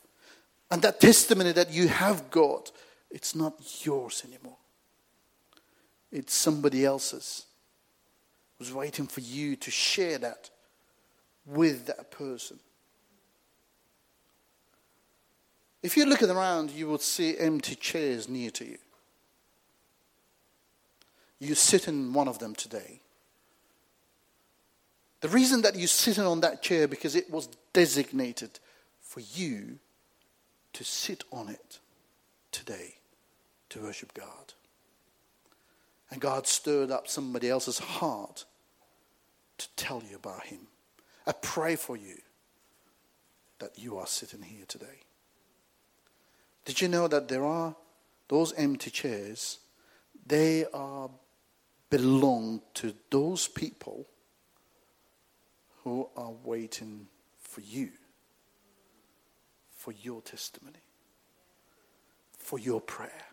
and 0.70 0.82
that 0.82 1.00
testimony 1.00 1.50
that 1.50 1.72
you 1.72 1.88
have 1.88 2.30
got, 2.30 2.70
it's 3.10 3.34
not 3.34 3.54
yours 3.84 4.22
anymore. 4.24 4.56
It's 6.10 6.34
somebody 6.34 6.84
else's 6.84 7.46
who's 8.58 8.72
waiting 8.72 9.06
for 9.06 9.20
you 9.20 9.56
to 9.56 9.70
share 9.70 10.18
that 10.18 10.50
with 11.46 11.86
that 11.86 12.10
person. 12.10 12.58
If 15.82 15.96
you 15.96 16.06
look 16.06 16.22
around, 16.22 16.70
you 16.70 16.88
will 16.88 16.98
see 16.98 17.38
empty 17.38 17.74
chairs 17.74 18.28
near 18.28 18.50
to 18.50 18.64
you. 18.64 18.78
You 21.38 21.54
sit 21.54 21.86
in 21.86 22.12
one 22.12 22.26
of 22.26 22.40
them 22.40 22.54
today. 22.54 23.00
The 25.20 25.28
reason 25.28 25.62
that 25.62 25.76
you're 25.76 25.86
sitting 25.86 26.24
on 26.24 26.40
that 26.40 26.62
chair 26.62 26.88
because 26.88 27.14
it 27.14 27.30
was 27.30 27.48
designated 27.72 28.58
for 29.00 29.20
you 29.20 29.78
to 30.72 30.84
sit 30.84 31.24
on 31.32 31.48
it 31.48 31.78
today 32.52 32.96
to 33.70 33.80
worship 33.80 34.14
God. 34.14 34.54
And 36.10 36.20
God 36.20 36.46
stirred 36.46 36.90
up 36.90 37.08
somebody 37.08 37.50
else's 37.50 37.78
heart 37.78 38.44
to 39.58 39.68
tell 39.76 40.02
you 40.08 40.16
about 40.16 40.44
Him. 40.44 40.60
I 41.26 41.32
pray 41.32 41.76
for 41.76 41.96
you 41.96 42.16
that 43.58 43.78
you 43.78 43.98
are 43.98 44.06
sitting 44.06 44.42
here 44.42 44.64
today. 44.66 45.04
Did 46.64 46.80
you 46.80 46.88
know 46.88 47.08
that 47.08 47.28
there 47.28 47.44
are 47.44 47.74
those 48.28 48.52
empty 48.54 48.90
chairs? 48.90 49.58
They 50.26 50.64
are 50.72 51.10
belong 51.90 52.62
to 52.74 52.94
those 53.10 53.48
people 53.48 54.06
who 55.82 56.08
are 56.16 56.32
waiting 56.44 57.08
for 57.40 57.60
you, 57.62 57.90
for 59.76 59.92
your 59.92 60.20
testimony, 60.20 60.82
for 62.36 62.58
your 62.58 62.80
prayer 62.80 63.27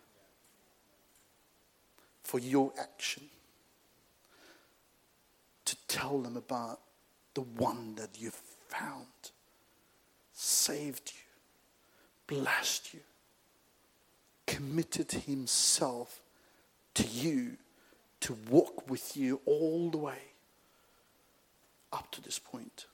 for 2.26 2.40
your 2.40 2.72
action. 2.78 3.22
To 5.66 5.76
tell 5.86 6.18
them 6.18 6.36
about 6.36 6.80
the 7.34 7.42
one 7.42 7.94
that 7.96 8.20
you 8.20 8.32
found, 8.68 9.06
saved 10.32 11.12
you, 11.14 12.36
blessed 12.36 12.94
you, 12.94 13.00
committed 14.46 15.12
himself 15.12 16.20
to 16.94 17.04
you 17.04 17.56
to 18.20 18.36
walk 18.50 18.90
with 18.90 19.16
you 19.16 19.40
all 19.44 19.90
the 19.90 19.98
way 19.98 20.18
up 21.92 22.10
to 22.12 22.20
this 22.20 22.38
point, 22.38 22.86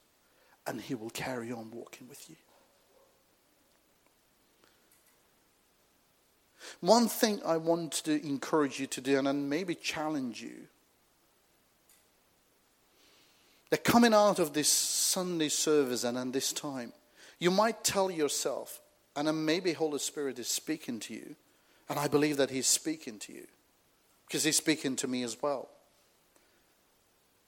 and 0.66 0.80
he 0.80 0.95
will 0.95 1.11
carry 1.11 1.53
on 1.53 1.70
walking 1.70 2.09
with 2.09 2.28
you. 2.28 2.37
One 6.81 7.09
thing 7.09 7.41
I 7.45 7.57
want 7.57 7.93
to 8.05 8.27
encourage 8.27 8.81
you 8.81 8.87
to 8.89 9.01
do 9.01 9.19
and 9.19 9.51
maybe 9.51 9.75
challenge 9.75 10.43
you 10.43 10.69
that 13.73 13.85
coming 13.85 14.13
out 14.13 14.39
of 14.39 14.53
this 14.53 14.69
Sunday 14.69 15.49
service 15.49 16.05
and 16.05 16.19
in 16.19 16.31
this 16.31 16.53
time, 16.53 16.93
you 17.39 17.51
might 17.51 17.83
tell 17.83 18.11
yourself, 18.11 18.83
and 19.17 19.47
maybe 19.47 19.73
Holy 19.73 19.99
Spirit 19.99 20.39
is 20.39 20.47
speaking 20.47 21.01
to 21.01 21.15
you, 21.15 21.37
and 21.89 21.99
I 21.99 22.07
believe 22.07 22.37
that 22.37 22.51
He's 22.51 22.67
speaking 22.67 23.19
to 23.21 23.33
you 23.33 23.47
because 24.27 24.45
He's 24.45 24.59
speaking 24.59 24.95
to 24.97 25.09
me 25.09 25.23
as 25.23 25.41
well. 25.41 25.71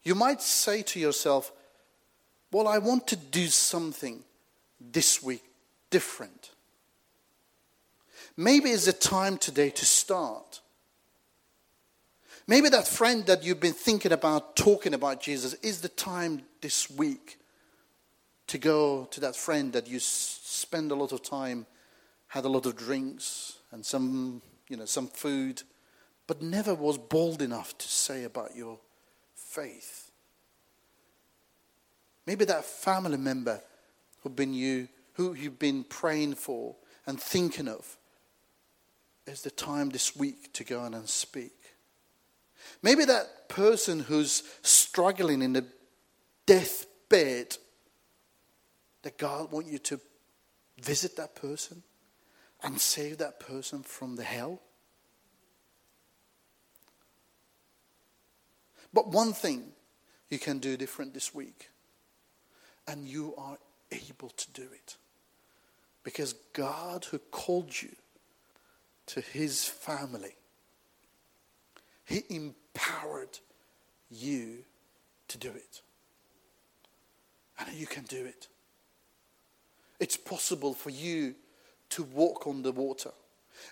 You 0.02 0.14
might 0.14 0.40
say 0.40 0.80
to 0.80 0.98
yourself, 0.98 1.52
Well, 2.50 2.68
I 2.68 2.78
want 2.78 3.06
to 3.08 3.16
do 3.16 3.48
something 3.48 4.24
this 4.80 5.22
week 5.22 5.44
different. 5.90 6.52
Maybe 8.36 8.70
it's 8.70 8.86
a 8.86 8.92
time 8.92 9.38
today 9.38 9.70
to 9.70 9.84
start. 9.84 10.60
Maybe 12.46 12.68
that 12.68 12.86
friend 12.86 13.24
that 13.26 13.44
you've 13.44 13.60
been 13.60 13.72
thinking 13.72 14.12
about 14.12 14.56
talking 14.56 14.92
about 14.92 15.20
Jesus 15.22 15.54
is 15.54 15.80
the 15.80 15.88
time 15.88 16.42
this 16.60 16.90
week 16.90 17.38
to 18.48 18.58
go 18.58 19.06
to 19.12 19.20
that 19.20 19.36
friend 19.36 19.72
that 19.72 19.88
you 19.88 19.98
spend 19.98 20.90
a 20.90 20.94
lot 20.94 21.12
of 21.12 21.22
time, 21.22 21.64
had 22.26 22.44
a 22.44 22.48
lot 22.48 22.66
of 22.66 22.76
drinks 22.76 23.58
and 23.70 23.86
some, 23.86 24.42
you 24.68 24.76
know, 24.76 24.84
some 24.84 25.06
food, 25.06 25.62
but 26.26 26.42
never 26.42 26.74
was 26.74 26.98
bold 26.98 27.40
enough 27.40 27.76
to 27.78 27.88
say 27.88 28.24
about 28.24 28.54
your 28.56 28.78
faith. 29.34 30.10
Maybe 32.26 32.44
that 32.46 32.64
family 32.64 33.16
member 33.16 33.60
who've 34.22 34.36
been 34.36 34.54
you, 34.54 34.88
who 35.14 35.34
you've 35.34 35.58
been 35.58 35.84
praying 35.84 36.34
for 36.34 36.74
and 37.06 37.20
thinking 37.20 37.68
of 37.68 37.96
is 39.26 39.42
the 39.42 39.50
time 39.50 39.90
this 39.90 40.14
week 40.14 40.52
to 40.54 40.64
go 40.64 40.84
in 40.84 40.94
and 40.94 41.08
speak. 41.08 41.54
Maybe 42.82 43.04
that 43.04 43.48
person 43.48 44.00
who's 44.00 44.42
struggling 44.62 45.42
in 45.42 45.52
the 45.54 45.66
deathbed, 46.46 47.56
that 49.02 49.18
God 49.18 49.52
want 49.52 49.66
you 49.66 49.78
to 49.78 50.00
visit 50.80 51.16
that 51.16 51.34
person 51.34 51.82
and 52.62 52.80
save 52.80 53.18
that 53.18 53.40
person 53.40 53.82
from 53.82 54.16
the 54.16 54.24
hell. 54.24 54.60
But 58.92 59.08
one 59.08 59.32
thing 59.32 59.72
you 60.30 60.38
can 60.38 60.58
do 60.58 60.76
different 60.76 61.12
this 61.14 61.34
week, 61.34 61.70
and 62.86 63.06
you 63.06 63.34
are 63.36 63.58
able 63.90 64.30
to 64.30 64.50
do 64.52 64.62
it. 64.62 64.96
Because 66.02 66.34
God, 66.52 67.06
who 67.06 67.18
called 67.18 67.82
you, 67.82 67.90
to 69.06 69.20
his 69.20 69.64
family. 69.64 70.36
He 72.04 72.22
empowered 72.30 73.38
you 74.10 74.58
to 75.28 75.38
do 75.38 75.50
it. 75.50 75.80
And 77.58 77.72
you 77.74 77.86
can 77.86 78.04
do 78.04 78.24
it. 78.24 78.48
It's 80.00 80.16
possible 80.16 80.74
for 80.74 80.90
you 80.90 81.34
to 81.90 82.02
walk 82.02 82.46
on 82.46 82.62
the 82.62 82.72
water. 82.72 83.10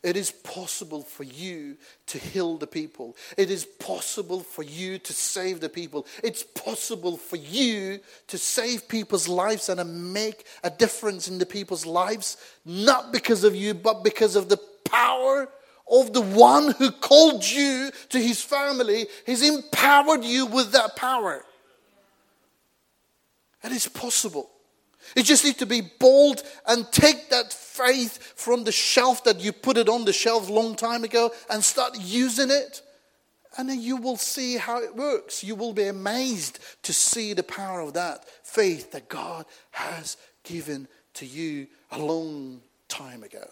It 0.03 0.17
is 0.17 0.31
possible 0.31 1.03
for 1.03 1.25
you 1.25 1.77
to 2.07 2.19
heal 2.19 2.57
the 2.57 2.67
people. 2.67 3.17
It 3.37 3.51
is 3.51 3.65
possible 3.65 4.41
for 4.41 4.63
you 4.63 4.99
to 4.99 5.13
save 5.13 5.61
the 5.61 5.69
people. 5.69 6.07
It's 6.23 6.43
possible 6.43 7.17
for 7.17 7.37
you 7.37 8.01
to 8.29 8.39
save 8.39 8.89
people's 8.89 9.29
lives 9.29 9.69
and 9.69 10.13
make 10.13 10.47
a 10.63 10.71
difference 10.71 11.29
in 11.29 11.39
the 11.39 11.47
people's 11.47 11.85
lives, 11.85 12.37
not 12.65 13.13
because 13.13 13.45
of 13.45 13.55
you, 13.55 13.75
but 13.75 14.05
because 14.05 14.37
of 14.37 14.49
the 14.49 14.61
power 14.93 15.49
of 15.91 16.13
the 16.13 16.21
one 16.21 16.73
who 16.73 16.91
called 16.91 17.45
you 17.45 17.91
to 18.11 18.19
his 18.19 18.43
family. 18.43 19.07
He's 19.27 19.47
empowered 19.47 20.25
you 20.25 20.47
with 20.47 20.73
that 20.73 20.97
power. 20.97 21.45
And 23.63 23.73
it's 23.73 23.89
possible. 23.89 24.51
You 25.17 25.23
just 25.23 25.45
need 25.45 25.59
to 25.59 25.67
be 25.67 25.83
bold 25.99 26.43
and 26.67 26.91
take 26.93 27.31
that 27.31 27.53
faith 27.53 28.35
from 28.37 28.65
the 28.65 28.73
shelf 28.73 29.25
that 29.25 29.41
you 29.41 29.53
put 29.53 29.77
it 29.77 29.89
on 29.89 30.05
the 30.05 30.13
shelf 30.13 30.49
long 30.49 30.77
time 30.77 31.05
ago 31.05 31.33
and 31.51 31.63
start 31.63 31.99
using 32.01 32.51
it. 32.51 32.83
And 33.59 33.69
then 33.69 33.83
you 33.83 33.97
will 33.97 34.17
see 34.17 34.57
how 34.57 34.81
it 34.83 34.97
works. 34.97 35.45
You 35.45 35.57
will 35.57 35.75
be 35.75 35.89
amazed 35.89 36.59
to 36.85 36.93
see 36.93 37.35
the 37.35 37.43
power 37.43 37.81
of 37.81 37.95
that 37.95 38.25
faith 38.43 38.93
that 38.93 39.09
God 39.09 39.45
has 39.73 40.17
given 40.45 40.89
to 41.15 41.27
you 41.27 41.67
a 41.91 41.99
long 41.99 42.63
time 42.89 43.23
ago. 43.23 43.47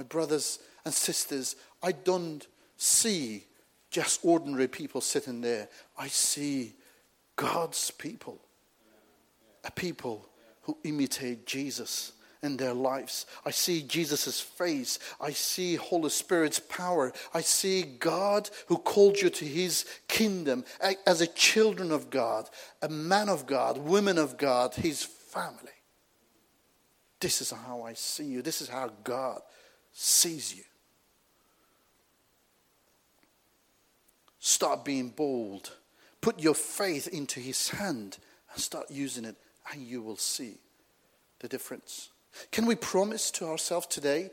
My 0.00 0.04
brothers 0.04 0.60
and 0.86 0.94
sisters, 0.94 1.56
I 1.82 1.92
don't 1.92 2.46
see 2.78 3.44
just 3.90 4.20
ordinary 4.22 4.66
people 4.66 5.02
sitting 5.02 5.42
there. 5.42 5.68
I 5.98 6.08
see 6.08 6.72
God's 7.36 7.90
people, 7.90 8.40
a 9.62 9.70
people 9.70 10.26
who 10.62 10.78
imitate 10.84 11.44
Jesus 11.44 12.12
in 12.42 12.56
their 12.56 12.72
lives. 12.72 13.26
I 13.44 13.50
see 13.50 13.82
Jesus' 13.82 14.40
face. 14.40 14.98
I 15.20 15.32
see 15.32 15.74
Holy 15.74 16.08
Spirit's 16.08 16.60
power. 16.60 17.12
I 17.34 17.42
see 17.42 17.82
God 17.82 18.48
who 18.68 18.78
called 18.78 19.20
you 19.20 19.28
to 19.28 19.44
his 19.44 19.84
kingdom 20.08 20.64
as 21.06 21.20
a 21.20 21.26
children 21.26 21.92
of 21.92 22.08
God, 22.08 22.48
a 22.80 22.88
man 22.88 23.28
of 23.28 23.46
God, 23.46 23.76
women 23.76 24.16
of 24.16 24.38
God, 24.38 24.74
his 24.76 25.02
family. 25.02 25.76
This 27.20 27.42
is 27.42 27.50
how 27.50 27.82
I 27.82 27.92
see 27.92 28.24
you. 28.24 28.40
This 28.40 28.62
is 28.62 28.68
how 28.70 28.92
God 29.04 29.42
sees 29.92 30.54
you. 30.54 30.64
Start 34.38 34.84
being 34.84 35.10
bold. 35.10 35.72
Put 36.20 36.40
your 36.40 36.54
faith 36.54 37.08
into 37.08 37.40
his 37.40 37.68
hand 37.68 38.18
and 38.52 38.62
start 38.62 38.90
using 38.90 39.24
it, 39.24 39.36
and 39.72 39.82
you 39.82 40.02
will 40.02 40.16
see 40.16 40.58
the 41.40 41.48
difference. 41.48 42.10
Can 42.50 42.66
we 42.66 42.74
promise 42.74 43.30
to 43.32 43.46
ourselves 43.46 43.86
today, 43.86 44.30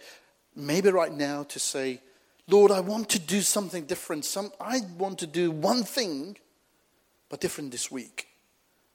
maybe 0.56 0.90
right 0.90 1.12
now, 1.12 1.44
to 1.44 1.60
say, 1.60 2.02
Lord, 2.48 2.72
I 2.72 2.80
want 2.80 3.10
to 3.10 3.20
do 3.20 3.42
something 3.42 3.86
different. 3.86 4.24
Some, 4.24 4.52
I 4.60 4.80
want 4.98 5.20
to 5.20 5.28
do 5.28 5.52
one 5.52 5.84
thing, 5.84 6.38
but 7.30 7.42
different 7.42 7.72
this 7.72 7.92
week, 7.92 8.28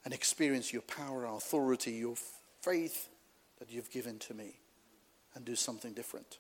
and 0.05 0.15
experience 0.15 0.73
your 0.73 0.83
power, 0.83 1.27
authority, 1.27 1.93
your 1.93 2.15
faith 2.63 3.09
that 3.59 3.71
you've 3.71 3.91
given 3.91 4.19
to 4.21 4.35
me, 4.35 4.57
and 5.35 5.45
do 5.45 5.55
something 5.55 5.93
different. 5.93 6.39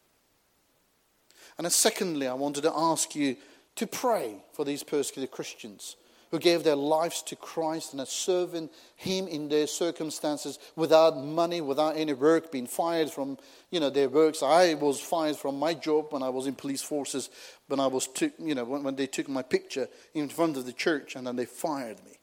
And 1.58 1.70
secondly, 1.70 2.26
I 2.26 2.34
wanted 2.34 2.62
to 2.62 2.72
ask 2.74 3.14
you 3.14 3.36
to 3.76 3.86
pray 3.86 4.36
for 4.52 4.64
these 4.64 4.82
persecuted 4.82 5.30
Christians 5.30 5.96
who 6.32 6.38
gave 6.38 6.64
their 6.64 6.76
lives 6.76 7.20
to 7.20 7.36
Christ 7.36 7.92
and 7.92 8.00
are 8.00 8.06
serving 8.06 8.70
Him 8.96 9.28
in 9.28 9.50
their 9.50 9.66
circumstances 9.66 10.58
without 10.74 11.18
money, 11.18 11.60
without 11.60 11.96
any 11.96 12.14
work, 12.14 12.50
being 12.50 12.66
fired 12.66 13.10
from 13.10 13.36
you 13.70 13.78
know 13.78 13.90
their 13.90 14.08
works. 14.08 14.42
I 14.42 14.74
was 14.74 14.98
fired 14.98 15.36
from 15.36 15.58
my 15.58 15.74
job 15.74 16.06
when 16.10 16.22
I 16.22 16.30
was 16.30 16.46
in 16.46 16.54
police 16.54 16.80
forces, 16.80 17.28
when 17.68 17.80
I 17.80 17.86
was 17.86 18.06
took, 18.06 18.32
you 18.38 18.54
know 18.54 18.64
when, 18.64 18.82
when 18.82 18.96
they 18.96 19.06
took 19.06 19.28
my 19.28 19.42
picture 19.42 19.88
in 20.14 20.30
front 20.30 20.56
of 20.56 20.64
the 20.64 20.72
church 20.72 21.16
and 21.16 21.26
then 21.26 21.36
they 21.36 21.44
fired 21.44 22.02
me. 22.02 22.18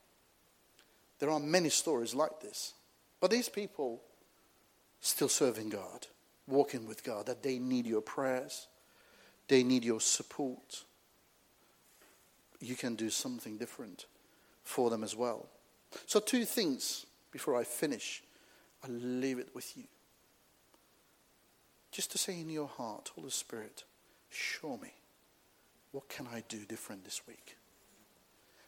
There 1.20 1.30
are 1.30 1.40
many 1.40 1.70
stories 1.70 2.16
like 2.16 2.42
this, 2.42 2.74
but 3.22 3.30
these 3.30 3.48
people 3.48 4.02
still 5.02 5.30
serving 5.30 5.70
God, 5.70 6.08
walking 6.48 6.88
with 6.88 7.04
God. 7.04 7.28
That 7.28 7.44
they 7.44 7.60
need 7.60 7.86
your 7.86 8.02
prayers, 8.02 8.68
they 9.50 9.64
need 9.64 9.84
your 9.84 10.00
support 10.00 10.86
you 12.60 12.76
can 12.76 12.96
do 12.96 13.10
something 13.10 13.58
different 13.58 14.06
for 14.64 14.90
them 14.90 15.04
as 15.04 15.16
well. 15.16 15.48
So, 16.06 16.20
two 16.20 16.46
things 16.46 17.06
before 17.32 17.56
I 17.56 17.64
finish. 17.64 18.24
I'll 18.84 18.92
leave 18.92 19.40
it 19.40 19.50
with 19.54 19.76
you. 19.76 19.84
Just 21.92 22.12
to 22.12 22.18
say 22.18 22.40
in 22.40 22.50
your 22.50 22.68
heart, 22.68 23.12
Holy 23.14 23.30
Spirit, 23.30 23.84
show 24.30 24.78
me 24.78 24.94
what 25.92 26.08
can 26.08 26.28
I 26.28 26.44
do 26.48 26.64
different 26.66 27.04
this 27.04 27.22
week? 27.28 27.58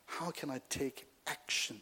How 0.06 0.32
can 0.32 0.50
I 0.50 0.60
take 0.70 1.08
action? 1.28 1.82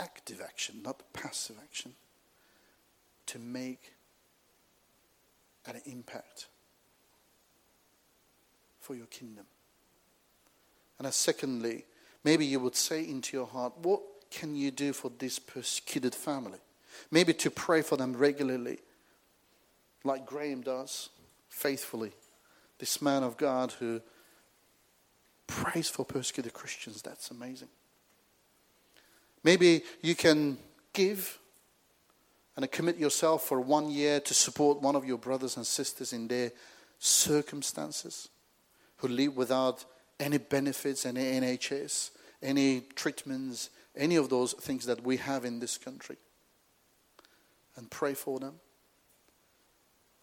Active 0.00 0.40
action, 0.40 0.82
not 0.82 1.02
passive 1.12 1.56
action, 1.62 1.92
to 3.26 3.38
make 3.38 3.92
an 5.66 5.80
impact 5.84 6.46
for 8.84 8.94
your 8.94 9.06
kingdom. 9.06 9.46
And 10.98 11.12
secondly, 11.12 11.86
maybe 12.22 12.44
you 12.44 12.60
would 12.60 12.76
say 12.76 13.00
into 13.00 13.36
your 13.36 13.46
heart, 13.46 13.72
what 13.78 14.02
can 14.30 14.54
you 14.54 14.70
do 14.70 14.92
for 14.92 15.10
this 15.18 15.38
persecuted 15.38 16.14
family? 16.14 16.58
Maybe 17.10 17.32
to 17.34 17.50
pray 17.50 17.82
for 17.82 17.96
them 17.96 18.12
regularly, 18.14 18.78
like 20.04 20.26
Graham 20.26 20.60
does, 20.60 21.08
faithfully. 21.48 22.12
This 22.78 23.00
man 23.00 23.22
of 23.22 23.36
God 23.36 23.72
who 23.72 24.00
prays 25.46 25.88
for 25.88 26.04
persecuted 26.04 26.52
Christians. 26.52 27.00
That's 27.02 27.30
amazing. 27.30 27.68
Maybe 29.42 29.82
you 30.02 30.14
can 30.14 30.58
give 30.92 31.38
and 32.56 32.70
commit 32.70 32.98
yourself 32.98 33.44
for 33.44 33.60
one 33.60 33.90
year 33.90 34.20
to 34.20 34.34
support 34.34 34.80
one 34.80 34.94
of 34.94 35.04
your 35.04 35.18
brothers 35.18 35.56
and 35.56 35.66
sisters 35.66 36.12
in 36.12 36.28
their 36.28 36.52
circumstances 36.98 38.28
who 39.04 39.12
live 39.12 39.36
without 39.36 39.84
any 40.18 40.38
benefits, 40.38 41.04
any 41.04 41.20
NHS, 41.20 42.10
any 42.42 42.80
treatments, 42.94 43.68
any 43.94 44.16
of 44.16 44.30
those 44.30 44.54
things 44.54 44.86
that 44.86 45.04
we 45.04 45.18
have 45.18 45.44
in 45.44 45.60
this 45.60 45.76
country. 45.76 46.16
And 47.76 47.90
pray 47.90 48.14
for 48.14 48.40
them. 48.40 48.54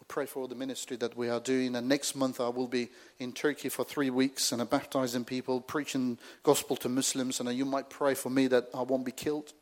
Pray 0.07 0.25
for 0.25 0.47
the 0.47 0.55
ministry 0.55 0.97
that 0.97 1.15
we 1.15 1.29
are 1.29 1.39
doing. 1.39 1.75
And 1.75 1.87
next 1.87 2.15
month 2.15 2.41
I 2.41 2.49
will 2.49 2.67
be 2.67 2.89
in 3.19 3.31
Turkey 3.33 3.69
for 3.69 3.85
three 3.85 4.09
weeks 4.09 4.51
and 4.51 4.61
I'm 4.61 4.67
baptizing 4.67 5.25
people, 5.25 5.61
preaching 5.61 6.17
gospel 6.43 6.75
to 6.77 6.89
Muslims. 6.89 7.39
And 7.39 7.49
you 7.53 7.65
might 7.65 7.89
pray 7.89 8.15
for 8.15 8.29
me 8.29 8.47
that 8.47 8.67
I 8.73 8.81
won't 8.81 9.05
be 9.05 9.11
killed. 9.11 9.53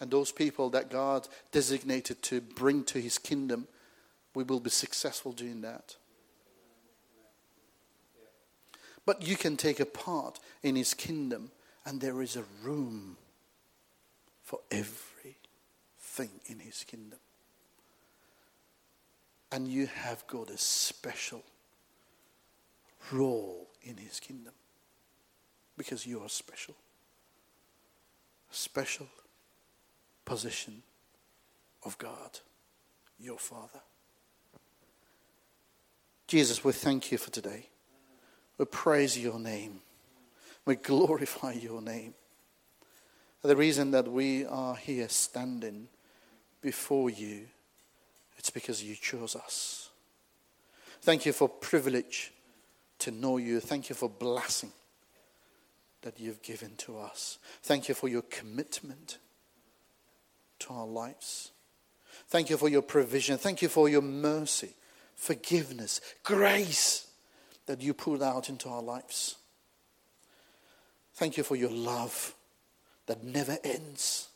And 0.00 0.10
those 0.10 0.32
people 0.32 0.68
that 0.70 0.90
God 0.90 1.28
designated 1.52 2.22
to 2.24 2.40
bring 2.40 2.82
to 2.84 3.00
his 3.00 3.18
kingdom, 3.18 3.68
we 4.34 4.42
will 4.42 4.60
be 4.60 4.68
successful 4.68 5.32
doing 5.32 5.60
that. 5.60 5.96
But 9.04 9.26
you 9.26 9.36
can 9.36 9.56
take 9.56 9.80
a 9.80 9.86
part 9.86 10.38
in 10.62 10.76
his 10.76 10.94
kingdom, 10.94 11.50
and 11.84 12.00
there 12.00 12.22
is 12.22 12.36
a 12.36 12.44
room 12.62 13.16
for 14.42 14.60
everything 14.70 16.30
in 16.46 16.60
his 16.60 16.84
kingdom. 16.84 17.18
And 19.50 19.68
you 19.68 19.86
have 19.86 20.26
got 20.26 20.50
a 20.50 20.58
special 20.58 21.42
role 23.10 23.68
in 23.82 23.96
his 23.96 24.20
kingdom 24.20 24.54
because 25.76 26.06
you 26.06 26.20
are 26.20 26.28
special. 26.28 26.74
A 28.50 28.54
special 28.54 29.08
position 30.24 30.82
of 31.84 31.98
God, 31.98 32.38
your 33.18 33.38
Father. 33.38 33.80
Jesus, 36.28 36.64
we 36.64 36.72
thank 36.72 37.10
you 37.10 37.18
for 37.18 37.30
today. 37.30 37.66
We 38.62 38.66
praise 38.66 39.18
your 39.18 39.40
name. 39.40 39.80
We 40.66 40.76
glorify 40.76 41.54
your 41.54 41.82
name. 41.82 42.14
The 43.42 43.56
reason 43.56 43.90
that 43.90 44.06
we 44.06 44.44
are 44.44 44.76
here 44.76 45.08
standing 45.08 45.88
before 46.60 47.10
you, 47.10 47.48
it's 48.36 48.50
because 48.50 48.80
you 48.80 48.94
chose 48.94 49.34
us. 49.34 49.90
Thank 51.00 51.26
you 51.26 51.32
for 51.32 51.48
privilege 51.48 52.32
to 53.00 53.10
know 53.10 53.36
you. 53.38 53.58
Thank 53.58 53.88
you 53.88 53.96
for 53.96 54.08
blessing 54.08 54.70
that 56.02 56.20
you've 56.20 56.42
given 56.42 56.76
to 56.76 57.00
us. 57.00 57.38
Thank 57.64 57.88
you 57.88 57.96
for 57.96 58.06
your 58.06 58.22
commitment 58.22 59.18
to 60.60 60.72
our 60.72 60.86
lives. 60.86 61.50
Thank 62.28 62.48
you 62.48 62.56
for 62.56 62.68
your 62.68 62.82
provision. 62.82 63.38
Thank 63.38 63.60
you 63.60 63.68
for 63.68 63.88
your 63.88 64.02
mercy, 64.02 64.70
forgiveness, 65.16 66.00
grace 66.22 67.08
that 67.66 67.80
you 67.80 67.94
poured 67.94 68.22
out 68.22 68.48
into 68.48 68.68
our 68.68 68.82
lives. 68.82 69.36
Thank 71.14 71.36
you 71.36 71.44
for 71.44 71.56
your 71.56 71.70
love 71.70 72.34
that 73.06 73.22
never 73.22 73.58
ends. 73.62 74.28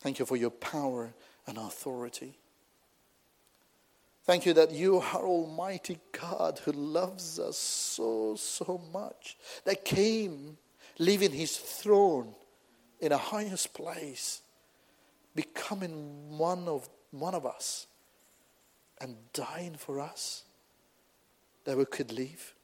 Thank 0.00 0.18
you 0.18 0.26
for 0.26 0.36
your 0.36 0.50
power 0.50 1.12
and 1.46 1.58
authority. 1.58 2.34
Thank 4.24 4.44
you 4.44 4.52
that 4.54 4.72
you 4.72 4.98
are 4.98 5.22
Almighty 5.22 5.98
God 6.12 6.60
who 6.64 6.72
loves 6.72 7.38
us 7.38 7.56
so, 7.56 8.36
so 8.36 8.80
much, 8.92 9.38
that 9.64 9.84
came 9.84 10.58
leaving 10.98 11.32
his 11.32 11.56
throne 11.56 12.34
in 13.00 13.12
a 13.12 13.16
highest 13.16 13.72
place, 13.72 14.42
becoming 15.34 16.36
one 16.36 16.68
of, 16.68 16.88
one 17.10 17.34
of 17.34 17.46
us, 17.46 17.86
and 19.00 19.16
dying 19.32 19.76
for 19.76 20.00
us 20.00 20.42
that 21.68 21.76
we 21.76 21.84
could 21.84 22.10
leave. 22.10 22.54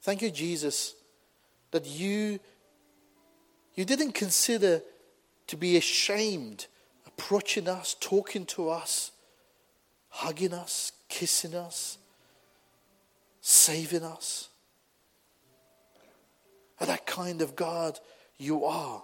Thank 0.00 0.22
you, 0.22 0.30
Jesus, 0.30 0.94
that 1.72 1.84
you, 1.84 2.40
you 3.74 3.84
didn't 3.84 4.12
consider 4.12 4.80
to 5.48 5.56
be 5.58 5.76
ashamed 5.76 6.68
approaching 7.06 7.68
us, 7.68 7.94
talking 8.00 8.46
to 8.46 8.70
us, 8.70 9.12
hugging 10.08 10.54
us, 10.54 10.92
kissing 11.06 11.54
us, 11.54 11.98
saving 13.42 14.04
us. 14.04 14.48
And 16.80 16.88
that 16.88 17.04
kind 17.04 17.42
of 17.42 17.54
God 17.54 18.00
you 18.38 18.64
are. 18.64 19.02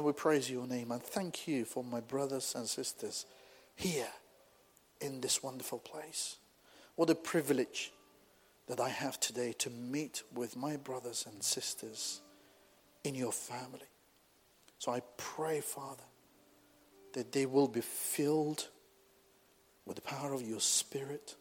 And 0.00 0.06
we 0.06 0.14
praise 0.14 0.50
your 0.50 0.66
name 0.66 0.92
and 0.92 1.02
thank 1.02 1.46
you 1.46 1.66
for 1.66 1.84
my 1.84 2.00
brothers 2.00 2.54
and 2.56 2.66
sisters 2.66 3.26
here 3.76 4.08
in 4.98 5.20
this 5.20 5.42
wonderful 5.42 5.78
place. 5.78 6.36
What 6.96 7.10
a 7.10 7.14
privilege 7.14 7.92
that 8.66 8.80
I 8.80 8.88
have 8.88 9.20
today 9.20 9.52
to 9.58 9.68
meet 9.68 10.22
with 10.32 10.56
my 10.56 10.78
brothers 10.78 11.26
and 11.30 11.44
sisters 11.44 12.22
in 13.04 13.14
your 13.14 13.30
family. 13.30 13.90
So 14.78 14.90
I 14.90 15.02
pray, 15.18 15.60
Father, 15.60 16.08
that 17.12 17.32
they 17.32 17.44
will 17.44 17.68
be 17.68 17.82
filled 17.82 18.68
with 19.84 19.96
the 19.96 20.02
power 20.02 20.32
of 20.32 20.40
your 20.40 20.60
Spirit 20.60 21.36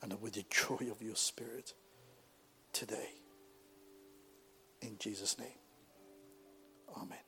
and 0.00 0.18
with 0.22 0.32
the 0.32 0.44
joy 0.48 0.90
of 0.90 1.02
your 1.02 1.16
Spirit 1.16 1.74
today. 2.72 3.10
In 4.80 4.96
Jesus' 4.98 5.38
name, 5.38 5.58
Amen. 6.88 7.23